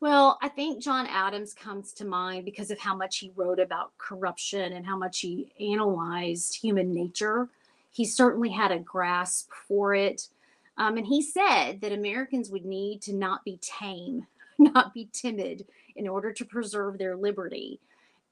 Well, 0.00 0.38
I 0.42 0.48
think 0.48 0.82
John 0.82 1.06
Adams 1.06 1.54
comes 1.54 1.92
to 1.94 2.04
mind 2.04 2.44
because 2.44 2.70
of 2.70 2.78
how 2.78 2.94
much 2.94 3.18
he 3.18 3.32
wrote 3.34 3.58
about 3.58 3.96
corruption 3.98 4.74
and 4.74 4.84
how 4.84 4.96
much 4.96 5.20
he 5.20 5.52
analyzed 5.72 6.56
human 6.56 6.92
nature. 6.92 7.48
He 7.92 8.04
certainly 8.04 8.50
had 8.50 8.72
a 8.72 8.78
grasp 8.78 9.50
for 9.66 9.94
it. 9.94 10.28
Um, 10.76 10.98
and 10.98 11.06
he 11.06 11.22
said 11.22 11.80
that 11.80 11.92
Americans 11.92 12.50
would 12.50 12.66
need 12.66 13.00
to 13.02 13.14
not 13.14 13.42
be 13.44 13.58
tame, 13.62 14.26
not 14.58 14.92
be 14.92 15.08
timid 15.12 15.66
in 15.96 16.06
order 16.06 16.30
to 16.32 16.44
preserve 16.44 16.98
their 16.98 17.16
liberty. 17.16 17.80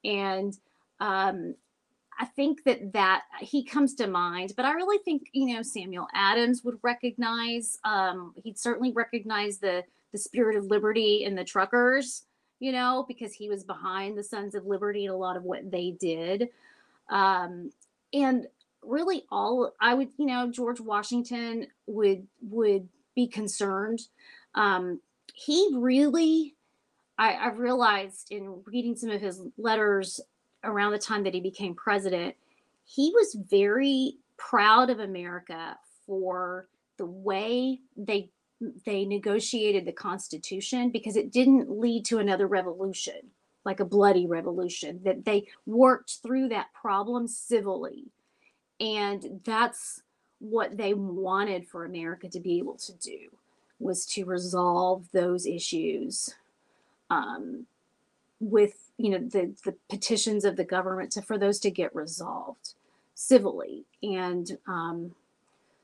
And 0.03 0.55
um, 0.99 1.55
I 2.17 2.25
think 2.25 2.63
that 2.63 2.93
that 2.93 3.23
he 3.41 3.63
comes 3.63 3.93
to 3.95 4.07
mind, 4.07 4.53
but 4.55 4.65
I 4.65 4.71
really 4.71 4.99
think 5.03 5.29
you 5.33 5.53
know 5.53 5.61
Samuel 5.61 6.07
Adams 6.13 6.63
would 6.63 6.79
recognize. 6.81 7.77
Um, 7.83 8.33
he'd 8.35 8.57
certainly 8.57 8.91
recognize 8.91 9.57
the 9.57 9.83
the 10.11 10.17
spirit 10.17 10.55
of 10.55 10.65
liberty 10.65 11.25
in 11.25 11.35
the 11.35 11.43
truckers, 11.43 12.23
you 12.59 12.71
know, 12.71 13.03
because 13.07 13.33
he 13.33 13.49
was 13.49 13.65
behind 13.65 14.17
the 14.17 14.23
Sons 14.23 14.55
of 14.55 14.65
Liberty 14.65 15.05
and 15.05 15.13
a 15.13 15.17
lot 15.17 15.35
of 15.35 15.43
what 15.43 15.69
they 15.69 15.91
did. 15.91 16.49
Um, 17.09 17.71
and 18.13 18.47
really, 18.81 19.25
all 19.29 19.73
I 19.81 19.93
would, 19.93 20.09
you 20.17 20.25
know, 20.25 20.49
George 20.49 20.79
Washington 20.79 21.67
would 21.87 22.27
would 22.41 22.87
be 23.13 23.27
concerned. 23.27 23.99
Um, 24.53 25.01
he 25.33 25.69
really, 25.75 26.55
I, 27.17 27.33
I 27.33 27.47
realized 27.49 28.27
in 28.31 28.61
reading 28.65 28.95
some 28.95 29.09
of 29.09 29.19
his 29.19 29.41
letters 29.57 30.21
around 30.65 30.91
the 30.91 30.99
time 30.99 31.23
that 31.23 31.33
he 31.33 31.39
became 31.39 31.75
president, 31.75 32.35
he 32.85 33.11
was 33.13 33.37
very 33.49 34.17
proud 34.37 34.89
of 34.89 34.99
America 34.99 35.77
for 36.05 36.67
the 36.97 37.05
way 37.05 37.79
they 37.97 38.29
they 38.85 39.03
negotiated 39.05 39.85
the 39.85 39.91
Constitution 39.91 40.89
because 40.89 41.17
it 41.17 41.31
didn't 41.31 41.69
lead 41.69 42.05
to 42.05 42.19
another 42.19 42.47
revolution, 42.47 43.19
like 43.65 43.79
a 43.79 43.85
bloody 43.85 44.25
revolution. 44.25 45.01
That 45.03 45.25
they 45.25 45.47
worked 45.65 46.19
through 46.23 46.49
that 46.49 46.73
problem 46.73 47.27
civilly, 47.27 48.05
and 48.79 49.41
that's 49.43 50.01
what 50.39 50.77
they 50.77 50.93
wanted 50.93 51.67
for 51.67 51.85
America 51.85 52.29
to 52.29 52.39
be 52.39 52.57
able 52.57 52.75
to 52.75 52.93
do 52.93 53.17
was 53.79 54.05
to 54.05 54.25
resolve 54.25 55.05
those 55.11 55.45
issues 55.45 56.33
um, 57.09 57.65
with 58.39 58.84
you 58.97 59.09
know 59.09 59.19
the 59.19 59.53
the 59.65 59.75
petitions 59.89 60.45
of 60.45 60.55
the 60.55 60.63
government 60.63 61.11
to 61.11 61.21
for 61.21 61.37
those 61.37 61.59
to 61.59 61.71
get 61.71 61.93
resolved 61.95 62.73
civilly. 63.15 63.85
And 64.03 64.57
um, 64.67 65.15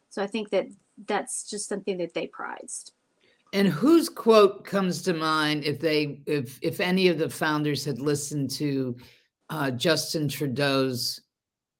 so 0.09 0.21
i 0.21 0.27
think 0.27 0.49
that 0.49 0.67
that's 1.07 1.49
just 1.49 1.67
something 1.67 1.97
that 1.97 2.13
they 2.13 2.27
prized. 2.27 2.91
And 3.53 3.67
whose 3.67 4.07
quote 4.07 4.63
comes 4.63 5.01
to 5.03 5.13
mind 5.13 5.63
if 5.65 5.79
they 5.79 6.21
if 6.25 6.59
if 6.61 6.79
any 6.79 7.07
of 7.07 7.17
the 7.17 7.29
founders 7.29 7.83
had 7.83 7.99
listened 7.99 8.49
to 8.51 8.95
uh, 9.49 9.71
justin 9.71 10.29
trudeau's 10.29 11.21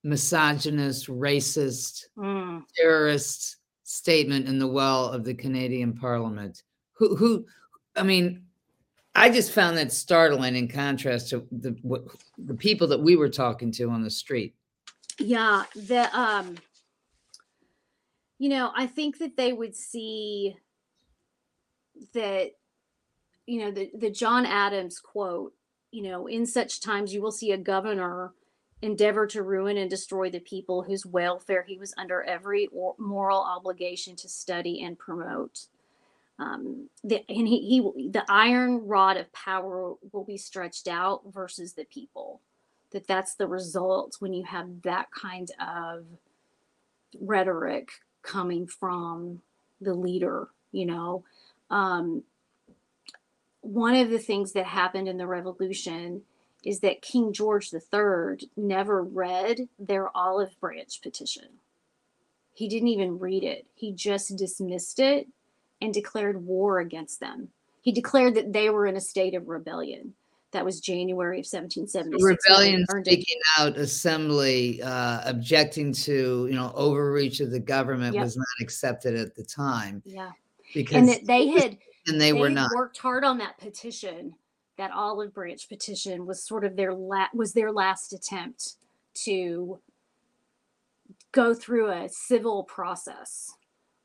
misogynist 0.04 1.08
racist 1.08 2.06
mm. 2.18 2.62
terrorist 2.76 3.58
statement 3.84 4.48
in 4.48 4.58
the 4.58 4.68
well 4.68 5.06
of 5.08 5.24
the 5.24 5.34
canadian 5.34 5.94
parliament? 5.94 6.64
Who 6.94 7.16
who 7.16 7.46
i 7.96 8.04
mean 8.04 8.44
I 9.14 9.30
just 9.30 9.52
found 9.52 9.78
that 9.78 9.92
startling 9.92 10.56
in 10.56 10.68
contrast 10.68 11.30
to 11.30 11.46
the 11.52 11.76
what, 11.82 12.06
the 12.38 12.54
people 12.54 12.88
that 12.88 13.02
we 13.02 13.16
were 13.16 13.30
talking 13.30 13.72
to 13.74 13.90
on 13.90 14.04
the 14.04 14.10
street. 14.10 14.56
Yeah, 15.20 15.66
the 15.76 16.10
um 16.18 16.56
you 18.40 18.50
know, 18.50 18.72
I 18.76 18.88
think 18.88 19.20
that 19.20 19.38
they 19.38 19.54
would 19.54 19.76
see 19.76 20.56
that 22.14 22.52
you 23.46 23.60
know, 23.60 23.72
the 23.72 23.92
the 23.94 24.10
John 24.10 24.46
Adams 24.46 25.00
quote, 25.00 25.54
you 25.92 26.04
know, 26.04 26.28
in 26.28 26.46
such 26.46 26.80
times 26.80 27.14
you 27.14 27.22
will 27.22 27.32
see 27.32 27.52
a 27.52 27.58
governor 27.58 28.34
endeavor 28.82 29.28
to 29.28 29.44
ruin 29.44 29.78
and 29.78 29.90
destroy 29.90 30.30
the 30.30 30.40
people 30.40 30.82
whose 30.84 31.06
welfare 31.06 31.64
he 31.68 31.78
was 31.78 31.94
under 31.98 32.24
every 32.24 32.68
moral 32.98 33.40
obligation 33.40 34.16
to 34.16 34.30
study 34.30 34.82
and 34.84 34.98
promote 34.98 35.68
um, 36.42 36.90
the, 37.04 37.24
and 37.30 37.48
he, 37.48 37.62
he 37.68 38.10
the 38.10 38.26
iron 38.28 38.88
rod 38.88 39.18
of 39.18 39.32
power 39.32 39.94
will 40.12 40.24
be 40.24 40.38
stretched 40.38 40.88
out 40.88 41.22
versus 41.32 41.74
the 41.74 41.86
people. 41.86 42.42
That 42.92 43.08
that's 43.08 43.36
the 43.36 43.48
result 43.48 44.18
when 44.20 44.34
you 44.34 44.44
have 44.44 44.82
that 44.82 45.12
kind 45.12 45.50
of 45.60 46.06
rhetoric 47.20 47.90
coming 48.24 48.68
from 48.68 49.42
the 49.80 49.94
leader 49.94 50.50
you 50.72 50.86
know? 50.86 51.24
Um, 51.70 52.24
one 53.62 53.96
of 53.96 54.10
the 54.10 54.20
things 54.20 54.54
that 54.54 54.66
happened 54.66 55.08
in 55.08 55.18
the 55.18 55.28
revolution 55.28 56.24
is 56.64 56.80
that 56.80 57.02
king 57.02 57.34
george 57.34 57.72
iii 57.74 58.50
never 58.56 59.04
read 59.04 59.68
their 59.80 60.16
olive 60.16 60.60
branch 60.60 61.02
petition. 61.02 61.48
He 62.54 62.68
didn't 62.68 62.90
even 62.90 63.20
read 63.20 63.44
it. 63.44 63.66
He 63.74 63.94
just 63.94 64.36
dismissed 64.36 65.00
it 65.00 65.28
and 65.82 65.94
declared 65.94 66.46
war 66.46 66.80
against 66.80 67.20
them. 67.20 67.50
He 67.82 67.92
declared 67.92 68.36
that 68.36 68.54
they 68.54 68.70
were 68.70 68.86
in 68.86 68.96
a 68.96 69.02
state 69.02 69.34
of 69.34 69.50
rebellion. 69.50 70.14
That 70.52 70.66
was 70.66 70.82
January 70.82 71.38
of 71.38 71.46
1776. 71.46 72.24
Rebellion 72.24 72.86
speaking 73.06 73.40
out, 73.58 73.78
assembly, 73.78 74.82
uh, 74.84 75.22
objecting 75.24 75.94
to 75.94 76.48
you 76.50 76.56
know 76.56 76.74
overreach 76.76 77.40
of 77.40 77.52
the 77.52 77.60
government 77.60 78.16
yep. 78.16 78.24
was 78.24 78.36
not 78.36 78.46
accepted 78.60 79.16
at 79.16 79.34
the 79.34 79.44
time. 79.44 80.04
Yeah, 80.06 80.32
because 80.74 80.98
and 80.98 81.08
that 81.08 81.26
they 81.26 81.48
had 81.48 81.78
and 82.08 82.20
they, 82.20 82.32
they 82.32 82.40
were 82.40 82.50
not 82.50 82.70
worked 82.76 82.98
hard 82.98 83.24
on 83.24 83.38
that 83.38 83.58
petition. 83.60 84.36
That 84.78 84.92
olive 84.92 85.34
branch 85.34 85.70
petition 85.70 86.26
was 86.26 86.44
sort 86.44 86.66
of 86.66 86.76
their 86.76 86.94
la- 86.94 87.30
was 87.34 87.54
their 87.54 87.72
last 87.72 88.12
attempt 88.12 88.76
to 89.24 89.80
go 91.32 91.54
through 91.54 91.92
a 91.92 92.10
civil 92.10 92.64
process 92.64 93.56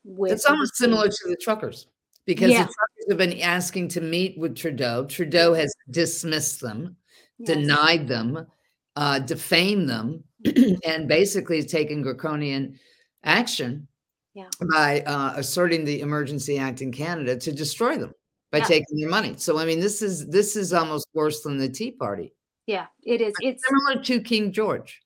with 0.07 0.31
it's 0.31 0.45
almost 0.45 0.75
similar 0.75 1.07
to 1.07 1.27
the 1.27 1.35
truckers 1.35 1.87
because 2.25 2.51
yeah. 2.51 2.63
the 2.63 2.73
truckers 2.73 3.05
have 3.09 3.17
been 3.17 3.41
asking 3.41 3.87
to 3.89 4.01
meet 4.01 4.37
with 4.37 4.55
Trudeau. 4.55 5.05
Trudeau 5.05 5.53
has 5.53 5.73
dismissed 5.91 6.61
them, 6.61 6.95
yes. 7.37 7.55
denied 7.55 8.07
them, 8.07 8.47
uh, 8.95 9.19
defamed 9.19 9.89
them, 9.89 10.23
and 10.85 11.07
basically 11.07 11.63
taken 11.63 12.01
draconian 12.01 12.79
action 13.23 13.87
yeah. 14.33 14.49
by 14.71 15.01
uh, 15.01 15.33
asserting 15.35 15.83
the 15.83 16.01
Emergency 16.01 16.57
Act 16.57 16.81
in 16.81 16.91
Canada 16.91 17.35
to 17.37 17.51
destroy 17.51 17.97
them 17.97 18.13
by 18.51 18.59
yeah. 18.59 18.65
taking 18.65 18.97
their 18.99 19.09
money. 19.09 19.35
So 19.37 19.57
I 19.57 19.65
mean, 19.65 19.79
this 19.79 20.01
is 20.01 20.27
this 20.27 20.55
is 20.55 20.73
almost 20.73 21.07
worse 21.13 21.41
than 21.41 21.57
the 21.57 21.69
Tea 21.69 21.91
Party. 21.91 22.33
Yeah, 22.65 22.87
it 23.03 23.21
is. 23.21 23.33
It's 23.41 23.63
similar 23.67 24.03
to 24.03 24.21
King 24.21 24.51
George 24.51 25.01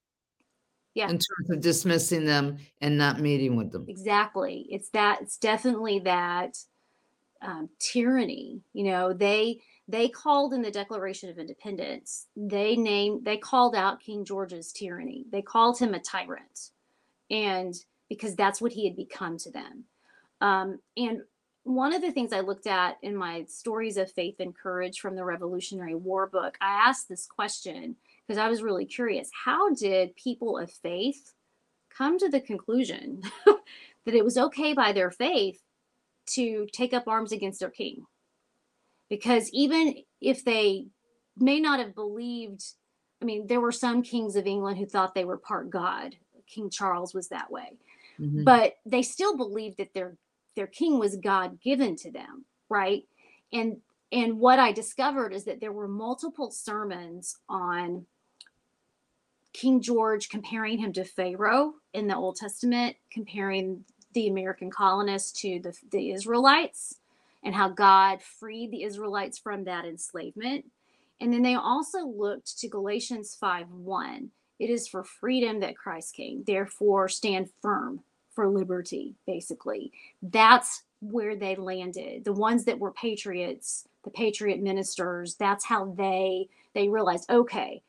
yeah. 0.93 1.05
in 1.05 1.19
terms 1.19 1.49
of 1.49 1.61
dismissing 1.61 2.25
them 2.25 2.57
and 2.81 2.97
not 2.97 3.19
meeting 3.19 3.55
with 3.55 3.71
them. 3.71 3.85
Exactly. 3.87 4.67
It's 4.69 4.89
that 4.89 5.19
it's 5.21 5.37
definitely 5.37 5.99
that 5.99 6.57
um, 7.43 7.69
tyranny 7.79 8.61
you 8.73 8.83
know 8.83 9.13
they 9.13 9.59
they 9.87 10.07
called 10.07 10.53
in 10.53 10.61
the 10.61 10.69
declaration 10.69 11.27
of 11.27 11.39
independence 11.39 12.27
they 12.35 12.75
named 12.75 13.25
they 13.25 13.35
called 13.35 13.75
out 13.75 13.99
king 13.99 14.25
george's 14.25 14.71
tyranny. 14.71 15.25
They 15.31 15.41
called 15.41 15.79
him 15.79 15.93
a 15.93 15.99
tyrant 15.99 16.69
and 17.31 17.73
because 18.09 18.35
that's 18.35 18.61
what 18.61 18.73
he 18.73 18.85
had 18.85 18.95
become 18.95 19.37
to 19.37 19.51
them. 19.51 19.85
Um, 20.41 20.79
and 20.97 21.21
one 21.63 21.93
of 21.93 22.01
the 22.01 22.11
things 22.11 22.33
i 22.33 22.39
looked 22.39 22.67
at 22.67 22.97
in 23.01 23.15
my 23.15 23.45
stories 23.47 23.97
of 23.97 24.11
faith 24.11 24.35
and 24.39 24.55
courage 24.55 24.99
from 24.99 25.15
the 25.15 25.23
revolutionary 25.23 25.93
war 25.93 26.25
book 26.25 26.57
i 26.59 26.71
asked 26.71 27.07
this 27.07 27.27
question 27.27 27.95
because 28.28 28.38
I 28.38 28.49
was 28.49 28.61
really 28.61 28.86
curious. 28.86 29.30
How 29.45 29.74
did 29.74 30.15
people 30.15 30.57
of 30.57 30.72
faith 30.72 31.34
come 31.95 32.17
to 32.19 32.30
the 32.30 32.39
conclusion 32.39 33.22
that 33.45 34.15
it 34.15 34.24
was 34.24 34.38
okay 34.38 34.74
by 34.74 34.91
their 34.91 35.11
faith 35.11 35.61
to 36.28 36.67
take 36.72 36.93
up 36.93 37.07
arms 37.07 37.32
against 37.32 37.59
their 37.59 37.69
king? 37.69 38.05
Because 39.09 39.49
even 39.51 39.95
if 40.22 40.45
they 40.45 40.88
may 41.38 41.59
not 41.59 41.80
have 41.80 41.95
believed, 41.95 42.63
I 43.22 43.26
mean, 43.26 43.47
there 43.47 43.61
were 43.61 43.72
some 43.72 44.01
kings 44.01 44.36
of 44.36 44.47
England 44.47 44.78
who 44.78 44.86
thought 44.86 45.13
they 45.13 45.26
were 45.26 45.38
part 45.38 45.69
God. 45.69 46.15
King 46.47 46.69
Charles 46.69 47.13
was 47.13 47.30
that 47.30 47.51
way. 47.51 47.78
Mm-hmm. 48.19 48.43
But 48.43 48.76
they 48.86 49.01
still 49.01 49.36
believed 49.36 49.78
that 49.78 49.93
their 49.93 50.15
their 50.55 50.67
king 50.67 50.99
was 50.99 51.15
God 51.15 51.61
given 51.61 51.95
to 51.97 52.11
them, 52.11 52.45
right? 52.69 53.03
And 53.53 53.78
and 54.12 54.39
what 54.39 54.59
I 54.59 54.72
discovered 54.72 55.34
is 55.34 55.45
that 55.45 55.62
there 55.62 55.72
were 55.72 55.88
multiple 55.88 56.51
sermons 56.51 57.38
on 57.47 58.05
King 59.53 59.82
George 59.82 60.30
comparing 60.30 60.78
him 60.78 60.93
to 60.93 61.03
Pharaoh 61.03 61.74
in 61.93 62.07
the 62.07 62.16
Old 62.16 62.36
Testament, 62.36 62.95
comparing 63.12 63.86
the 64.14 64.28
American 64.28 64.70
colonists 64.70 65.39
to 65.41 65.59
the, 65.62 65.74
the 65.91 66.12
Israelites 66.12 66.95
and 67.43 67.55
how 67.55 67.70
God 67.70 68.22
freed 68.22 68.72
the 68.72 68.84
Israelites 68.84 69.39
from 69.39 69.64
that 69.64 69.86
enslavement. 69.86 70.66
And 71.20 71.32
then 71.32 71.41
they 71.41 71.55
also 71.55 72.05
looked 72.05 72.59
to 72.59 72.68
Galatians 72.68 73.36
5 73.39 73.70
1. 73.70 74.32
It 74.59 74.70
is 74.70 74.88
for 74.88 75.03
freedom 75.03 75.59
that 75.62 75.78
Christ 75.78 76.16
came. 76.16 76.43
Therefore, 76.45 77.07
stand 77.07 77.49
firm 77.62 78.01
for 78.34 78.47
liberty, 78.47 79.16
basically. 79.26 79.91
That's 80.22 80.84
where 81.01 81.35
they 81.35 81.55
landed. 81.55 82.23
The 82.23 82.33
ones 82.33 82.65
that 82.65 82.79
were 82.79 82.93
patriots, 82.93 83.87
the 84.03 84.11
patriot 84.11 84.61
ministers, 84.61 85.35
that's 85.35 85.65
how 85.65 85.93
they 85.97 86.47
they 86.73 86.87
realized, 86.87 87.29
okay, 87.29 87.83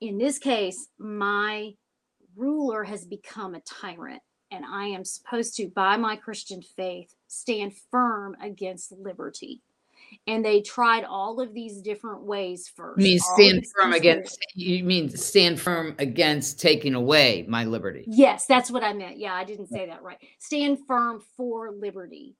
in 0.00 0.16
this 0.16 0.38
case, 0.38 0.88
my 0.98 1.74
ruler 2.34 2.84
has 2.84 3.04
become 3.04 3.54
a 3.54 3.60
tyrant 3.60 4.22
and 4.50 4.64
I 4.64 4.86
am 4.86 5.04
supposed 5.04 5.56
to, 5.56 5.68
by 5.68 5.96
my 5.96 6.16
Christian 6.16 6.62
faith, 6.62 7.14
stand 7.28 7.74
firm 7.90 8.36
against 8.42 8.92
liberty. 8.92 9.60
And 10.26 10.44
they 10.44 10.60
tried 10.60 11.04
all 11.04 11.40
of 11.40 11.54
these 11.54 11.80
different 11.80 12.22
ways 12.22 12.68
first. 12.68 13.00
You 13.00 13.04
mean 13.04 13.18
stand 13.18 13.66
firm 13.76 13.92
against 13.92 14.38
you 14.54 14.84
mean 14.84 15.08
stand 15.10 15.60
firm 15.60 15.94
against 15.98 16.60
taking 16.60 16.94
away 16.94 17.44
my 17.48 17.64
liberty. 17.64 18.04
Yes, 18.06 18.46
that's 18.46 18.70
what 18.70 18.82
I 18.82 18.92
meant. 18.92 19.18
Yeah, 19.18 19.34
I 19.34 19.44
didn't 19.44 19.68
say 19.68 19.86
that 19.86 20.02
right. 20.02 20.18
Stand 20.38 20.78
firm 20.86 21.22
for 21.36 21.70
liberty 21.70 22.36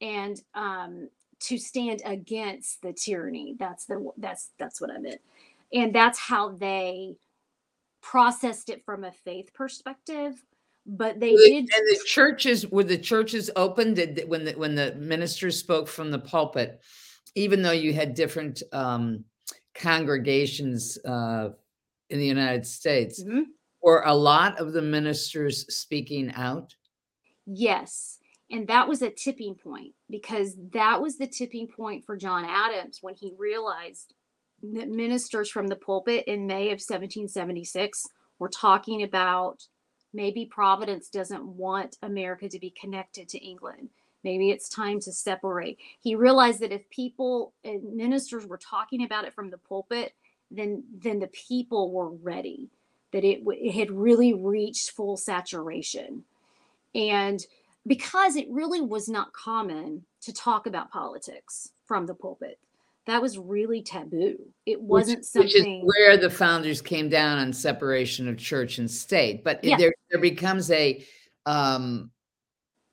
and 0.00 0.40
um 0.54 1.08
to 1.38 1.58
stand 1.58 2.02
against 2.04 2.82
the 2.82 2.92
tyranny. 2.92 3.56
That's 3.58 3.84
the 3.84 4.10
that's 4.16 4.50
that's 4.58 4.80
what 4.80 4.90
I 4.90 4.98
meant. 4.98 5.20
And 5.72 5.94
that's 5.94 6.18
how 6.18 6.50
they 6.50 7.16
processed 8.00 8.68
it 8.68 8.84
from 8.84 9.04
a 9.04 9.12
faith 9.12 9.52
perspective 9.52 10.42
but 10.86 11.18
they 11.18 11.34
did 11.34 11.58
and 11.58 11.68
the 11.68 12.00
churches 12.06 12.66
were 12.68 12.84
the 12.84 12.96
churches 12.96 13.50
open 13.56 13.94
did 13.94 14.22
when 14.28 14.44
the 14.44 14.52
when 14.52 14.74
the 14.74 14.94
ministers 14.94 15.58
spoke 15.58 15.88
from 15.88 16.10
the 16.10 16.18
pulpit 16.18 16.80
even 17.34 17.60
though 17.62 17.72
you 17.72 17.92
had 17.92 18.14
different 18.14 18.62
um, 18.72 19.24
congregations 19.74 20.96
uh, 21.04 21.48
in 22.10 22.18
the 22.18 22.26
united 22.26 22.64
states 22.64 23.22
mm-hmm. 23.22 23.42
were 23.82 24.02
a 24.06 24.14
lot 24.14 24.58
of 24.60 24.72
the 24.72 24.82
ministers 24.82 25.66
speaking 25.74 26.32
out 26.34 26.74
yes 27.46 28.18
and 28.50 28.68
that 28.68 28.86
was 28.86 29.02
a 29.02 29.10
tipping 29.10 29.56
point 29.56 29.92
because 30.08 30.54
that 30.72 31.00
was 31.02 31.18
the 31.18 31.26
tipping 31.26 31.66
point 31.66 32.04
for 32.04 32.16
john 32.16 32.44
adams 32.44 32.98
when 33.00 33.14
he 33.14 33.32
realized 33.36 34.14
that 34.62 34.88
ministers 34.88 35.50
from 35.50 35.66
the 35.66 35.76
pulpit 35.76 36.24
in 36.26 36.46
may 36.46 36.66
of 36.66 36.78
1776 36.78 38.04
were 38.38 38.48
talking 38.48 39.02
about 39.02 39.62
Maybe 40.16 40.46
Providence 40.46 41.10
doesn't 41.10 41.44
want 41.44 41.98
America 42.02 42.48
to 42.48 42.58
be 42.58 42.70
connected 42.70 43.28
to 43.28 43.38
England. 43.38 43.90
Maybe 44.24 44.50
it's 44.50 44.70
time 44.70 44.98
to 45.00 45.12
separate. 45.12 45.78
He 46.00 46.14
realized 46.14 46.60
that 46.60 46.72
if 46.72 46.88
people 46.88 47.52
and 47.62 47.94
ministers 47.94 48.46
were 48.46 48.56
talking 48.56 49.04
about 49.04 49.26
it 49.26 49.34
from 49.34 49.50
the 49.50 49.58
pulpit, 49.58 50.14
then 50.50 50.84
then 50.90 51.18
the 51.18 51.26
people 51.28 51.92
were 51.92 52.08
ready. 52.08 52.70
That 53.12 53.24
it, 53.24 53.42
it 53.46 53.72
had 53.72 53.90
really 53.90 54.32
reached 54.32 54.92
full 54.92 55.18
saturation, 55.18 56.24
and 56.94 57.46
because 57.86 58.36
it 58.36 58.48
really 58.50 58.80
was 58.80 59.10
not 59.10 59.34
common 59.34 60.06
to 60.22 60.32
talk 60.32 60.66
about 60.66 60.90
politics 60.90 61.72
from 61.84 62.06
the 62.06 62.14
pulpit 62.14 62.58
that 63.06 63.22
was 63.22 63.38
really 63.38 63.82
taboo. 63.82 64.36
It 64.66 64.80
wasn't 64.80 65.18
which, 65.18 65.26
something 65.26 65.46
which 65.46 65.56
is 65.56 65.96
where 65.96 66.16
the 66.16 66.30
founders 66.30 66.82
came 66.82 67.08
down 67.08 67.38
on 67.38 67.52
separation 67.52 68.28
of 68.28 68.36
church 68.36 68.78
and 68.78 68.90
state. 68.90 69.44
But 69.44 69.62
yeah. 69.62 69.76
there 69.76 69.94
there 70.10 70.20
becomes 70.20 70.70
a 70.70 71.04
um, 71.46 72.10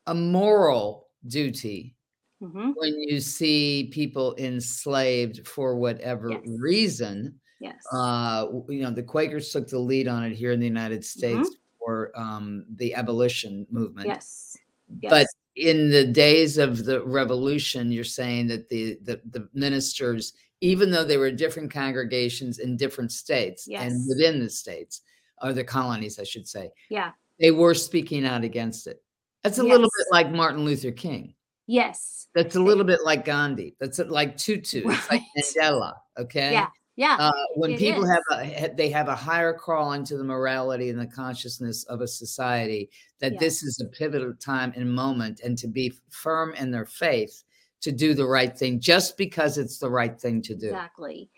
a 0.05 0.13
moral 0.13 1.07
duty 1.25 1.95
mm-hmm. 2.41 2.71
when 2.75 2.99
you 2.99 3.19
see 3.19 3.89
people 3.91 4.35
enslaved 4.37 5.47
for 5.47 5.75
whatever 5.75 6.29
yes. 6.31 6.41
reason. 6.45 7.39
Yes. 7.59 7.83
Uh, 7.91 8.47
you 8.67 8.83
know, 8.83 8.91
the 8.91 9.03
Quakers 9.03 9.49
took 9.49 9.67
the 9.67 9.79
lead 9.79 10.07
on 10.07 10.23
it 10.23 10.33
here 10.33 10.51
in 10.51 10.59
the 10.59 10.67
United 10.67 11.03
States 11.03 11.49
mm-hmm. 11.49 11.77
for 11.79 12.11
um, 12.15 12.65
the 12.75 12.93
abolition 12.93 13.65
movement. 13.71 14.07
Yes. 14.07 14.57
yes. 15.01 15.09
But 15.09 15.27
in 15.55 15.89
the 15.89 16.05
days 16.05 16.57
of 16.57 16.83
the 16.85 17.03
revolution 17.03 17.91
you're 17.91 18.03
saying 18.03 18.47
that 18.47 18.69
the, 18.69 18.97
the 19.03 19.21
the, 19.31 19.47
ministers 19.53 20.33
even 20.61 20.89
though 20.89 21.03
they 21.03 21.17
were 21.17 21.29
different 21.29 21.71
congregations 21.71 22.59
in 22.59 22.75
different 22.77 23.11
states 23.11 23.67
yes. 23.67 23.83
and 23.83 24.07
within 24.07 24.39
the 24.39 24.49
states 24.49 25.01
or 25.41 25.53
the 25.53 25.63
colonies 25.63 26.19
i 26.19 26.23
should 26.23 26.47
say 26.47 26.69
yeah. 26.89 27.11
they 27.39 27.51
were 27.51 27.73
speaking 27.73 28.25
out 28.25 28.43
against 28.43 28.87
it. 28.87 29.01
That's 29.43 29.59
a 29.59 29.63
yes. 29.63 29.71
little 29.71 29.89
bit 29.97 30.07
like 30.11 30.31
martin 30.31 30.63
luther 30.63 30.91
king. 30.91 31.35
Yes. 31.67 32.27
That's 32.33 32.55
a 32.55 32.61
little 32.61 32.85
bit 32.85 33.03
like 33.03 33.25
gandhi. 33.25 33.75
That's 33.79 33.99
like 33.99 34.37
tutu. 34.37 34.87
Right. 34.87 34.97
it's 34.97 35.11
like 35.11 35.21
mandela 35.37 35.93
okay? 36.17 36.53
Yeah 36.53 36.67
yeah. 36.95 37.17
Uh, 37.19 37.31
when 37.55 37.77
people 37.77 38.03
is. 38.03 38.09
have 38.09 38.23
a 38.31 38.73
they 38.75 38.89
have 38.89 39.07
a 39.07 39.15
higher 39.15 39.53
call 39.53 39.93
into 39.93 40.17
the 40.17 40.23
morality 40.23 40.89
and 40.89 40.99
the 40.99 41.07
consciousness 41.07 41.83
of 41.85 42.01
a 42.01 42.07
society 42.07 42.89
that 43.19 43.39
this 43.39 43.63
is 43.63 43.79
a 43.81 43.85
pivotal 43.85 44.33
time 44.39 44.73
and 44.75 44.93
moment 44.93 45.41
and 45.43 45.57
to 45.57 45.67
be 45.67 45.93
firm 46.09 46.53
in 46.53 46.71
their 46.71 46.85
faith 46.85 47.43
to 47.81 47.91
do 47.91 48.13
the 48.13 48.25
right 48.25 48.57
thing 48.57 48.79
just 48.79 49.17
because 49.17 49.57
it's 49.57 49.77
the 49.77 49.89
right 49.89 50.19
thing 50.19 50.41
to 50.41 50.55
do. 50.55 50.67
Exactly. 50.67 51.29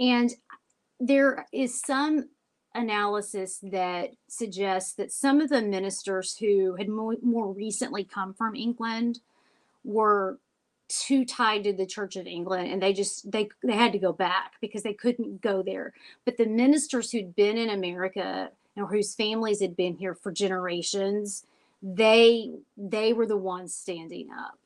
And 0.00 0.30
there 1.00 1.46
is 1.52 1.80
some 1.80 2.28
analysis 2.74 3.60
that 3.62 4.10
suggests 4.28 4.94
that 4.94 5.12
some 5.12 5.40
of 5.40 5.48
the 5.48 5.62
ministers 5.62 6.36
who 6.36 6.74
had 6.76 6.88
more, 6.88 7.16
more 7.22 7.52
recently 7.52 8.04
come 8.04 8.34
from 8.34 8.54
England 8.54 9.20
were 9.84 10.38
too 11.02 11.24
tied 11.24 11.64
to 11.64 11.72
the 11.72 11.86
Church 11.86 12.16
of 12.16 12.26
England 12.26 12.70
and 12.70 12.82
they 12.82 12.92
just 12.92 13.30
they 13.30 13.48
they 13.62 13.74
had 13.74 13.92
to 13.92 13.98
go 13.98 14.12
back 14.12 14.52
because 14.60 14.82
they 14.82 14.92
couldn't 14.92 15.40
go 15.40 15.62
there. 15.62 15.92
But 16.24 16.36
the 16.36 16.46
ministers 16.46 17.10
who'd 17.10 17.34
been 17.34 17.56
in 17.56 17.70
America 17.70 18.50
or 18.76 18.86
whose 18.86 19.14
families 19.14 19.60
had 19.60 19.76
been 19.76 19.96
here 19.96 20.14
for 20.14 20.32
generations, 20.32 21.44
they 21.82 22.50
they 22.76 23.12
were 23.12 23.26
the 23.26 23.36
ones 23.36 23.74
standing 23.74 24.28
up. 24.30 24.58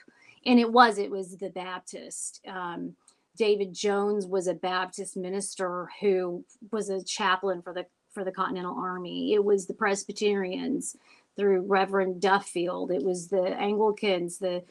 And 0.46 0.58
it 0.58 0.72
was 0.72 0.98
it 0.98 1.10
was 1.10 1.36
the 1.36 1.50
Baptist. 1.50 2.40
Um, 2.46 2.94
David 3.36 3.72
Jones 3.72 4.26
was 4.26 4.48
a 4.48 4.54
Baptist 4.54 5.16
minister 5.16 5.88
who 6.00 6.44
was 6.72 6.90
a 6.90 7.02
chaplain 7.02 7.62
for 7.62 7.72
the 7.72 7.86
for 8.12 8.24
the 8.24 8.32
Continental 8.32 8.76
Army. 8.76 9.34
It 9.34 9.44
was 9.44 9.66
the 9.66 9.74
Presbyterians 9.74 10.96
through 11.36 11.60
Reverend 11.62 12.20
Duffield. 12.20 12.90
It 12.90 13.04
was 13.04 13.28
the 13.28 13.56
Anglicans, 13.58 14.38
the 14.38 14.64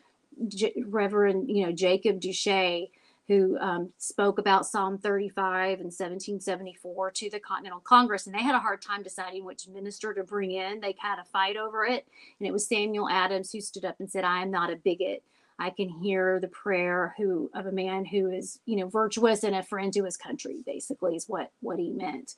J- 0.48 0.84
Reverend, 0.86 1.50
you 1.50 1.66
know, 1.66 1.72
Jacob 1.72 2.20
Duché, 2.20 2.90
who 3.28 3.58
um, 3.60 3.92
spoke 3.98 4.40
about 4.40 4.66
Psalm 4.66 4.98
35 4.98 5.80
in 5.80 5.86
1774 5.88 7.12
to 7.12 7.30
the 7.30 7.40
Continental 7.40 7.82
Congress. 7.82 8.26
And 8.26 8.34
they 8.34 8.42
had 8.42 8.56
a 8.56 8.60
hard 8.60 8.82
time 8.82 9.04
deciding 9.04 9.44
which 9.44 9.68
minister 9.68 10.14
to 10.14 10.24
bring 10.24 10.52
in. 10.52 10.80
They 10.80 10.96
had 10.98 11.20
a 11.20 11.26
fight 11.26 11.58
over 11.58 11.86
it. 11.86 12.08
And 12.40 12.48
it 12.48 12.54
was 12.54 12.68
Samuel 12.68 13.10
Adams 13.10 13.52
who 13.52 13.60
stood 13.60 13.84
up 13.84 13.98
and 14.00 14.10
said, 14.10 14.24
I 14.24 14.42
am 14.42 14.52
not 14.52 14.72
a 14.72 14.78
bigot. 14.78 15.24
I 15.60 15.72
can 15.72 15.90
hear 15.90 16.40
the 16.40 16.48
prayer 16.48 17.16
who 17.18 17.50
of 17.54 17.66
a 17.66 17.72
man 17.72 18.06
who 18.06 18.30
is, 18.30 18.60
you 18.66 18.78
know, 18.78 18.88
virtuous 18.88 19.44
and 19.44 19.56
a 19.56 19.64
friend 19.64 19.92
to 19.94 20.06
his 20.06 20.16
country, 20.16 20.64
basically, 20.66 21.16
is 21.16 21.28
what, 21.28 21.52
what 21.62 21.80
he 21.80 21.90
meant. 21.90 22.36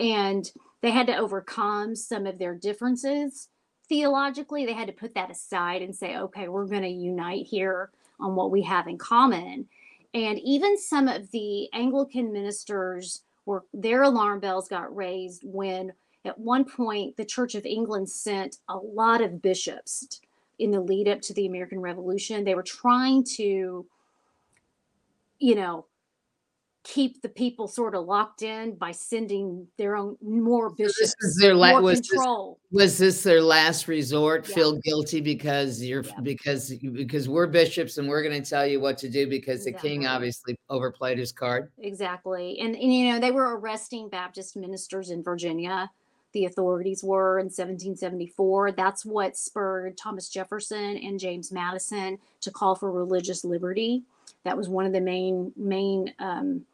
And 0.00 0.50
they 0.82 0.90
had 0.90 1.06
to 1.06 1.16
overcome 1.16 1.96
some 1.96 2.26
of 2.26 2.38
their 2.38 2.54
differences 2.54 3.48
theologically 3.88 4.66
they 4.66 4.72
had 4.72 4.88
to 4.88 4.92
put 4.92 5.14
that 5.14 5.30
aside 5.30 5.82
and 5.82 5.94
say 5.94 6.16
okay 6.18 6.48
we're 6.48 6.66
going 6.66 6.82
to 6.82 6.88
unite 6.88 7.46
here 7.46 7.90
on 8.18 8.34
what 8.34 8.50
we 8.50 8.62
have 8.62 8.88
in 8.88 8.96
common. 8.98 9.68
And 10.14 10.38
even 10.40 10.78
some 10.78 11.08
of 11.08 11.30
the 11.30 11.68
anglican 11.72 12.32
ministers 12.32 13.22
were 13.44 13.64
their 13.74 14.02
alarm 14.02 14.40
bells 14.40 14.68
got 14.68 14.94
raised 14.94 15.42
when 15.44 15.92
at 16.24 16.38
one 16.38 16.64
point 16.64 17.16
the 17.16 17.24
church 17.24 17.54
of 17.54 17.64
england 17.66 18.08
sent 18.08 18.58
a 18.68 18.76
lot 18.76 19.20
of 19.20 19.42
bishops 19.42 20.20
in 20.58 20.70
the 20.70 20.80
lead 20.80 21.06
up 21.06 21.20
to 21.20 21.34
the 21.34 21.46
american 21.46 21.80
revolution. 21.80 22.44
They 22.44 22.54
were 22.54 22.62
trying 22.62 23.24
to 23.36 23.86
you 25.38 25.54
know 25.54 25.86
keep 26.86 27.20
the 27.20 27.28
people 27.28 27.66
sort 27.66 27.96
of 27.96 28.06
locked 28.06 28.42
in 28.42 28.76
by 28.76 28.92
sending 28.92 29.66
their 29.76 29.96
own 29.96 30.16
more 30.22 30.70
bishops. 30.70 30.96
So 30.96 31.02
this 31.02 31.14
is 31.20 31.38
their 31.40 31.54
la- 31.54 31.80
was 31.80 32.00
control. 32.00 32.60
This, 32.70 32.80
was 32.80 32.98
this 32.98 33.22
their 33.24 33.42
last 33.42 33.88
resort? 33.88 34.48
Yeah. 34.48 34.54
Feel 34.54 34.76
guilty 34.78 35.20
because 35.20 35.82
you're 35.82 36.04
yeah. 36.04 36.20
because 36.22 36.70
because 36.70 37.28
we're 37.28 37.48
bishops 37.48 37.98
and 37.98 38.08
we're 38.08 38.22
going 38.22 38.40
to 38.40 38.48
tell 38.48 38.64
you 38.64 38.80
what 38.80 38.98
to 38.98 39.08
do 39.08 39.26
because 39.26 39.66
exactly. 39.66 39.90
the 39.90 39.96
king 39.96 40.06
obviously 40.06 40.56
overplayed 40.70 41.18
his 41.18 41.32
card. 41.32 41.72
Exactly, 41.78 42.60
and, 42.60 42.76
and 42.76 42.94
you 42.94 43.10
know 43.10 43.18
they 43.18 43.32
were 43.32 43.58
arresting 43.58 44.08
Baptist 44.08 44.56
ministers 44.56 45.10
in 45.10 45.24
Virginia. 45.24 45.90
The 46.34 46.44
authorities 46.44 47.02
were 47.02 47.38
in 47.38 47.46
1774. 47.46 48.72
That's 48.72 49.04
what 49.04 49.36
spurred 49.36 49.96
Thomas 49.96 50.28
Jefferson 50.28 50.98
and 50.98 51.18
James 51.18 51.50
Madison 51.50 52.18
to 52.42 52.50
call 52.50 52.76
for 52.76 52.92
religious 52.92 53.44
liberty. 53.44 54.04
That 54.44 54.56
was 54.56 54.68
one 54.68 54.86
of 54.86 54.92
the 54.92 55.00
main 55.00 55.52
main 55.56 56.14
um, 56.20 56.64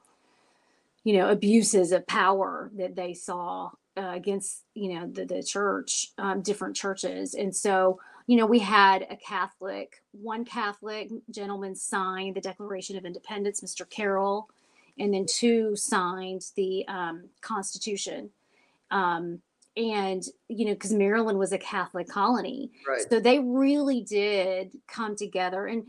you 1.04 1.18
know 1.18 1.28
abuses 1.30 1.92
of 1.92 2.06
power 2.06 2.70
that 2.76 2.94
they 2.94 3.14
saw 3.14 3.70
uh, 3.96 4.12
against 4.14 4.62
you 4.74 4.94
know 4.94 5.06
the, 5.06 5.24
the 5.24 5.42
church 5.42 6.12
um, 6.18 6.42
different 6.42 6.76
churches. 6.76 7.34
And 7.34 7.54
so 7.54 8.00
you 8.26 8.36
know 8.36 8.46
we 8.46 8.60
had 8.60 9.06
a 9.10 9.16
catholic 9.16 10.02
one 10.12 10.44
catholic 10.44 11.10
gentleman 11.30 11.74
signed 11.74 12.36
the 12.36 12.40
declaration 12.40 12.96
of 12.96 13.04
independence 13.04 13.60
mr 13.62 13.88
carroll 13.90 14.48
and 14.98 15.12
then 15.12 15.26
two 15.26 15.74
signed 15.76 16.42
the 16.56 16.86
um, 16.88 17.24
constitution. 17.40 18.30
Um, 18.90 19.40
and 19.74 20.22
you 20.48 20.66
know 20.66 20.74
because 20.74 20.92
maryland 20.92 21.38
was 21.38 21.52
a 21.52 21.58
catholic 21.58 22.06
colony. 22.08 22.70
Right. 22.86 23.06
so 23.08 23.20
they 23.20 23.38
really 23.38 24.02
did 24.02 24.72
come 24.86 25.16
together. 25.16 25.66
And 25.66 25.84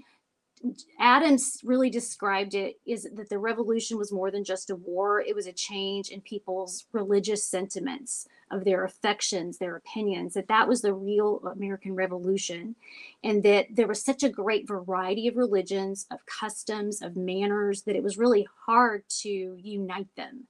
Adams 0.99 1.59
really 1.63 1.89
described 1.89 2.53
it 2.53 2.79
is 2.85 3.07
that 3.13 3.29
the 3.29 3.37
revolution 3.37 3.97
was 3.97 4.11
more 4.11 4.31
than 4.31 4.43
just 4.43 4.69
a 4.69 4.75
war. 4.75 5.19
It 5.19 5.35
was 5.35 5.47
a 5.47 5.51
change 5.51 6.09
in 6.09 6.21
people's 6.21 6.85
religious 6.93 7.43
sentiments 7.43 8.27
of 8.49 8.63
their 8.63 8.85
affections, 8.85 9.57
their 9.57 9.75
opinions, 9.75 10.35
that 10.35 10.47
that 10.47 10.67
was 10.67 10.81
the 10.81 10.93
real 10.93 11.41
American 11.51 11.95
Revolution. 11.95 12.75
And 13.23 13.43
that 13.43 13.67
there 13.75 13.87
was 13.87 14.01
such 14.01 14.23
a 14.23 14.29
great 14.29 14.67
variety 14.67 15.27
of 15.27 15.35
religions, 15.35 16.05
of 16.11 16.25
customs, 16.25 17.01
of 17.01 17.17
manners, 17.17 17.81
that 17.81 17.95
it 17.95 18.03
was 18.03 18.17
really 18.17 18.47
hard 18.65 19.03
to 19.21 19.57
unite 19.61 20.15
them. 20.15 20.47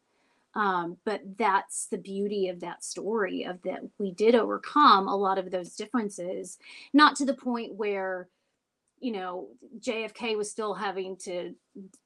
Um, 0.55 0.97
but 1.03 1.21
that's 1.37 1.87
the 1.87 1.97
beauty 1.97 2.47
of 2.49 2.59
that 2.59 2.83
story 2.83 3.43
of 3.43 3.61
that 3.63 3.81
we 3.97 4.11
did 4.11 4.35
overcome 4.35 5.07
a 5.07 5.15
lot 5.15 5.39
of 5.39 5.49
those 5.49 5.75
differences, 5.75 6.59
not 6.93 7.15
to 7.15 7.25
the 7.25 7.33
point 7.33 7.73
where 7.73 8.27
you 9.03 9.11
know, 9.11 9.49
JFK 9.79 10.37
was 10.37 10.49
still 10.49 10.73
having 10.73 11.17
to 11.17 11.53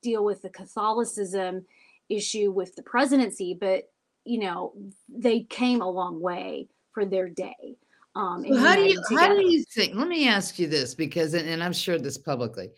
deal 0.01 0.25
with 0.25 0.41
the 0.41 0.49
Catholicism 0.49 1.65
issue 2.09 2.51
with 2.51 2.75
the 2.75 2.81
presidency, 2.81 3.55
but 3.59 3.83
you 4.25 4.39
know, 4.39 4.73
they 5.07 5.41
came 5.41 5.81
a 5.81 5.89
long 5.89 6.19
way 6.19 6.67
for 6.91 7.05
their 7.05 7.29
day. 7.29 7.77
Um, 8.15 8.43
So 8.43 8.57
how 8.57 8.75
do 8.75 8.81
you 8.81 9.01
how 9.11 9.35
do 9.35 9.45
you 9.45 9.63
think? 9.75 9.93
Let 9.95 10.07
me 10.07 10.27
ask 10.27 10.57
you 10.57 10.67
this 10.67 10.95
because, 10.95 11.35
and, 11.35 11.47
and 11.47 11.63
I've 11.63 11.75
shared 11.75 12.03
this 12.03 12.17
publicly. 12.17 12.71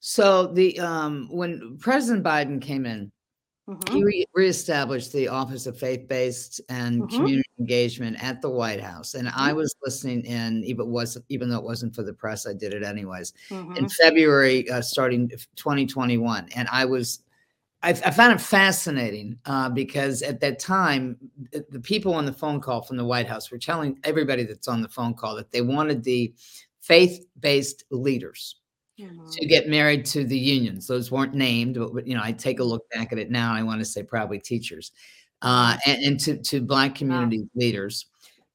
So 0.00 0.48
the 0.48 0.80
um, 0.80 1.28
when 1.30 1.78
President 1.78 2.24
Biden 2.24 2.60
came 2.60 2.84
in, 2.84 3.12
Mhm. 3.68 3.92
he 3.92 4.04
re- 4.04 4.26
reestablished 4.34 5.12
the 5.12 5.28
Office 5.28 5.66
of 5.66 5.78
Faith-Based 5.78 6.60
and 6.68 7.02
Mhm. 7.02 7.16
Community 7.16 7.48
Engagement 7.60 8.22
at 8.22 8.42
the 8.42 8.50
White 8.50 8.80
House, 8.80 9.14
and 9.14 9.28
I 9.28 9.52
Mhm. 9.52 9.56
was 9.56 9.74
listening 9.84 10.24
in. 10.24 10.64
Even 10.64 10.90
was 10.90 11.16
even 11.28 11.48
though 11.48 11.58
it 11.58 11.64
wasn't 11.64 11.94
for 11.94 12.02
the 12.02 12.12
press, 12.12 12.46
I 12.46 12.54
did 12.54 12.74
it 12.74 12.82
anyways 12.82 13.32
in 13.76 13.88
February, 13.88 14.68
uh, 14.70 14.82
starting 14.82 15.30
2021, 15.56 16.48
and 16.56 16.68
I 16.70 16.84
was. 16.84 17.20
I, 17.84 17.90
I 17.90 18.10
found 18.12 18.32
it 18.32 18.40
fascinating 18.40 19.40
uh, 19.44 19.68
because 19.68 20.22
at 20.22 20.38
that 20.38 20.60
time, 20.60 21.16
the, 21.50 21.66
the 21.70 21.80
people 21.80 22.14
on 22.14 22.26
the 22.26 22.32
phone 22.32 22.60
call 22.60 22.80
from 22.82 22.96
the 22.96 23.04
White 23.04 23.26
House 23.26 23.50
were 23.50 23.58
telling 23.58 23.98
everybody 24.04 24.44
that's 24.44 24.68
on 24.68 24.82
the 24.82 24.88
phone 24.88 25.14
call 25.14 25.34
that 25.34 25.50
they 25.50 25.62
wanted 25.62 26.04
the 26.04 26.32
faith-based 26.80 27.82
leaders 27.90 28.60
To 28.98 29.46
get 29.46 29.68
married 29.68 30.04
to 30.06 30.24
the 30.24 30.38
unions. 30.38 30.86
Those 30.86 31.10
weren't 31.10 31.34
named, 31.34 31.78
but 31.94 32.06
you 32.06 32.14
know, 32.14 32.20
I 32.22 32.32
take 32.32 32.60
a 32.60 32.64
look 32.64 32.88
back 32.90 33.12
at 33.12 33.18
it 33.18 33.30
now. 33.30 33.54
I 33.54 33.62
want 33.62 33.80
to 33.80 33.84
say 33.84 34.02
probably 34.02 34.38
teachers, 34.38 34.92
uh, 35.40 35.78
and, 35.86 36.02
and 36.04 36.20
to 36.20 36.36
to 36.36 36.60
black 36.60 36.94
community 36.94 37.48
leaders, 37.54 38.06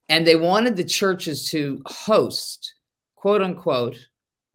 and 0.10 0.28
they 0.28 0.36
wanted 0.36 0.76
the 0.76 0.84
churches 0.84 1.50
to 1.52 1.82
host 1.88 2.76
quote 3.16 3.42
unquote 3.42 3.98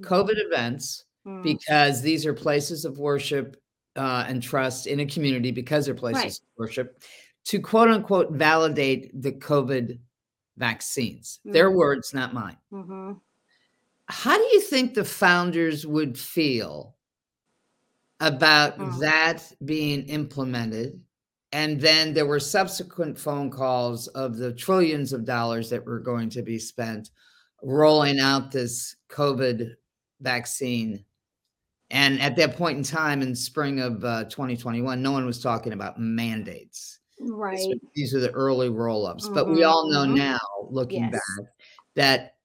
COVID 0.02 0.34
events 0.36 1.04
Mhm. 1.26 1.42
because 1.42 2.02
these 2.02 2.26
are 2.26 2.34
places 2.34 2.84
of 2.84 2.98
worship 2.98 3.56
uh, 3.96 4.24
and 4.28 4.42
trust 4.42 4.86
in 4.86 5.00
a 5.00 5.06
community 5.06 5.50
because 5.52 5.86
they're 5.86 5.94
places 5.94 6.24
Right. 6.24 6.32
of 6.32 6.48
worship 6.58 7.02
to 7.46 7.60
quote 7.60 7.88
unquote 7.88 8.32
validate 8.32 9.10
the 9.20 9.32
COVID 9.32 9.98
vaccines. 10.58 11.40
Their 11.52 11.70
Mhm. 11.70 11.76
words, 11.76 12.14
not 12.14 12.34
mine 12.34 12.58
Mhm. 12.72 13.20
How 14.08 14.36
do 14.36 14.44
you 14.52 14.60
think 14.60 14.94
the 14.94 15.04
founders 15.04 15.86
would 15.86 16.18
feel 16.18 16.96
about 18.20 18.78
Mm. 18.78 19.00
that 19.00 19.42
being 19.64 20.06
implemented 20.08 21.00
and 21.54 21.80
then 21.80 22.14
there 22.14 22.24
were 22.26 22.40
subsequent 22.40 23.18
phone 23.18 23.50
calls 23.50 24.08
of 24.08 24.36
the 24.38 24.52
trillions 24.54 25.12
of 25.12 25.24
dollars 25.26 25.68
that 25.68 25.84
were 25.84 25.98
going 26.00 26.30
to 26.30 26.42
be 26.42 26.58
spent 26.58 27.10
rolling 27.62 28.20
out 28.20 28.50
this 28.52 28.96
covid 29.08 29.74
vaccine 30.20 31.04
and 31.90 32.20
at 32.20 32.36
that 32.36 32.56
point 32.56 32.78
in 32.78 32.84
time 32.84 33.22
in 33.22 33.34
spring 33.34 33.80
of 33.80 34.04
uh, 34.04 34.24
2021 34.26 35.02
no 35.02 35.12
one 35.12 35.26
was 35.26 35.40
talking 35.42 35.72
about 35.74 35.98
mandates 36.00 37.00
Right. 37.18 37.80
these 37.94 38.14
are 38.14 38.20
the 38.20 38.30
early 38.32 38.68
roll-ups 38.70 39.28
but 39.28 39.50
we 39.50 39.62
Mhm, 39.62 39.64
all 39.64 39.90
know 39.90 40.04
mhm. 40.04 40.14
now 40.14 40.38
looking 40.70 41.08
Yes. 41.08 41.10
back 41.10 41.46
that 41.96 42.36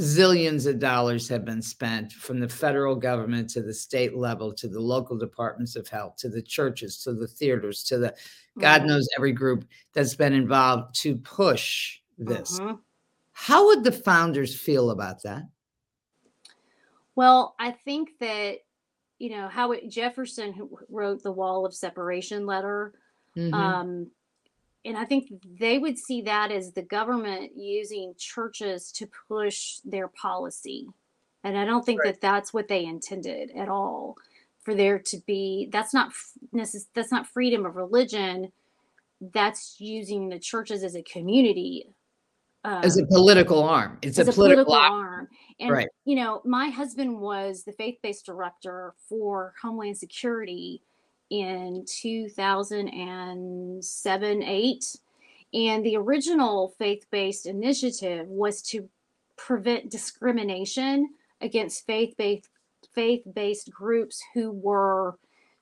zillions 0.00 0.66
of 0.66 0.78
dollars 0.78 1.28
have 1.28 1.44
been 1.44 1.60
spent 1.60 2.12
from 2.12 2.40
the 2.40 2.48
federal 2.48 2.96
government 2.96 3.50
to 3.50 3.60
the 3.62 3.74
state 3.74 4.16
level 4.16 4.52
to 4.54 4.66
the 4.68 4.80
local 4.80 5.18
departments 5.18 5.76
of 5.76 5.86
health 5.86 6.16
to 6.16 6.30
the 6.30 6.40
churches 6.40 7.02
to 7.02 7.12
the 7.12 7.26
theaters 7.28 7.84
to 7.84 7.98
the 7.98 8.14
god 8.58 8.82
Mhm. 8.82 8.86
knows 8.86 9.06
every 9.16 9.32
group 9.32 9.66
that's 9.92 10.14
been 10.14 10.32
involved 10.32 10.94
to 10.94 11.16
push 11.18 12.00
this 12.16 12.58
Mhm. 12.58 12.80
how 13.32 13.66
would 13.66 13.84
the 13.84 13.92
founders 13.92 14.58
feel 14.58 14.90
about 14.90 15.22
that 15.24 15.44
Well, 17.14 17.54
I 17.58 17.72
think 17.72 18.18
that 18.20 18.58
you 19.18 19.30
know 19.30 19.48
how 19.48 19.72
it, 19.72 19.88
Jefferson 19.90 20.52
who 20.52 20.78
wrote 20.88 21.22
the 21.22 21.32
Wall 21.32 21.66
of 21.66 21.74
Separation 21.74 22.46
letter. 22.46 22.94
Mhm. 23.36 23.52
Um, 23.52 24.10
and 24.84 24.96
I 24.96 25.04
think 25.04 25.28
they 25.60 25.78
would 25.78 25.98
see 25.98 26.22
that 26.22 26.50
as 26.50 26.72
the 26.72 26.82
government 26.82 27.52
using 27.56 28.14
churches 28.18 28.90
to 28.92 29.08
push 29.28 29.78
their 29.84 30.08
policy. 30.08 30.86
And 31.44 31.56
I 31.58 31.64
don't 31.64 31.84
think 31.84 32.00
Right. 32.02 32.12
that 32.14 32.20
that's 32.20 32.52
what 32.52 32.68
they 32.68 32.84
intended 32.84 33.50
at 33.52 33.68
all. 33.68 34.16
For 34.64 34.74
there 34.74 34.98
to 34.98 35.18
be 35.26 35.68
that's 35.72 35.92
not 35.92 36.12
necess- 36.54 36.86
that's 36.94 37.10
not 37.12 37.26
freedom 37.26 37.66
of 37.66 37.74
religion. 37.76 38.52
That's 39.20 39.76
using 39.80 40.28
the 40.28 40.38
churches 40.38 40.82
as 40.84 40.94
a 40.96 41.02
community. 41.02 41.86
as 42.64 42.96
um, 42.96 43.04
a 43.04 43.06
political 43.08 43.60
arm 43.64 43.98
it's 44.02 44.20
as 44.20 44.28
a 44.28 44.32
political, 44.32 44.72
arm. 44.72 44.92
arm. 44.92 45.28
And 45.58 45.70
Right. 45.72 45.88
you 46.04 46.14
know, 46.14 46.40
my 46.44 46.68
husband 46.70 47.20
was 47.20 47.64
the 47.64 47.72
faith-based 47.72 48.24
director 48.24 48.94
for 49.08 49.52
Homeland 49.60 49.98
Security 49.98 50.80
in 51.32 51.84
2007 51.86 54.42
8 54.42 54.96
and 55.54 55.84
the 55.84 55.96
original 55.96 56.74
faith-based 56.78 57.46
initiative 57.46 58.28
was 58.28 58.60
to 58.60 58.86
prevent 59.38 59.90
discrimination 59.90 61.08
against 61.40 61.86
faith-based 61.86 62.50
faith-based 62.94 63.70
groups 63.70 64.22
who 64.34 64.52
were 64.52 65.16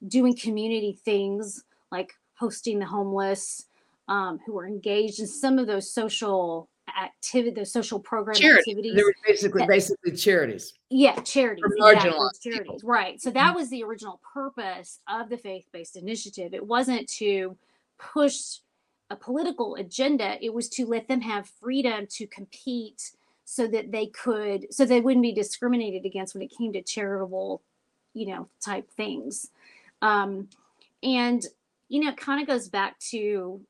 doing 0.09 0.37
community 0.37 0.99
things 1.05 1.63
like 1.93 2.15
hosting 2.35 2.81
the 2.81 2.87
homeless 2.87 3.67
um, 4.09 4.41
who 4.45 4.55
were 4.55 4.67
engaged 4.67 5.21
in 5.21 5.29
some 5.29 5.57
of 5.59 5.69
those 5.69 5.93
social 5.93 6.70
activity 7.01 7.51
the 7.51 7.67
social 7.67 7.99
program 7.99 8.37
Charity. 8.37 8.71
activities 8.71 8.95
they 8.95 9.03
were 9.03 9.15
basically 9.27 9.61
that- 9.61 9.69
basically 9.69 10.13
charities 10.13 10.75
yeah, 10.91 11.15
charities. 11.21 11.63
For 11.63 11.75
exactly, 11.75 12.11
marginalized 12.11 12.31
it's 12.31 12.39
charities. 12.41 12.63
people. 12.63 12.81
Right. 12.89 13.21
So 13.21 13.31
that 13.31 13.55
was 13.55 13.71
the 13.71 13.85
original 13.85 14.21
purpose 14.35 14.99
of 15.09 15.29
the 15.29 15.39
faith 15.39 15.67
based 15.73 15.97
initiative. 15.97 16.53
It 16.53 16.67
wasn't 16.67 17.09
to 17.11 17.57
push 17.99 18.59
a 19.11 19.17
political 19.17 19.77
agenda, 19.77 20.37
it 20.45 20.53
was 20.53 20.69
to 20.71 20.87
let 20.87 21.09
them 21.09 21.21
have 21.21 21.49
freedom 21.61 22.07
to 22.11 22.27
compete 22.27 23.13
so 23.45 23.67
that 23.67 23.91
they 23.91 24.07
could, 24.07 24.73
so 24.73 24.85
they 24.85 25.01
wouldn't 25.01 25.23
be 25.23 25.33
discriminated 25.33 26.05
against 26.05 26.35
when 26.35 26.43
it 26.43 26.53
came 26.57 26.73
to 26.73 26.83
charitable, 26.83 27.63
you 28.15 28.27
know, 28.27 28.49
type 28.65 28.89
things. 28.93 29.49
Um, 30.03 30.49
and, 31.03 31.45
you 31.89 32.01
know, 32.01 32.11
it 32.11 32.17
kind 32.17 32.41
of 32.41 32.47
goes 32.47 32.69
back 32.69 32.99
to 33.11 33.61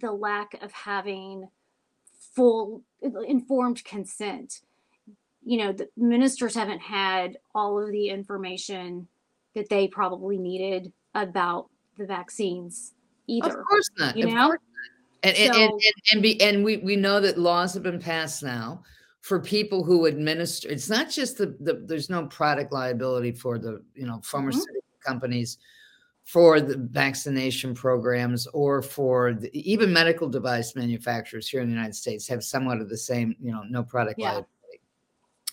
the 0.00 0.10
lack 0.10 0.60
of 0.62 0.72
having 0.72 1.48
full 2.38 2.82
informed 3.26 3.84
consent 3.84 4.60
you 5.44 5.58
know 5.58 5.72
the 5.72 5.88
ministers 5.96 6.54
haven't 6.54 6.80
had 6.80 7.36
all 7.54 7.82
of 7.82 7.90
the 7.90 8.08
information 8.08 9.08
that 9.54 9.68
they 9.68 9.88
probably 9.88 10.38
needed 10.38 10.92
about 11.14 11.68
the 11.96 12.06
vaccines 12.06 12.94
either 13.26 13.48
Of 13.48 13.66
course 13.66 13.90
not. 13.98 14.16
you 14.16 14.26
of 14.26 14.32
know? 14.32 14.46
course 14.46 14.60
not. 14.60 15.30
And 15.30 15.36
and, 15.36 15.54
and, 15.56 15.72
and 15.72 15.82
and 16.12 16.22
be 16.22 16.40
and 16.40 16.64
we 16.64 16.76
we 16.76 16.94
know 16.94 17.20
that 17.20 17.38
laws 17.38 17.74
have 17.74 17.82
been 17.82 17.98
passed 17.98 18.42
now 18.42 18.84
for 19.20 19.40
people 19.40 19.82
who 19.82 20.06
administer. 20.06 20.68
It's 20.68 20.88
not 20.88 21.10
just 21.10 21.38
the, 21.38 21.56
the 21.60 21.82
there's 21.84 22.08
no 22.08 22.26
product 22.26 22.72
liability 22.72 23.32
for 23.32 23.58
the 23.58 23.82
you 23.94 24.06
know 24.06 24.14
mm-hmm. 24.14 24.20
pharmaceutical 24.20 24.82
companies 25.04 25.58
for 26.28 26.60
the 26.60 26.76
vaccination 26.90 27.74
programs 27.74 28.46
or 28.48 28.82
for 28.82 29.32
the, 29.32 29.50
even 29.58 29.90
medical 29.90 30.28
device 30.28 30.76
manufacturers 30.76 31.48
here 31.48 31.62
in 31.62 31.68
the 31.68 31.74
United 31.74 31.94
States 31.94 32.28
have 32.28 32.44
somewhat 32.44 32.82
of 32.82 32.90
the 32.90 32.96
same 32.98 33.34
you 33.40 33.50
know 33.50 33.62
no 33.70 33.82
product 33.82 34.18
Yeah. 34.20 34.26
liability. 34.26 34.82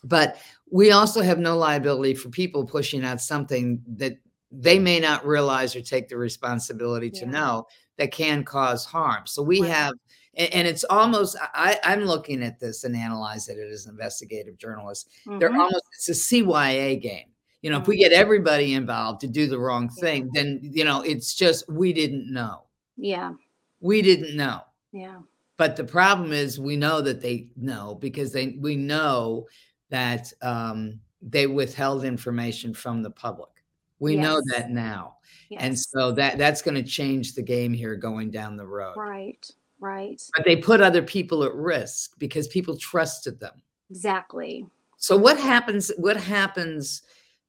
But 0.04 0.38
we 0.70 0.92
also 0.92 1.22
have 1.22 1.40
no 1.40 1.58
liability 1.58 2.14
for 2.14 2.28
people 2.30 2.66
pushing 2.66 3.06
out 3.06 3.22
something 3.22 3.82
that 3.96 4.18
they 4.52 4.78
may 4.78 5.00
not 5.00 5.26
realize 5.26 5.78
or 5.78 5.82
take 5.82 6.10
the 6.10 6.18
responsibility 6.18 7.10
to 7.10 7.26
know 7.26 7.66
that 7.98 8.12
can 8.12 8.44
cause 8.44 8.84
harm. 8.84 9.26
So 9.28 9.42
we 9.42 9.62
have 9.62 9.94
and, 10.36 10.54
and 10.54 10.68
it's 10.68 10.84
almost 10.84 11.38
I, 11.54 11.80
I'm 11.86 12.04
looking 12.04 12.44
at 12.44 12.60
this 12.60 12.84
and 12.84 12.98
analyze 12.98 13.48
it 13.48 13.58
as 13.58 13.86
an 13.86 13.92
investigative 13.92 14.58
journalist. 14.58 15.08
They're 15.40 15.52
Mhm. 15.52 15.58
almost 15.58 15.84
it's 15.94 16.10
a 16.10 16.14
CYA 16.14 17.02
game. 17.02 17.30
You 17.66 17.72
know, 17.72 17.80
if 17.80 17.88
we 17.88 17.98
get 17.98 18.12
everybody 18.12 18.76
involved 18.76 19.22
to 19.22 19.28
do 19.28 19.48
the 19.48 19.58
wrong 19.58 19.90
thing, 19.90 20.30
then 20.36 20.60
you 20.62 20.86
know 20.86 21.02
it's 21.02 21.34
just 21.34 21.68
we 21.68 21.94
didn't 21.94 22.32
know. 22.32 22.66
yeah, 22.96 23.32
We 23.80 24.04
didn't 24.04 24.38
know. 24.38 24.62
yeah, 24.92 25.18
But 25.58 25.76
the 25.76 25.84
problem 25.84 26.32
is 26.32 26.60
we 26.60 26.76
know 26.76 27.02
that 27.02 27.22
they 27.22 27.48
know 27.56 27.96
because 28.00 28.32
they 28.32 28.56
we 28.60 28.76
know 28.76 29.48
that 29.90 30.32
um, 30.44 31.00
they 31.24 31.48
withheld 31.48 32.06
information 32.06 32.72
from 32.72 33.02
the 33.02 33.10
public. 33.10 33.50
We 33.98 34.16
know 34.16 34.44
that 34.54 34.70
now. 34.70 35.16
yes. 35.50 35.62
And 35.64 35.80
so 35.80 36.12
that 36.12 36.38
that's 36.38 36.62
going 36.62 36.76
to 36.76 36.84
change 36.84 37.34
the 37.34 37.42
game 37.42 37.74
here 37.74 37.96
going 37.96 38.30
down 38.30 38.58
the 38.58 38.68
road. 38.68 38.94
right, 38.96 39.44
right, 39.80 40.22
But 40.36 40.46
they 40.46 40.56
put 40.58 40.82
other 40.82 41.02
people 41.02 41.44
at 41.44 41.56
risk 41.56 42.12
because 42.20 42.48
people 42.48 42.78
trusted 42.78 43.40
them. 43.40 43.60
exactly. 43.90 44.68
So 44.98 45.18
what 45.18 45.40
happens 45.40 45.92
what 45.98 46.18
happens 46.18 47.02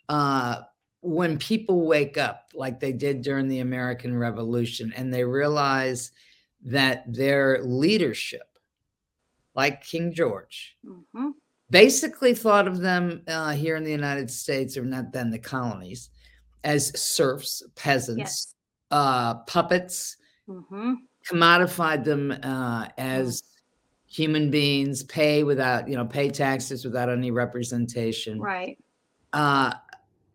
uh 0.08 0.62
when 1.00 1.38
people 1.38 1.86
wake 1.86 2.18
up 2.18 2.50
like 2.54 2.80
they 2.80 2.92
did 2.92 3.22
during 3.22 3.46
the 3.48 3.60
American 3.60 4.16
Revolution 4.16 4.92
and 4.96 5.12
they 5.12 5.24
realize 5.24 6.10
that 6.64 7.04
their 7.12 7.62
leadership 7.62 8.42
like 9.54 9.82
King 9.82 10.12
George 10.12 10.76
hmm 11.12 11.30
basically 11.70 12.32
thought 12.32 12.68
of 12.68 12.78
them 12.78 13.22
uh, 13.26 13.50
here 13.50 13.74
in 13.74 13.82
the 13.82 13.90
United 13.90 14.30
States 14.30 14.76
or 14.76 14.84
not 14.84 15.12
then 15.12 15.30
the 15.30 15.38
colonies 15.38 16.10
as 16.62 16.98
serfs, 17.00 17.62
peasants, 17.74 18.18
Yes. 18.20 18.54
uh 18.90 19.34
puppets 19.44 20.16
hmm 20.46 20.94
commodified 21.28 22.04
them 22.04 22.30
uh, 22.30 22.86
as 22.98 23.42
human 24.06 24.48
beings, 24.48 25.02
pay 25.02 25.42
without, 25.42 25.88
you 25.88 25.96
know, 25.96 26.04
pay 26.04 26.30
taxes 26.30 26.84
without 26.84 27.08
any 27.08 27.32
representation. 27.32 28.38
Right. 28.40 28.78
Uh, 29.32 29.72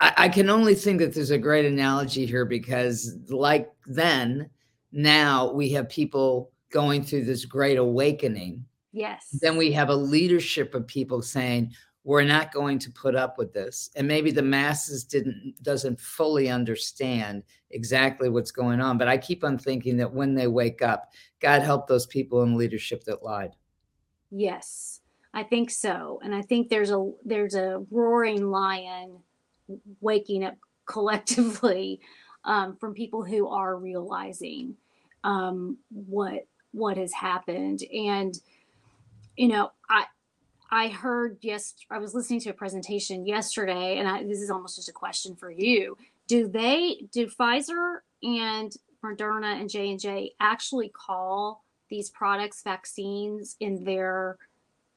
I, 0.02 0.14
I 0.18 0.30
can 0.30 0.50
only 0.50 0.76
think 0.76 1.00
that 1.00 1.14
there's 1.14 1.32
a 1.32 1.38
great 1.38 1.66
analogy 1.66 2.26
here 2.26 2.46
because, 2.46 3.16
like 3.30 3.72
then, 3.86 4.50
now 4.92 5.52
we 5.52 5.70
have 5.72 5.88
people 5.88 6.52
going 6.72 7.04
through 7.04 7.26
this 7.26 7.46
great 7.46 7.78
awakening. 7.78 8.66
Yes. 8.92 9.30
Then 9.42 9.56
we 9.56 9.72
have 9.72 9.90
a 9.90 9.96
leadership 9.96 10.76
of 10.76 10.86
people 10.86 11.22
saying, 11.22 11.72
we're 12.04 12.24
not 12.24 12.52
going 12.52 12.80
to 12.80 12.90
put 12.92 13.16
up 13.16 13.38
with 13.38 13.54
this 13.54 13.92
and 13.96 14.08
maybe 14.08 14.32
the 14.32 14.42
masses 14.42 15.04
didn't 15.04 15.54
doesn't 15.62 16.02
fully 16.02 16.50
understand 16.50 17.44
exactly 17.70 18.28
what's 18.28 18.50
going 18.50 18.82
on 18.82 18.98
but 18.98 19.08
i 19.08 19.16
keep 19.16 19.44
on 19.44 19.56
thinking 19.56 19.98
that 19.98 20.12
when 20.12 20.34
they 20.34 20.48
wake 20.48 20.82
up 20.82 21.12
god 21.42 21.62
help 21.62 21.88
those 21.88 22.08
people 22.08 22.42
in 22.42 22.58
leadership 22.58 23.04
that 23.04 23.22
lied 23.22 23.56
Yes, 24.32 25.02
I 25.34 25.44
think 25.44 25.70
so, 25.70 26.22
and 26.24 26.34
I 26.34 26.42
think 26.42 26.70
there's 26.70 26.90
a 26.90 27.12
there's 27.24 27.54
a 27.54 27.84
roaring 27.92 28.50
lion 28.50 29.20
waking 30.00 30.44
up 30.44 30.56
collectively 30.86 32.00
um, 32.44 32.76
from 32.78 32.94
people 32.94 33.24
who 33.24 33.48
are 33.48 33.76
realizing 33.76 34.76
um, 35.24 35.78
what 35.90 36.48
what 36.74 36.98
has 36.98 37.14
happened, 37.14 37.84
and 37.94 38.34
you 39.36 39.48
know, 39.48 39.72
I 39.90 40.06
I 40.72 40.88
heard 40.88 41.38
yes, 41.42 41.76
I 41.90 42.00
was 42.00 42.14
listening 42.14 42.40
to 42.42 42.50
a 42.50 42.54
presentation 42.54 43.26
yesterday, 43.26 43.98
and 44.00 44.08
I, 44.08 44.24
this 44.24 44.42
is 44.42 44.50
almost 44.50 44.78
just 44.78 44.90
a 44.90 44.94
question 44.94 45.36
for 45.36 45.52
you. 45.52 45.98
Do 46.28 46.48
they 46.48 47.08
do 47.12 47.28
Pfizer 47.28 48.00
and 48.24 48.74
Moderna 49.04 49.60
and 49.60 49.70
J 49.70 49.92
and 49.92 50.00
J 50.00 50.32
actually 50.40 50.90
call 50.90 51.64
these 51.90 52.10
products 52.10 52.64
vaccines 52.64 53.58
in 53.60 53.84
their 53.84 54.38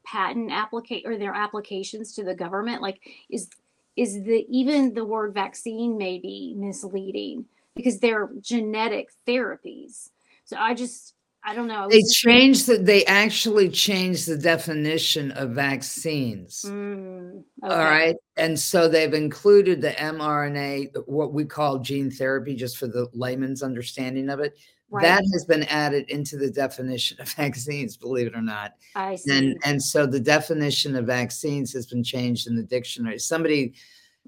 patent 0.06 0.52
applicate 0.52 1.02
or 1.04 1.18
their 1.18 1.34
applications 1.34 2.14
to 2.14 2.22
the 2.22 2.34
government 2.34 2.82
like 2.82 3.00
is 3.30 3.48
is 3.96 4.22
the 4.24 4.44
even 4.48 4.94
the 4.94 5.04
word 5.04 5.34
vaccine 5.34 5.96
may 5.96 6.18
be 6.18 6.54
misleading 6.56 7.44
because 7.76 7.98
they're 7.98 8.30
genetic 8.40 9.08
therapies. 9.26 10.10
So 10.44 10.56
i 10.58 10.74
just 10.74 11.14
i 11.44 11.54
don't 11.54 11.68
know. 11.68 11.84
I 11.84 11.88
they 11.88 12.02
changed 12.02 12.66
the, 12.66 12.78
they 12.78 13.04
actually 13.04 13.68
changed 13.68 14.26
the 14.26 14.36
definition 14.36 15.30
of 15.32 15.50
vaccines. 15.50 16.64
Mm, 16.66 17.42
okay. 17.62 17.74
right? 17.74 18.16
And 18.36 18.58
so 18.58 18.88
they've 18.88 19.14
included 19.14 19.80
the 19.80 19.90
mrna 19.90 20.90
what 21.06 21.32
we 21.32 21.44
call 21.44 21.78
gene 21.78 22.10
therapy 22.10 22.54
just 22.54 22.78
for 22.78 22.86
the 22.86 23.08
layman's 23.12 23.62
understanding 23.62 24.28
of 24.28 24.40
it 24.40 24.58
right. 24.90 25.02
that 25.02 25.22
has 25.32 25.44
been 25.44 25.64
added 25.64 26.08
into 26.08 26.36
the 26.36 26.50
definition 26.50 27.20
of 27.20 27.28
vaccines 27.34 27.96
believe 27.96 28.26
it 28.26 28.34
or 28.36 28.42
not. 28.42 28.72
I 28.94 29.16
see. 29.16 29.36
and 29.36 29.56
and 29.64 29.82
so 29.82 30.06
the 30.06 30.20
definition 30.20 30.96
of 30.96 31.06
vaccines 31.06 31.72
has 31.72 31.86
been 31.86 32.04
changed 32.04 32.46
in 32.46 32.56
the 32.56 32.62
dictionary. 32.62 33.18
Somebody 33.18 33.74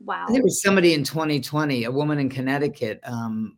wow 0.05 0.25
I 0.25 0.27
think 0.27 0.41
it 0.41 0.45
was 0.45 0.61
somebody 0.63 0.93
in 0.93 1.05
2020 1.05 1.85
a 1.85 1.91
woman 1.91 2.19
in 2.19 2.29
connecticut 2.29 3.01
um 3.05 3.57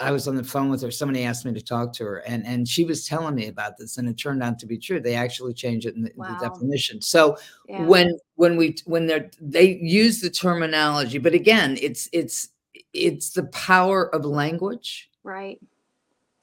i 0.00 0.10
was 0.10 0.26
on 0.26 0.34
the 0.34 0.42
phone 0.42 0.70
with 0.70 0.80
her 0.80 0.90
somebody 0.90 1.22
asked 1.24 1.44
me 1.44 1.52
to 1.52 1.60
talk 1.60 1.92
to 1.94 2.04
her 2.04 2.18
and 2.18 2.46
and 2.46 2.66
she 2.66 2.86
was 2.86 3.06
telling 3.06 3.34
me 3.34 3.48
about 3.48 3.76
this 3.76 3.98
and 3.98 4.08
it 4.08 4.14
turned 4.14 4.42
out 4.42 4.58
to 4.60 4.66
be 4.66 4.78
true. 4.78 5.00
They 5.00 5.14
actually 5.14 5.52
changed 5.52 5.84
it 5.86 5.96
in 5.96 6.02
the, 6.04 6.12
Wow. 6.16 6.38
the 6.38 6.48
definition. 6.48 7.02
So 7.02 7.36
yeah. 7.68 7.84
when 7.84 8.16
when 8.36 8.56
we 8.56 8.76
when 8.86 9.06
they're 9.06 9.30
they 9.38 9.76
use 9.82 10.22
the 10.22 10.30
terminology 10.30 11.18
but 11.18 11.34
again 11.34 11.76
it's 11.82 12.08
it's 12.12 12.48
it's 12.94 13.30
the 13.30 13.44
power 13.48 14.14
of 14.14 14.24
language 14.24 15.10
right 15.24 15.58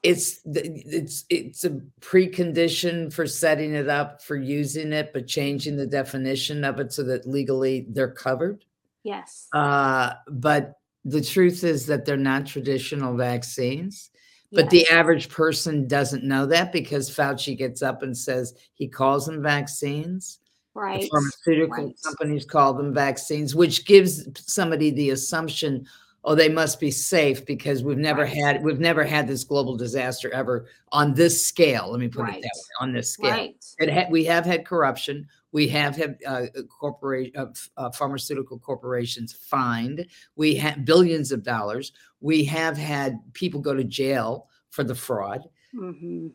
it's 0.08 0.40
it's 0.46 1.26
it's 1.30 1.66
a 1.66 1.82
precondition 2.00 3.12
for 3.12 3.28
setting 3.28 3.74
it 3.74 3.90
up 3.90 4.22
for 4.22 4.38
using 4.38 4.94
it 4.94 5.12
but 5.12 5.28
changing 5.28 5.76
the 5.76 5.86
definition 5.86 6.64
of 6.64 6.80
it 6.80 6.94
so 6.94 7.04
that 7.04 7.28
legally 7.28 7.86
they're 7.90 8.12
covered. 8.12 8.64
Yes. 9.04 9.48
Uh 9.54 10.14
but 10.30 10.80
the 11.04 11.22
truth 11.22 11.66
is 11.66 11.86
that 11.88 12.06
they're 12.06 12.16
not 12.16 12.46
traditional 12.46 13.18
vaccines 13.18 14.10
but 14.54 14.70
the 14.70 14.88
average 14.88 15.28
person 15.28 15.90
doesn't 15.90 16.24
know 16.24 16.46
that 16.46 16.72
because 16.72 17.14
fauci 17.14 17.58
gets 17.58 17.82
up 17.82 18.02
and 18.02 18.18
says 18.18 18.54
he 18.76 18.88
calls 18.88 19.26
them 19.26 19.44
vaccines. 19.44 20.40
The 20.74 20.82
right. 20.82 21.10
pharmaceutical 21.12 21.86
right. 21.88 21.96
companies 22.06 22.46
call 22.46 22.74
them 22.74 22.94
vaccines 22.94 23.56
which 23.56 23.86
gives 23.86 24.26
somebody 24.40 24.90
the 24.92 25.10
assumption 25.10 25.86
oh 26.28 26.36
they 26.36 26.50
must 26.50 26.80
be 26.80 26.92
safe 26.92 27.46
because 27.46 27.84
we've 27.84 27.98
never 27.98 28.24
Right. 28.24 28.36
had 28.36 28.64
we've 28.64 28.80
never 28.82 29.04
had 29.04 29.28
this 29.28 29.44
global 29.46 29.76
disaster 29.78 30.30
ever 30.34 30.68
on 30.92 31.14
this 31.14 31.46
scale. 31.46 31.90
Let 31.90 32.00
me 32.02 32.10
put 32.10 32.28
it 32.30 32.34
that 32.34 32.42
way 32.42 32.76
on 32.82 32.92
this 32.94 33.10
scale. 33.12 33.32
Right. 33.32 33.66
It 33.80 33.90
ha- 33.90 34.10
we 34.12 34.26
have 34.26 34.46
had 34.46 34.66
corruption. 34.66 35.28
We 35.54 35.68
have 35.70 35.96
had 35.96 36.18
uh, 36.28 36.48
corporate 36.70 37.34
uh, 37.36 37.48
uh, 37.78 37.90
pharmaceutical 37.92 38.60
corporations 38.60 39.32
fined. 39.34 40.06
We 40.36 40.56
have 40.56 40.84
billions 40.86 41.32
of 41.32 41.42
dollars. 41.44 41.94
We 42.20 42.44
have 42.44 42.78
had 42.78 43.20
people 43.34 43.62
go 43.62 43.74
to 43.74 43.84
jail 43.86 44.48
for 44.70 44.84
the 44.84 44.96
fraud. 44.96 45.48
Mm-hmm. 45.74 46.28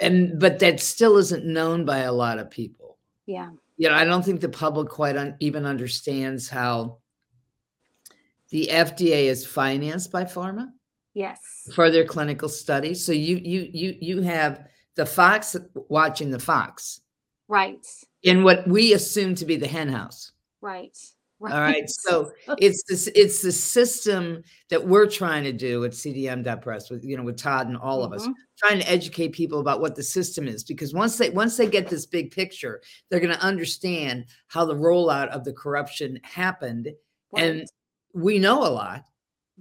and 0.00 0.38
but 0.38 0.58
that 0.60 0.80
still 0.80 1.16
isn't 1.16 1.44
known 1.44 1.84
by 1.84 1.98
a 1.98 2.12
lot 2.12 2.38
of 2.38 2.50
people. 2.50 2.98
Yeah. 3.26 3.50
You 3.76 3.88
know, 3.88 3.94
I 3.94 4.04
don't 4.04 4.24
think 4.24 4.40
the 4.40 4.48
public 4.48 4.88
quite 4.88 5.16
un- 5.16 5.36
even 5.40 5.64
understands 5.66 6.48
how 6.48 6.98
the 8.50 8.68
FDA 8.70 9.24
is 9.26 9.46
financed 9.46 10.10
by 10.12 10.24
pharma 10.24 10.68
yes 11.14 11.38
for 11.74 11.90
their 11.90 12.04
clinical 12.04 12.48
studies. 12.48 13.04
So 13.04 13.12
you 13.12 13.36
you 13.36 13.68
you 13.72 13.96
you 14.00 14.22
have 14.22 14.66
the 14.96 15.06
fox 15.06 15.56
watching 15.88 16.30
the 16.30 16.38
fox 16.38 17.00
right 17.48 17.84
in 18.22 18.42
what 18.42 18.66
we 18.66 18.92
assume 18.94 19.34
to 19.36 19.44
be 19.46 19.56
the 19.56 19.66
hen 19.66 19.88
house. 19.88 20.32
right 20.60 20.96
All 21.40 21.60
right. 21.60 21.88
So 21.88 22.32
it's 22.58 22.82
this 22.88 23.06
it's 23.14 23.42
the 23.42 23.52
system 23.52 24.42
that 24.70 24.84
we're 24.84 25.06
trying 25.06 25.44
to 25.44 25.52
do 25.52 25.84
at 25.84 25.92
cdm.press 25.92 26.90
with 26.90 27.04
you 27.04 27.16
know 27.16 27.22
with 27.22 27.36
Todd 27.36 27.68
and 27.68 27.76
all 27.76 28.02
of 28.02 28.12
us 28.12 28.26
Mhm. 28.26 28.34
trying 28.58 28.80
to 28.80 28.90
educate 28.90 29.32
people 29.32 29.60
about 29.60 29.80
what 29.80 29.94
the 29.94 30.02
system 30.02 30.48
is 30.48 30.64
because 30.64 30.92
once 30.92 31.16
they 31.16 31.30
once 31.30 31.56
they 31.56 31.68
get 31.68 31.88
this 31.88 32.06
big 32.06 32.32
picture 32.32 32.80
they're 33.08 33.20
going 33.20 33.32
to 33.34 33.40
understand 33.52 34.24
how 34.48 34.64
the 34.64 34.74
rollout 34.74 35.28
of 35.28 35.44
the 35.44 35.52
corruption 35.52 36.18
happened 36.24 36.88
and 37.36 37.58
Right. 37.60 37.68
We 38.14 38.38
know 38.38 38.66
a 38.66 38.70
lot 38.70 39.04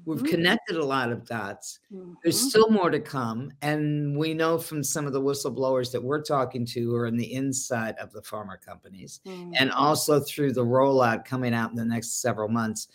we've 0.05 0.21
Mhm. 0.21 0.29
connected 0.29 0.75
a 0.75 0.85
lot 0.85 1.11
of 1.11 1.25
dots 1.25 1.79
there's 2.23 2.39
Mhm. 2.39 2.49
still 2.49 2.69
more 2.69 2.91
to 2.91 2.99
come 2.99 3.51
and 3.63 4.15
we 4.15 4.33
know 4.33 4.57
from 4.59 4.83
some 4.83 5.07
of 5.07 5.13
the 5.13 5.21
whistleblowers 5.21 5.91
that 5.91 6.03
we're 6.03 6.21
talking 6.21 6.65
to 6.67 6.81
who 6.81 6.95
are 6.95 7.07
in 7.07 7.17
the 7.17 7.33
inside 7.33 7.95
of 7.97 8.11
the 8.13 8.21
pharma 8.21 8.61
companies 8.61 9.21
and 9.25 9.71
Mhm. 9.71 9.73
also 9.75 10.19
through 10.19 10.51
the 10.53 10.63
rollout 10.63 11.25
coming 11.25 11.53
out 11.53 11.71
in 11.71 11.75
the 11.75 11.83
next 11.85 12.21
several 12.21 12.47
months 12.47 12.87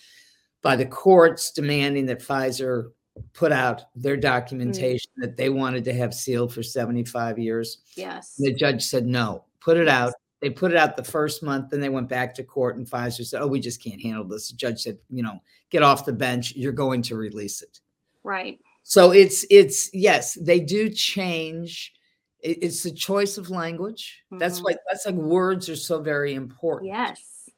by 0.63 0.77
the 0.77 0.87
courts 0.87 1.51
demanding 1.51 2.07
that 2.07 2.21
Pfizer 2.21 2.93
put 3.33 3.51
out 3.53 3.83
their 3.97 4.17
documentation 4.17 5.11
that 5.17 5.37
they 5.37 5.51
wanted 5.51 5.85
to 5.85 5.93
have 5.93 6.15
sealed 6.15 6.53
for 6.55 6.63
75 6.63 7.39
years. 7.39 7.79
yes 7.97 8.37
The 8.37 8.55
judge 8.55 8.85
said 8.85 9.07
no, 9.07 9.45
put 9.61 9.77
it 9.77 9.89
out. 9.89 10.15
They 10.43 10.51
put 10.51 10.73
it 10.73 10.77
out 10.77 10.97
the 10.97 11.05
first 11.05 11.43
month, 11.43 11.71
then 11.71 11.81
they 11.81 11.89
went 11.89 12.09
back 12.09 12.35
to 12.35 12.43
court, 12.43 12.77
and 12.77 12.87
Pfizer 12.87 13.25
said, 13.25 13.41
Oh, 13.41 13.47
we 13.47 13.61
just 13.61 13.83
can't 13.83 14.03
handle 14.03 14.25
this. 14.25 14.51
The 14.51 14.57
judge 14.57 14.83
said, 14.83 14.99
You 15.09 15.23
know, 15.23 15.41
get 15.71 15.83
off 15.83 16.05
the 16.05 16.13
bench. 16.13 16.55
You're 16.55 16.73
going 16.73 17.01
to 17.03 17.17
release 17.17 17.63
it. 17.63 17.81
right 18.25 18.59
So 18.83 19.13
it's 19.13 19.47
it's 19.49 19.89
yes, 19.95 20.35
they 20.35 20.61
do 20.61 20.91
change 20.91 21.95
it's 22.43 22.83
the 22.83 22.91
choice 22.91 23.39
of 23.39 23.51
language. 23.51 24.23
Mm-hmm. 24.27 24.39
That's 24.39 24.61
why 24.61 24.75
that's 24.91 25.07
like 25.07 25.15
words 25.15 25.69
are 25.69 25.77
so 25.77 26.01
very 26.01 26.35
important. 26.35 26.91
Yes. 26.91 27.49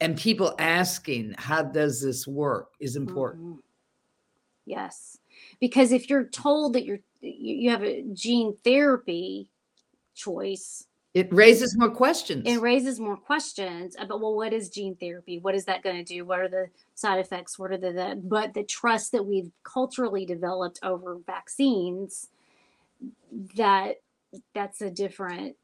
And 0.00 0.16
people 0.16 0.54
asking, 0.58 1.34
how 1.38 1.62
does 1.62 2.00
this 2.00 2.26
work 2.26 2.68
is 2.78 2.94
important. 2.94 3.44
Mm-hmm. 3.44 3.58
Yes. 4.66 5.18
Because 5.60 5.92
if 5.92 6.08
you're 6.08 6.28
told 6.28 6.74
that 6.74 6.84
you're 6.84 7.00
you 7.20 7.70
have 7.70 7.82
a 7.82 8.04
gene 8.12 8.56
therapy 8.62 9.50
choice, 10.14 10.86
it 11.14 11.32
raises 11.32 11.76
more 11.76 11.90
questions. 11.90 12.44
It 12.46 12.60
raises 12.60 13.00
more 13.00 13.16
questions 13.16 13.96
about 13.98 14.20
well, 14.20 14.34
what 14.34 14.52
is 14.52 14.68
gene 14.68 14.94
therapy? 14.94 15.38
What 15.38 15.54
is 15.54 15.64
that 15.64 15.82
going 15.82 15.96
to 15.96 16.04
do? 16.04 16.24
What 16.24 16.40
are 16.40 16.48
the 16.48 16.68
side 16.94 17.18
effects? 17.18 17.58
What 17.58 17.72
are 17.72 17.78
the, 17.78 17.92
the 17.92 18.20
but 18.22 18.54
the 18.54 18.62
trust 18.62 19.12
that 19.12 19.24
we've 19.24 19.50
culturally 19.62 20.26
developed 20.26 20.78
over 20.82 21.16
vaccines 21.26 22.28
that 23.56 23.96
that's 24.54 24.82
a 24.82 24.90
different 24.90 25.56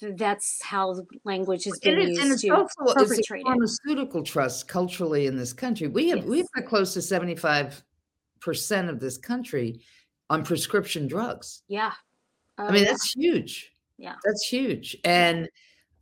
that's 0.00 0.62
how 0.62 1.06
language 1.24 1.64
has 1.64 1.78
been 1.78 2.00
used 2.00 2.20
and 2.20 2.32
it's 2.32 2.42
to 2.42 2.48
also, 2.50 2.94
perpetrate 2.94 3.40
it's 3.40 3.48
pharmaceutical 3.48 4.22
trust 4.22 4.68
culturally 4.68 5.26
in 5.26 5.36
this 5.36 5.52
country. 5.52 5.86
We 5.86 6.08
have 6.08 6.20
yes. 6.20 6.26
we've 6.26 6.50
got 6.54 6.64
close 6.64 6.94
to 6.94 7.02
75 7.02 7.82
percent 8.40 8.88
of 8.88 9.00
this 9.00 9.18
country 9.18 9.80
on 10.30 10.44
prescription 10.44 11.06
drugs. 11.06 11.62
Yeah. 11.68 11.92
I 12.56 12.70
mean, 12.70 12.84
oh, 12.84 12.88
that's 12.88 13.12
huge. 13.12 13.73
Yeah. 13.98 14.14
That's 14.24 14.46
huge. 14.46 14.96
And 15.04 15.48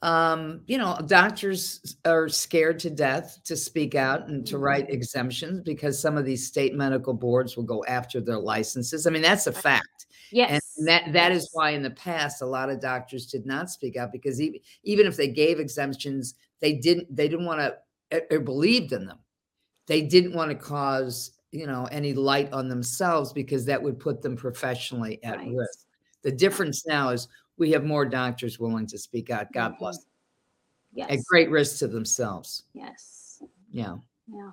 um, 0.03 0.62
you 0.66 0.78
know, 0.78 0.99
doctors 1.07 1.97
are 2.05 2.28
scared 2.28 2.80
to 2.80 2.90
death 2.90 3.38
to 3.45 3.57
speak 3.57 3.95
out 3.95 4.26
and 4.28 4.45
to 4.49 4.59
write 4.59 4.86
mm-hmm. 4.86 4.95
exemptions 4.95 5.61
because 5.61 6.01
some 6.01 6.16
of 6.16 6.24
these 6.24 6.47
state 6.47 6.74
medical 6.74 7.14
boards 7.14 7.57
will 7.57 7.64
go 7.64 7.84
after 7.84 8.20
their 8.20 8.38
licenses. 8.38 9.07
I 9.07 9.11
mean, 9.11 9.22
that's 9.22 9.47
a 9.47 9.53
fact. 9.53 10.07
Yes. 10.32 10.74
And 10.76 10.88
that 10.88 11.12
that 11.12 11.32
yes. 11.32 11.43
is 11.43 11.51
why 11.53 11.70
in 11.70 11.82
the 11.82 11.90
past 11.90 12.43
a 12.43 12.47
lot 12.47 12.68
of 12.68 12.80
doctors 12.80 13.26
did 13.26 13.47
not 13.47 13.70
speak 13.70 13.97
out 13.97 14.11
because 14.11 14.40
even, 14.40 14.61
even 14.82 15.07
if 15.07 15.16
they 15.16 15.28
gave 15.28 15.61
exemptions, 15.61 16.34
they 16.61 16.72
didn't 16.72 17.14
they 17.14 17.28
didn't 17.28 17.47
want 17.47 17.61
to 17.61 18.24
or 18.30 18.40
believed 18.40 18.93
in 18.93 19.07
them. 19.07 19.18
They 19.86 20.03
didn't 20.03 20.34
want 20.34 20.51
to 20.51 20.57
cause, 20.57 21.32
you 21.53 21.66
know, 21.66 21.86
any 21.93 22.12
light 22.12 22.53
on 22.53 22.68
themselves 22.68 23.32
because 23.32 23.64
that 23.66 23.82
would 23.82 24.01
put 24.01 24.20
them 24.20 24.36
professionally 24.36 25.22
at 25.22 25.38
right. 25.38 25.53
risk. 25.53 25.86
The 26.22 26.32
difference 26.32 26.86
now 26.86 27.11
is 27.11 27.28
we 27.59 27.70
have 27.72 27.84
more 27.84 28.05
doctors 28.05 28.59
willing 28.59 28.86
to 28.88 28.98
speak 28.98 29.30
out. 29.30 29.53
God 29.53 29.74
bless 29.78 29.98
them. 29.98 30.07
Yes. 30.94 31.11
At 31.11 31.24
great 31.24 31.50
risk 31.50 31.78
to 31.78 31.88
themselves. 31.88 32.64
Yes. 32.74 33.42
Yeah. 33.70 33.96
Yeah. 34.26 34.50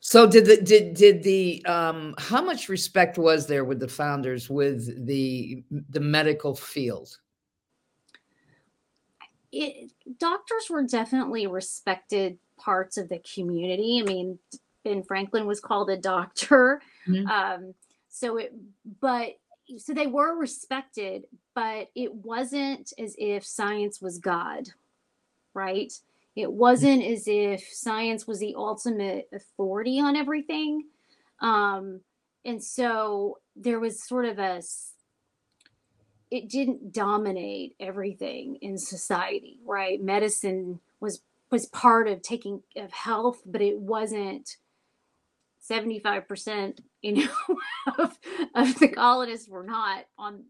So 0.00 0.26
did 0.26 0.46
the 0.46 0.56
did 0.62 0.94
did 0.94 1.22
the 1.22 1.64
um 1.66 2.14
how 2.18 2.42
much 2.42 2.68
respect 2.68 3.18
was 3.18 3.46
there 3.46 3.64
with 3.64 3.80
the 3.80 3.88
founders 3.88 4.48
with 4.48 5.06
the 5.06 5.62
the 5.90 6.00
medical 6.00 6.54
field? 6.54 7.18
It, 9.50 9.92
doctors 10.18 10.70
were 10.70 10.84
definitely 10.84 11.46
respected 11.46 12.38
parts 12.58 12.96
of 12.96 13.08
the 13.08 13.20
community. 13.34 14.00
I 14.02 14.06
mean, 14.06 14.38
Ben 14.84 15.02
Franklin 15.02 15.46
was 15.46 15.60
called 15.60 15.90
a 15.90 15.96
doctor. 15.96 16.80
Mm-hmm. 17.06 17.26
Um, 17.26 17.74
so 18.08 18.36
it, 18.36 18.54
but 19.00 19.38
so 19.76 19.92
they 19.92 20.06
were 20.06 20.36
respected, 20.36 21.24
but 21.54 21.88
it 21.94 22.14
wasn't 22.14 22.92
as 22.98 23.14
if 23.18 23.44
science 23.44 24.00
was 24.00 24.18
God, 24.18 24.68
right? 25.54 25.92
It 26.34 26.50
wasn't 26.50 27.02
as 27.04 27.24
if 27.26 27.62
science 27.62 28.26
was 28.26 28.38
the 28.38 28.54
ultimate 28.56 29.28
authority 29.32 30.00
on 30.00 30.16
everything. 30.16 30.84
Um, 31.40 32.00
and 32.44 32.62
so 32.62 33.38
there 33.56 33.80
was 33.80 34.02
sort 34.02 34.24
of 34.24 34.38
a, 34.38 34.62
it 36.30 36.48
didn't 36.48 36.92
dominate 36.92 37.74
everything 37.80 38.56
in 38.60 38.78
society, 38.78 39.58
right? 39.64 40.00
Medicine 40.02 40.80
was 41.00 41.20
was 41.50 41.66
part 41.66 42.08
of 42.08 42.20
taking 42.20 42.62
of 42.76 42.92
health, 42.92 43.40
but 43.46 43.62
it 43.62 43.78
wasn't 43.78 44.56
75%, 45.70 46.78
you 47.02 47.12
know, 47.12 47.28
of, 47.98 48.18
of 48.54 48.78
the 48.78 48.88
colonists 48.88 49.48
were 49.48 49.64
not 49.64 50.04
on 50.18 50.44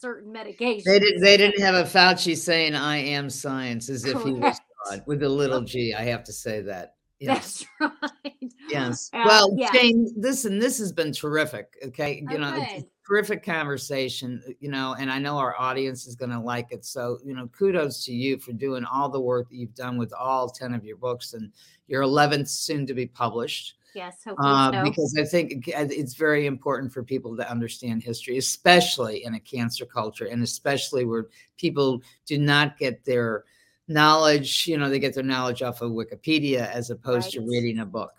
certain 0.00 0.32
medications. 0.32 0.84
They 0.84 0.98
didn't 0.98 1.20
they 1.20 1.36
didn't 1.36 1.60
have 1.60 1.74
a 1.74 1.84
Fauci 1.84 2.36
saying 2.36 2.74
I 2.74 2.98
am 2.98 3.30
science 3.30 3.88
as 3.88 4.04
if 4.04 4.22
he 4.22 4.32
was 4.32 4.58
God 4.84 5.02
with 5.06 5.22
a 5.22 5.28
little 5.28 5.62
G. 5.62 5.94
I 5.94 6.02
have 6.02 6.24
to 6.24 6.32
say 6.32 6.60
that. 6.62 6.94
Yes. 7.20 7.64
That's 7.80 8.02
right. 8.24 8.52
Yes. 8.68 9.10
Uh, 9.12 9.24
well, 9.24 9.54
yeah. 9.56 9.72
Jane, 9.72 10.08
listen, 10.16 10.58
this 10.58 10.78
has 10.78 10.92
been 10.92 11.12
terrific. 11.12 11.74
Okay. 11.86 12.22
You 12.28 12.36
okay. 12.36 12.38
know, 12.38 12.66
it's 12.70 12.84
terrific 13.06 13.42
conversation, 13.42 14.40
uh, 14.46 14.52
you 14.60 14.70
know, 14.70 14.94
and 14.98 15.10
I 15.10 15.18
know 15.18 15.36
our 15.36 15.58
audience 15.58 16.06
is 16.06 16.14
going 16.14 16.30
to 16.30 16.38
like 16.38 16.70
it. 16.70 16.84
So, 16.84 17.18
you 17.24 17.34
know, 17.34 17.48
kudos 17.48 18.04
to 18.04 18.12
you 18.12 18.38
for 18.38 18.52
doing 18.52 18.84
all 18.84 19.08
the 19.08 19.20
work 19.20 19.48
that 19.48 19.56
you've 19.56 19.74
done 19.74 19.98
with 19.98 20.12
all 20.12 20.48
10 20.48 20.74
of 20.74 20.84
your 20.84 20.96
books 20.96 21.32
and 21.32 21.50
your 21.88 22.02
11th 22.02 22.48
soon 22.48 22.86
to 22.86 22.94
be 22.94 23.06
published. 23.06 23.74
Yes, 23.94 24.22
hopefully 24.24 24.48
uh, 24.48 24.72
so. 24.72 24.82
Because 24.84 25.16
I 25.18 25.24
think 25.24 25.64
it's 25.66 26.14
very 26.14 26.46
important 26.46 26.92
for 26.92 27.02
people 27.02 27.36
to 27.36 27.50
understand 27.50 28.02
history, 28.02 28.38
especially 28.38 29.24
in 29.24 29.34
a 29.34 29.40
cancel 29.40 29.86
culture, 29.86 30.26
and 30.26 30.42
especially 30.42 31.04
where 31.04 31.26
people 31.56 32.00
do 32.26 32.38
not 32.38 32.78
get 32.78 33.04
their 33.04 33.44
knowledge, 33.88 34.66
you 34.66 34.76
know, 34.76 34.90
they 34.90 34.98
get 34.98 35.14
their 35.14 35.22
knowledge 35.22 35.62
off 35.62 35.80
of 35.80 35.92
Wikipedia 35.92 36.70
as 36.70 36.90
opposed 36.90 37.34
right. 37.34 37.44
to 37.44 37.50
reading 37.50 37.80
a 37.80 37.86
book. 37.86 38.12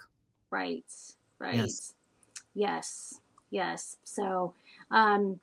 Right, 0.50 0.84
right. 1.38 1.56
Yes, 1.56 1.94
yes. 2.56 3.22
yes. 3.52 3.98
So, 4.04 4.56
um, 4.92 5.40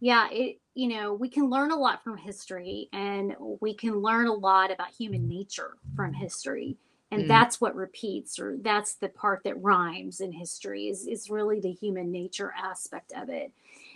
yeah, 0.00 0.28
it, 0.30 0.60
you 0.74 0.88
know, 0.88 1.12
we 1.14 1.28
can 1.28 1.50
learn 1.50 1.70
a 1.70 1.76
lot 1.76 2.04
from 2.04 2.16
history 2.16 2.88
and 2.92 3.34
we 3.60 3.74
can 3.74 4.00
learn 4.00 4.26
a 4.26 4.32
lot 4.32 4.70
about 4.70 4.90
human 4.90 5.28
nature 5.28 5.76
from 5.96 6.12
history. 6.12 6.76
And 7.14 7.24
mm. 7.24 7.28
that's 7.28 7.60
what 7.60 7.76
repeats, 7.76 8.40
or 8.40 8.56
that's 8.60 8.94
the 8.94 9.08
part 9.08 9.42
that 9.44 9.62
rhymes 9.62 10.20
in 10.20 10.32
history 10.32 10.88
is, 10.88 11.06
is 11.06 11.30
really 11.30 11.60
the 11.60 11.70
human 11.70 12.10
nature 12.10 12.52
aspect 12.60 13.12
of 13.16 13.28
it. 13.28 13.52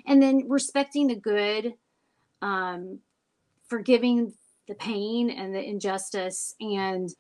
And 0.07 0.23
then 0.23 0.49
respecting 0.49 1.09
the 1.09 1.17
good, 1.17 1.75
um, 2.43 3.01
forgiving 3.67 4.33
the 4.69 4.77
pain 4.77 5.31
and 5.31 5.53
the 5.53 5.63
injustice 5.63 6.55
and 6.61 7.11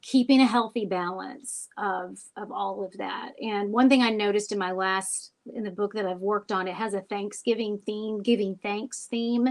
keeping 0.00 0.40
a 0.40 0.46
healthy 0.46 0.86
balance 0.86 1.68
of 1.76 2.20
of 2.36 2.52
all 2.52 2.84
of 2.84 2.96
that 2.98 3.32
and 3.42 3.72
one 3.72 3.88
thing 3.88 4.00
i 4.00 4.10
noticed 4.10 4.52
in 4.52 4.58
my 4.58 4.70
last 4.70 5.32
in 5.52 5.64
the 5.64 5.70
book 5.72 5.92
that 5.92 6.06
i've 6.06 6.20
worked 6.20 6.52
on 6.52 6.68
it 6.68 6.74
has 6.74 6.94
a 6.94 7.00
thanksgiving 7.00 7.80
theme 7.84 8.22
giving 8.22 8.54
thanks 8.62 9.06
theme 9.06 9.48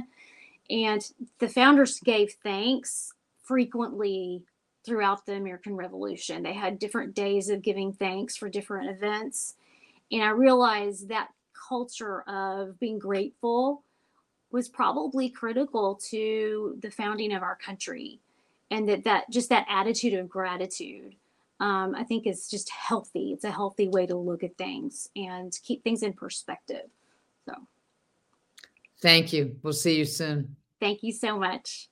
and 0.69 1.11
the 1.39 1.49
founders 1.49 1.99
gave 1.99 2.33
thanks 2.43 3.11
frequently 3.43 4.41
throughout 4.87 5.25
the 5.25 5.33
american 5.33 5.75
revolution. 5.75 6.41
They 6.41 6.53
had 6.53 6.79
different 6.79 7.13
days 7.13 7.49
of 7.49 7.61
giving 7.61 7.91
thanks 7.91 8.37
for 8.37 8.49
different 8.49 8.89
events. 8.89 9.55
And 10.11 10.23
i 10.23 10.29
realized 10.29 11.09
that 11.09 11.29
culture 11.67 12.21
of 12.21 12.79
being 12.79 12.97
grateful 12.97 13.83
was 14.51 14.69
probably 14.69 15.29
critical 15.29 15.99
to 16.09 16.77
the 16.81 16.89
founding 16.89 17.33
of 17.33 17.43
our 17.43 17.57
country 17.57 18.21
and 18.71 18.87
that 18.87 19.03
that 19.03 19.29
just 19.29 19.49
that 19.49 19.65
attitude 19.69 20.13
of 20.13 20.29
gratitude 20.29 21.13
um, 21.59 21.93
i 21.95 22.03
think 22.03 22.25
is 22.25 22.49
just 22.49 22.69
healthy. 22.69 23.33
It's 23.33 23.43
a 23.43 23.51
healthy 23.51 23.89
way 23.89 24.05
to 24.05 24.15
look 24.15 24.43
at 24.43 24.57
things 24.57 25.09
and 25.15 25.51
keep 25.63 25.83
things 25.83 26.01
in 26.01 26.13
perspective. 26.13 26.89
So. 27.45 27.53
Thank 29.01 29.33
you. 29.33 29.57
We'll 29.63 29.73
see 29.73 29.97
you 29.97 30.05
soon. 30.05 30.55
Thank 30.79 31.03
you 31.03 31.11
so 31.11 31.37
much 31.37 31.89